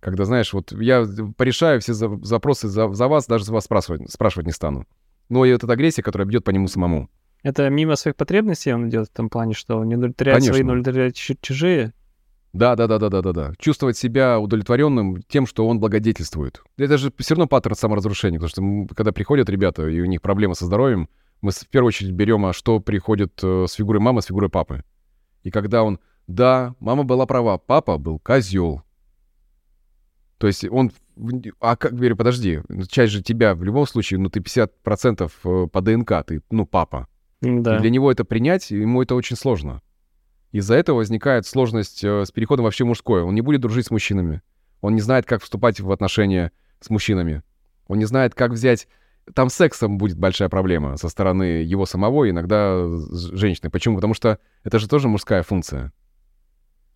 Когда, 0.00 0.24
знаешь, 0.24 0.52
вот 0.52 0.72
я 0.72 1.06
порешаю 1.36 1.80
все 1.80 1.94
запросы 1.94 2.68
за, 2.68 2.92
за 2.92 3.08
вас, 3.08 3.26
даже 3.26 3.44
за 3.44 3.52
вас 3.52 3.64
спрашивать, 3.64 4.10
спрашивать 4.10 4.46
не 4.46 4.52
стану. 4.52 4.86
Но 5.28 5.44
и 5.44 5.52
вот 5.52 5.64
эта 5.64 5.72
агрессия, 5.72 6.02
которая 6.02 6.26
бьет 6.28 6.44
по 6.44 6.50
нему 6.50 6.68
самому. 6.68 7.08
Это 7.42 7.68
мимо 7.70 7.96
своих 7.96 8.16
потребностей 8.16 8.72
он 8.72 8.88
идет 8.88 9.08
в 9.08 9.12
том 9.12 9.28
плане, 9.28 9.54
что 9.54 9.78
он 9.78 9.88
не 9.88 9.96
удовлетворяет 9.96 10.44
свои, 10.44 10.62
но 10.62 10.72
удовлетворяет 10.72 11.14
чужие? 11.14 11.92
Да, 12.52 12.74
да, 12.74 12.86
да, 12.86 12.98
да, 12.98 13.10
да, 13.10 13.22
да, 13.22 13.32
да. 13.32 13.52
Чувствовать 13.58 13.98
себя 13.98 14.40
удовлетворенным 14.40 15.22
тем, 15.28 15.46
что 15.46 15.68
он 15.68 15.78
благодетельствует. 15.78 16.62
Это 16.78 16.96
же 16.96 17.12
все 17.18 17.34
равно 17.34 17.46
паттерн 17.46 17.74
саморазрушения, 17.74 18.38
потому 18.38 18.48
что 18.48 18.62
мы, 18.62 18.88
когда 18.88 19.12
приходят 19.12 19.50
ребята, 19.50 19.86
и 19.86 20.00
у 20.00 20.06
них 20.06 20.22
проблемы 20.22 20.54
со 20.54 20.64
здоровьем, 20.64 21.08
мы 21.42 21.50
в 21.50 21.68
первую 21.68 21.88
очередь 21.88 22.12
берем, 22.12 22.46
а 22.46 22.54
что 22.54 22.80
приходит 22.80 23.38
э, 23.42 23.66
с 23.68 23.74
фигурой 23.74 24.00
мамы, 24.00 24.22
с 24.22 24.26
фигурой 24.26 24.48
папы. 24.48 24.84
И 25.42 25.50
когда 25.50 25.84
он, 25.84 26.00
да, 26.26 26.74
мама 26.80 27.04
была 27.04 27.26
права, 27.26 27.58
папа 27.58 27.98
был 27.98 28.18
козел. 28.18 28.82
То 30.38 30.46
есть 30.46 30.66
он, 30.70 30.92
а 31.60 31.76
как, 31.76 31.94
говорю, 31.94 32.16
подожди, 32.16 32.60
часть 32.88 33.12
же 33.12 33.22
тебя 33.22 33.54
в 33.54 33.64
любом 33.64 33.86
случае, 33.86 34.20
ну 34.20 34.28
ты 34.28 34.40
50% 34.40 35.30
э, 35.44 35.66
по 35.68 35.80
ДНК, 35.80 36.24
ты, 36.26 36.42
ну, 36.50 36.66
папа. 36.66 37.08
Да. 37.40 37.76
И 37.76 37.80
для 37.80 37.90
него 37.90 38.10
это 38.10 38.24
принять, 38.24 38.70
ему 38.70 39.02
это 39.02 39.14
очень 39.14 39.36
сложно. 39.36 39.82
Из-за 40.52 40.74
этого 40.74 40.98
возникает 40.98 41.46
сложность 41.46 42.04
э, 42.04 42.24
с 42.24 42.30
переходом 42.30 42.64
вообще 42.64 42.84
мужское. 42.84 43.22
Он 43.22 43.34
не 43.34 43.40
будет 43.40 43.60
дружить 43.60 43.86
с 43.86 43.90
мужчинами. 43.90 44.42
Он 44.80 44.94
не 44.94 45.00
знает, 45.00 45.26
как 45.26 45.42
вступать 45.42 45.80
в 45.80 45.90
отношения 45.90 46.52
с 46.80 46.90
мужчинами. 46.90 47.42
Он 47.88 47.98
не 47.98 48.04
знает, 48.04 48.34
как 48.34 48.52
взять... 48.52 48.88
Там 49.34 49.50
сексом 49.50 49.98
будет 49.98 50.16
большая 50.16 50.48
проблема 50.48 50.96
со 50.96 51.08
стороны 51.08 51.42
его 51.64 51.84
самого, 51.84 52.30
иногда 52.30 52.86
женщины. 53.10 53.70
Почему? 53.70 53.96
Потому 53.96 54.14
что 54.14 54.38
это 54.62 54.78
же 54.78 54.88
тоже 54.88 55.08
мужская 55.08 55.42
функция. 55.42 55.92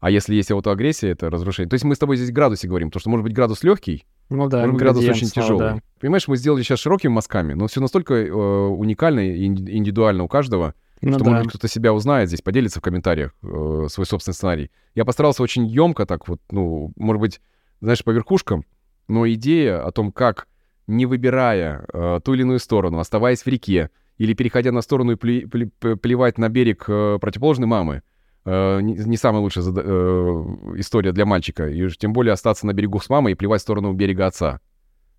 А 0.00 0.10
если 0.10 0.34
есть 0.34 0.50
аутоагрессия, 0.50 1.12
это 1.12 1.28
разрушение. 1.30 1.68
То 1.68 1.74
есть 1.74 1.84
мы 1.84 1.94
с 1.94 1.98
тобой 1.98 2.16
здесь 2.16 2.32
градусе 2.32 2.66
говорим, 2.66 2.88
потому 2.88 3.00
что 3.00 3.10
может 3.10 3.24
быть 3.24 3.34
градус 3.34 3.62
легкий, 3.62 4.06
ну 4.30 4.48
да, 4.48 4.60
может 4.60 4.72
быть 4.72 4.80
градус 4.80 5.04
очень 5.04 5.28
тяжелый. 5.28 5.60
Да. 5.60 5.78
Понимаешь, 6.00 6.26
мы 6.26 6.36
сделали 6.36 6.62
сейчас 6.62 6.78
широкими 6.80 7.12
мазками, 7.12 7.52
но 7.52 7.66
все 7.66 7.80
настолько 7.80 8.14
э, 8.14 8.30
уникально 8.32 9.20
и 9.20 9.44
индивидуально 9.44 10.24
у 10.24 10.28
каждого, 10.28 10.74
ну, 11.02 11.12
что, 11.12 11.24
да. 11.24 11.30
может 11.30 11.44
быть, 11.44 11.50
кто-то 11.50 11.68
себя 11.68 11.92
узнает 11.92 12.28
здесь, 12.28 12.40
поделится 12.40 12.80
в 12.80 12.82
комментариях 12.82 13.34
э, 13.42 13.86
свой 13.90 14.06
собственный 14.06 14.34
сценарий. 14.34 14.70
Я 14.94 15.04
постарался 15.04 15.42
очень 15.42 15.66
емко 15.66 16.06
так 16.06 16.28
вот, 16.28 16.40
ну, 16.50 16.92
может 16.96 17.20
быть, 17.20 17.40
знаешь, 17.80 18.02
по 18.02 18.10
верхушкам, 18.10 18.64
но 19.08 19.28
идея 19.30 19.84
о 19.84 19.90
том, 19.92 20.12
как, 20.12 20.48
не 20.86 21.06
выбирая 21.06 21.84
э, 21.92 22.20
ту 22.24 22.34
или 22.34 22.42
иную 22.42 22.58
сторону, 22.58 22.98
оставаясь 22.98 23.42
в 23.42 23.46
реке, 23.46 23.90
или 24.18 24.34
переходя 24.34 24.72
на 24.72 24.82
сторону 24.82 25.12
и 25.12 25.16
пле- 25.16 25.44
пле- 25.44 25.96
плевать 25.96 26.38
на 26.38 26.48
берег 26.48 26.84
э, 26.88 27.18
противоположной 27.20 27.66
мамы, 27.66 28.02
э, 28.50 28.80
не, 28.82 28.94
не 28.94 29.16
самая 29.16 29.40
лучшая 29.40 29.64
зада- 29.64 29.82
э, 29.84 30.44
история 30.76 31.12
для 31.12 31.26
мальчика. 31.26 31.68
И 31.68 31.82
уж 31.82 31.96
тем 31.96 32.12
более 32.12 32.32
остаться 32.32 32.66
на 32.66 32.72
берегу 32.72 33.00
с 33.00 33.08
мамой 33.08 33.32
и 33.32 33.36
плевать 33.36 33.60
в 33.60 33.62
сторону 33.62 33.92
берега 33.92 34.26
отца. 34.26 34.60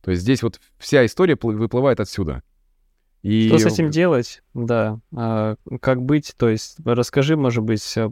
То 0.01 0.11
есть 0.11 0.23
здесь 0.23 0.43
вот 0.43 0.59
вся 0.77 1.05
история 1.05 1.37
выплывает 1.41 1.99
отсюда. 1.99 2.43
И... 3.21 3.49
Что 3.49 3.59
с 3.59 3.73
этим 3.73 3.89
делать? 3.91 4.41
Да. 4.53 4.99
А, 5.15 5.55
как 5.79 6.01
быть? 6.01 6.33
То 6.37 6.49
есть 6.49 6.77
расскажи, 6.83 7.37
может 7.37 7.63
быть, 7.63 7.93
э, 7.95 8.09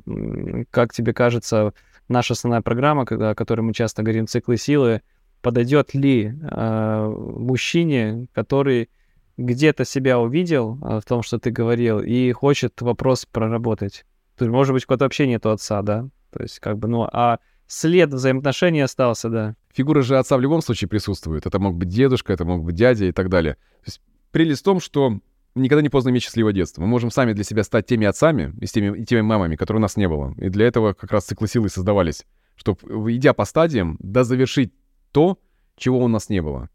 как 0.70 0.93
тебе 0.93 1.13
кажется, 1.13 1.74
наша 2.07 2.34
основная 2.34 2.61
программа, 2.61 3.03
о 3.03 3.36
которой 3.36 3.61
мы 3.61 3.74
часто 3.74 4.03
говорим, 4.03 4.28
циклы 4.28 4.57
силы, 4.57 5.01
подойдет 5.41 5.93
ли 5.93 6.34
э, 6.39 7.13
мужчине, 7.15 8.28
который 8.34 8.89
где-то 9.38 9.86
себя 9.86 10.20
увидел 10.20 10.78
э, 10.82 10.99
в 10.99 11.05
том, 11.05 11.24
что 11.24 11.39
ты 11.39 11.49
говорил, 11.49 12.01
и 12.01 12.32
хочет 12.32 12.82
вопрос 12.82 13.26
проработать? 13.26 14.05
То 14.40 14.46
есть, 14.46 14.54
может 14.54 14.74
быть, 14.74 14.86
кого-то 14.86 15.04
вообще 15.04 15.28
нету 15.28 15.52
отца, 15.52 15.82
да? 15.82 16.08
То 16.32 16.42
есть, 16.42 16.60
как 16.60 16.78
бы, 16.78 16.88
ну, 16.88 17.04
а 17.12 17.40
след 17.68 18.14
взаимоотношений 18.14 18.80
остался, 18.80 19.30
да. 19.30 19.56
Фигура 19.74 20.02
же 20.02 20.18
отца 20.18 20.38
в 20.38 20.42
любом 20.42 20.62
случае 20.62 20.88
присутствует. 20.88 21.46
Это 21.46 21.60
мог 21.60 21.76
быть 21.76 21.90
дедушка, 21.90 22.32
это 22.32 22.46
мог 22.46 22.64
быть 22.64 22.74
дядя 22.74 23.04
и 23.04 23.12
так 23.12 23.28
далее. 23.28 23.56
То 23.56 23.88
есть 23.88 24.02
прелесть 24.32 24.62
в 24.62 24.64
том, 24.64 24.80
что 24.80 25.20
никогда 25.56 25.82
не 25.82 25.90
поздно 25.90 26.12
иметь 26.12 26.24
счастливое 26.24 26.54
детство. 26.54 26.82
Мы 26.82 26.88
можем 26.88 27.12
сами 27.12 27.34
для 27.34 27.44
себя 27.44 27.64
стать 27.64 27.86
теми 27.86 28.08
отцами 28.08 28.54
и, 28.62 28.66
с 28.66 28.72
теми, 28.72 29.02
и 29.02 29.04
теми 29.04 29.20
мамами, 29.20 29.58
которые 29.58 29.80
у 29.80 29.82
нас 29.82 29.98
не 29.98 30.08
было. 30.08 30.34
И 30.38 30.48
для 30.48 30.68
этого 30.68 30.94
как 30.94 31.12
раз 31.12 31.26
циклы 31.26 31.50
силы 31.50 31.68
создавались, 31.68 32.26
чтобы, 32.56 33.14
идя 33.14 33.34
по 33.34 33.44
стадиям, 33.44 33.98
да 34.00 34.24
завершить 34.24 34.72
то, 35.12 35.38
чего 35.76 36.00
у 36.00 36.08
нас 36.08 36.30
не 36.30 36.42
было. 36.42 36.70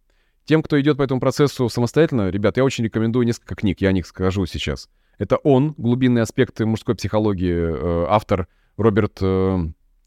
Тем, 0.44 0.62
кто 0.62 0.78
идет 0.78 0.98
по 0.98 1.02
этому 1.02 1.18
процессу 1.18 1.70
самостоятельно, 1.70 2.28
ребят, 2.28 2.58
я 2.58 2.64
очень 2.64 2.84
рекомендую 2.84 3.24
несколько 3.24 3.54
книг, 3.54 3.80
я 3.80 3.88
о 3.88 3.92
них 3.92 4.06
скажу 4.06 4.44
сейчас. 4.44 4.90
Это 5.18 5.36
«Он. 5.36 5.74
Глубинные 5.76 6.22
аспекты 6.22 6.66
мужской 6.66 6.94
психологии», 6.94 7.52
э, 7.52 8.06
автор 8.08 8.48
Роберт 8.76 9.18
э, 9.20 9.58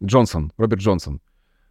Джонсон. 0.04 0.52
Роберт 0.58 0.82
Джонсон. 0.82 1.22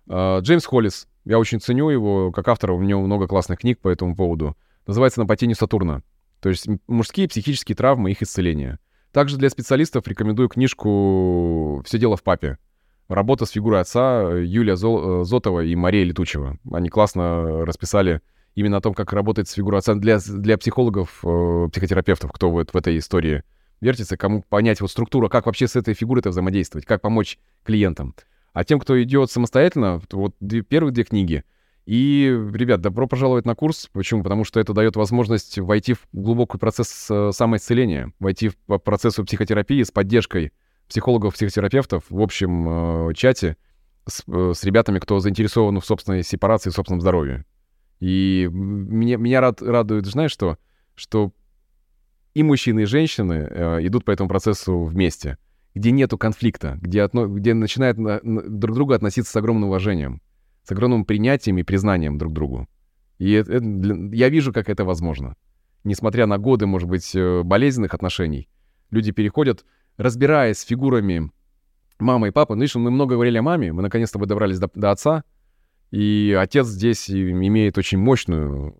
Э, 0.08 0.40
Джеймс 0.40 0.64
Холлис. 0.64 1.08
Я 1.24 1.38
очень 1.38 1.60
ценю 1.60 1.88
его 1.90 2.32
как 2.32 2.48
автора, 2.48 2.72
у 2.72 2.82
него 2.82 3.02
много 3.02 3.26
классных 3.26 3.60
книг 3.60 3.80
по 3.80 3.88
этому 3.88 4.14
поводу. 4.14 4.56
Называется 4.86 5.20
«На 5.20 5.26
потению 5.26 5.56
Сатурна». 5.56 6.02
То 6.40 6.48
есть 6.48 6.66
мужские 6.86 7.28
психические 7.28 7.74
травмы, 7.74 8.10
их 8.10 8.22
исцеление. 8.22 8.78
Также 9.12 9.36
для 9.36 9.50
специалистов 9.50 10.06
рекомендую 10.06 10.48
книжку 10.48 11.82
«Все 11.84 11.98
дело 11.98 12.16
в 12.16 12.22
папе». 12.22 12.58
Работа 13.08 13.46
с 13.46 13.50
фигурой 13.50 13.80
отца 13.80 14.32
Юлия 14.32 14.76
Зотова 14.76 15.60
и 15.60 15.74
Мария 15.76 16.04
Летучева. 16.04 16.58
Они 16.72 16.88
классно 16.88 17.64
расписали 17.64 18.20
именно 18.56 18.78
о 18.78 18.80
том, 18.80 18.92
как 18.94 19.12
работать 19.12 19.48
с 19.48 19.56
отца 19.56 19.94
для, 19.94 20.18
для 20.18 20.58
психологов, 20.58 21.20
э, 21.24 21.68
психотерапевтов, 21.72 22.32
кто 22.32 22.50
вот 22.50 22.72
в 22.72 22.76
этой 22.76 22.98
истории 22.98 23.44
вертится, 23.80 24.16
кому 24.16 24.42
понять 24.42 24.80
вот 24.80 24.90
структуру, 24.90 25.28
как 25.28 25.46
вообще 25.46 25.68
с 25.68 25.76
этой 25.76 25.94
фигурой-то 25.94 26.30
взаимодействовать, 26.30 26.86
как 26.86 27.00
помочь 27.00 27.38
клиентам. 27.62 28.16
А 28.52 28.64
тем, 28.64 28.80
кто 28.80 29.00
идет 29.00 29.30
самостоятельно, 29.30 30.02
вот 30.10 30.34
первые 30.68 30.92
две 30.92 31.04
книги— 31.04 31.44
и, 31.86 32.36
ребят, 32.52 32.80
добро 32.80 33.06
пожаловать 33.06 33.46
на 33.46 33.54
курс. 33.54 33.88
Почему? 33.92 34.24
Потому 34.24 34.44
что 34.44 34.58
это 34.58 34.72
дает 34.72 34.96
возможность 34.96 35.56
войти 35.58 35.94
в 35.94 36.00
глубокий 36.12 36.58
процесс 36.58 37.06
э, 37.08 37.30
самоисцеления, 37.32 38.12
войти 38.18 38.50
в 38.66 38.78
процесс 38.78 39.14
психотерапии 39.14 39.84
с 39.84 39.92
поддержкой 39.92 40.52
психологов-психотерапевтов 40.88 42.02
в 42.10 42.20
общем 42.20 43.10
э, 43.10 43.14
чате 43.14 43.56
с, 44.04 44.24
э, 44.26 44.52
с 44.52 44.64
ребятами, 44.64 44.98
кто 44.98 45.20
заинтересован 45.20 45.80
в 45.80 45.86
собственной 45.86 46.24
сепарации, 46.24 46.70
в 46.70 46.74
собственном 46.74 47.00
здоровье. 47.00 47.44
И 48.00 48.48
меня, 48.50 49.16
меня 49.16 49.40
рад, 49.40 49.62
радует, 49.62 50.06
знаешь 50.06 50.32
что? 50.32 50.58
Что 50.94 51.32
и 52.34 52.42
мужчины, 52.42 52.80
и 52.80 52.84
женщины 52.84 53.48
э, 53.48 53.86
идут 53.86 54.04
по 54.04 54.10
этому 54.10 54.28
процессу 54.28 54.84
вместе, 54.84 55.38
где 55.74 55.90
нету 55.90 56.18
конфликта, 56.18 56.78
где, 56.80 57.02
отно, 57.02 57.26
где 57.26 57.54
начинают 57.54 57.98
на, 57.98 58.20
на, 58.22 58.42
друг 58.42 58.74
к 58.74 58.76
другу 58.76 58.92
относиться 58.92 59.32
с 59.32 59.36
огромным 59.36 59.68
уважением 59.68 60.20
с 60.66 60.72
огромным 60.72 61.04
принятием 61.04 61.58
и 61.58 61.62
признанием 61.62 62.18
друг 62.18 62.32
другу. 62.32 62.68
И 63.18 63.30
это, 63.32 63.54
это, 63.54 63.64
я 64.12 64.28
вижу, 64.28 64.52
как 64.52 64.68
это 64.68 64.84
возможно. 64.84 65.36
Несмотря 65.84 66.26
на 66.26 66.38
годы, 66.38 66.66
может 66.66 66.88
быть, 66.88 67.14
э, 67.14 67.42
болезненных 67.44 67.94
отношений, 67.94 68.48
люди 68.90 69.12
переходят, 69.12 69.64
разбираясь 69.96 70.58
с 70.58 70.64
фигурами 70.64 71.30
мамы 72.00 72.28
и 72.28 72.30
папы. 72.32 72.54
Ну, 72.54 72.62
видишь, 72.62 72.74
мы 72.74 72.90
много 72.90 73.14
говорили 73.14 73.38
о 73.38 73.42
маме, 73.42 73.72
мы 73.72 73.82
наконец-то 73.82 74.18
добрались 74.18 74.58
до, 74.58 74.68
до 74.74 74.90
отца, 74.90 75.22
и 75.90 76.36
отец 76.38 76.66
здесь 76.66 77.10
имеет 77.10 77.78
очень 77.78 77.98
мощную 77.98 78.76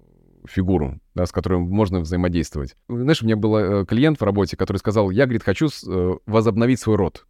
фигуру, 0.46 1.00
да, 1.14 1.26
с 1.26 1.32
которой 1.32 1.58
можно 1.58 2.00
взаимодействовать. 2.00 2.76
Знаешь, 2.88 3.22
у 3.22 3.26
меня 3.26 3.36
был 3.36 3.56
э, 3.56 3.84
клиент 3.84 4.20
в 4.20 4.24
работе, 4.24 4.56
который 4.56 4.78
сказал, 4.78 5.10
я, 5.10 5.24
говорит, 5.24 5.42
хочу 5.42 5.68
э, 5.68 6.16
возобновить 6.26 6.80
свой 6.80 6.96
род 6.96 7.26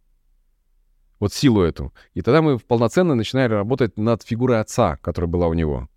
вот 1.19 1.33
силу 1.33 1.61
эту. 1.61 1.93
И 2.13 2.21
тогда 2.21 2.41
мы 2.41 2.59
полноценно 2.59 3.15
начинали 3.15 3.53
работать 3.53 3.97
над 3.97 4.23
фигурой 4.23 4.59
отца, 4.59 4.97
которая 4.97 5.29
была 5.29 5.47
у 5.47 5.53
него. 5.53 5.89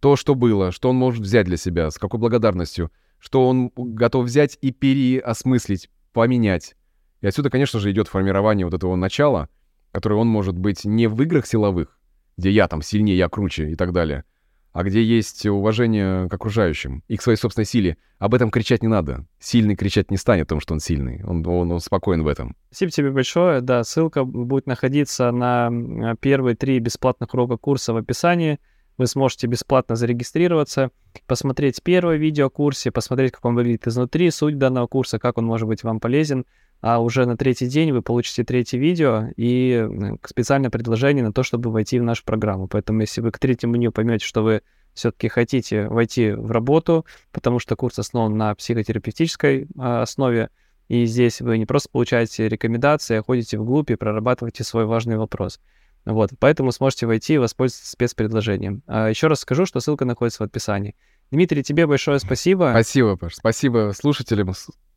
То, 0.00 0.16
что 0.16 0.34
было, 0.34 0.72
что 0.72 0.90
он 0.90 0.96
может 0.96 1.22
взять 1.22 1.46
для 1.46 1.56
себя, 1.56 1.90
с 1.90 1.98
какой 1.98 2.20
благодарностью, 2.20 2.90
что 3.18 3.48
он 3.48 3.72
готов 3.76 4.26
взять 4.26 4.56
и 4.60 4.70
переосмыслить, 4.70 5.90
поменять. 6.12 6.76
И 7.20 7.26
отсюда, 7.26 7.50
конечно 7.50 7.80
же, 7.80 7.90
идет 7.90 8.08
формирование 8.08 8.64
вот 8.64 8.74
этого 8.74 8.94
начала, 8.94 9.48
которое 9.90 10.16
он 10.16 10.28
может 10.28 10.56
быть 10.56 10.84
не 10.84 11.08
в 11.08 11.20
играх 11.20 11.46
силовых, 11.46 11.97
где 12.38 12.50
я 12.50 12.68
там 12.68 12.80
сильнее, 12.80 13.18
я 13.18 13.28
круче 13.28 13.70
и 13.70 13.74
так 13.74 13.92
далее, 13.92 14.24
а 14.72 14.84
где 14.84 15.02
есть 15.02 15.44
уважение 15.44 16.28
к 16.28 16.34
окружающим 16.34 17.02
и 17.08 17.16
к 17.16 17.22
своей 17.22 17.36
собственной 17.36 17.66
силе. 17.66 17.98
Об 18.18 18.34
этом 18.34 18.50
кричать 18.50 18.80
не 18.80 18.88
надо. 18.88 19.26
Сильный 19.40 19.74
кричать 19.74 20.10
не 20.10 20.16
станет 20.16 20.46
о 20.46 20.50
том, 20.50 20.60
что 20.60 20.72
он 20.72 20.80
сильный. 20.80 21.22
Он, 21.24 21.44
он, 21.46 21.72
он 21.72 21.80
спокоен 21.80 22.22
в 22.22 22.28
этом. 22.28 22.56
Спасибо 22.70 22.92
тебе 22.92 23.10
большое. 23.10 23.60
Да, 23.60 23.82
ссылка 23.82 24.24
будет 24.24 24.66
находиться 24.66 25.32
на 25.32 26.14
первые 26.20 26.54
три 26.54 26.78
бесплатных 26.78 27.34
урока 27.34 27.56
курса 27.56 27.92
в 27.92 27.96
описании. 27.96 28.60
Вы 28.98 29.06
сможете 29.06 29.46
бесплатно 29.46 29.96
зарегистрироваться, 29.96 30.90
посмотреть 31.26 31.82
первое 31.82 32.16
видео 32.16 32.46
о 32.46 32.50
курсе, 32.50 32.90
посмотреть, 32.90 33.32
как 33.32 33.44
он 33.44 33.54
выглядит 33.54 33.86
изнутри, 33.86 34.30
суть 34.30 34.58
данного 34.58 34.86
курса, 34.86 35.18
как 35.18 35.38
он 35.38 35.46
может 35.46 35.66
быть 35.66 35.82
вам 35.82 36.00
полезен 36.00 36.44
а 36.80 37.00
уже 37.00 37.26
на 37.26 37.36
третий 37.36 37.66
день 37.66 37.92
вы 37.92 38.02
получите 38.02 38.44
третье 38.44 38.78
видео 38.78 39.28
и 39.36 40.16
специальное 40.24 40.70
предложение 40.70 41.24
на 41.24 41.32
то, 41.32 41.42
чтобы 41.42 41.70
войти 41.70 41.98
в 41.98 42.04
нашу 42.04 42.24
программу. 42.24 42.68
Поэтому 42.68 43.00
если 43.00 43.20
вы 43.20 43.32
к 43.32 43.38
третьему 43.38 43.76
дню 43.76 43.90
поймете, 43.90 44.24
что 44.24 44.42
вы 44.42 44.62
все-таки 44.94 45.28
хотите 45.28 45.88
войти 45.88 46.30
в 46.30 46.50
работу, 46.50 47.04
потому 47.32 47.58
что 47.58 47.76
курс 47.76 47.98
основан 47.98 48.36
на 48.36 48.54
психотерапевтической 48.54 49.66
а, 49.76 50.02
основе, 50.02 50.50
и 50.88 51.04
здесь 51.04 51.40
вы 51.40 51.58
не 51.58 51.66
просто 51.66 51.88
получаете 51.90 52.48
рекомендации, 52.48 53.16
а 53.16 53.22
ходите 53.22 53.58
вглубь 53.58 53.90
и 53.90 53.96
прорабатываете 53.96 54.64
свой 54.64 54.86
важный 54.86 55.16
вопрос. 55.16 55.60
Вот, 56.04 56.30
поэтому 56.38 56.72
сможете 56.72 57.06
войти 57.06 57.34
и 57.34 57.38
воспользоваться 57.38 57.90
спецпредложением. 57.90 58.82
А 58.86 59.08
еще 59.08 59.26
раз 59.26 59.40
скажу, 59.40 59.66
что 59.66 59.80
ссылка 59.80 60.04
находится 60.04 60.42
в 60.42 60.46
описании. 60.46 60.96
Дмитрий, 61.30 61.62
тебе 61.62 61.86
большое 61.86 62.18
спасибо. 62.18 62.70
Спасибо, 62.72 63.16
Паш. 63.16 63.34
Спасибо 63.34 63.92
слушателям. 63.94 64.54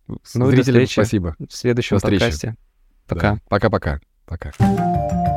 Ну, 0.08 0.50
Зрителям 0.50 0.88
спасибо. 0.88 1.36
В 1.40 1.54
следующем 1.54 2.00
подкасте. 2.00 2.56
Пока. 3.08 3.40
Пока-пока. 3.50 4.00
Пока. 4.26 4.50
-пока. 4.50 4.56
Пока. 4.58 5.31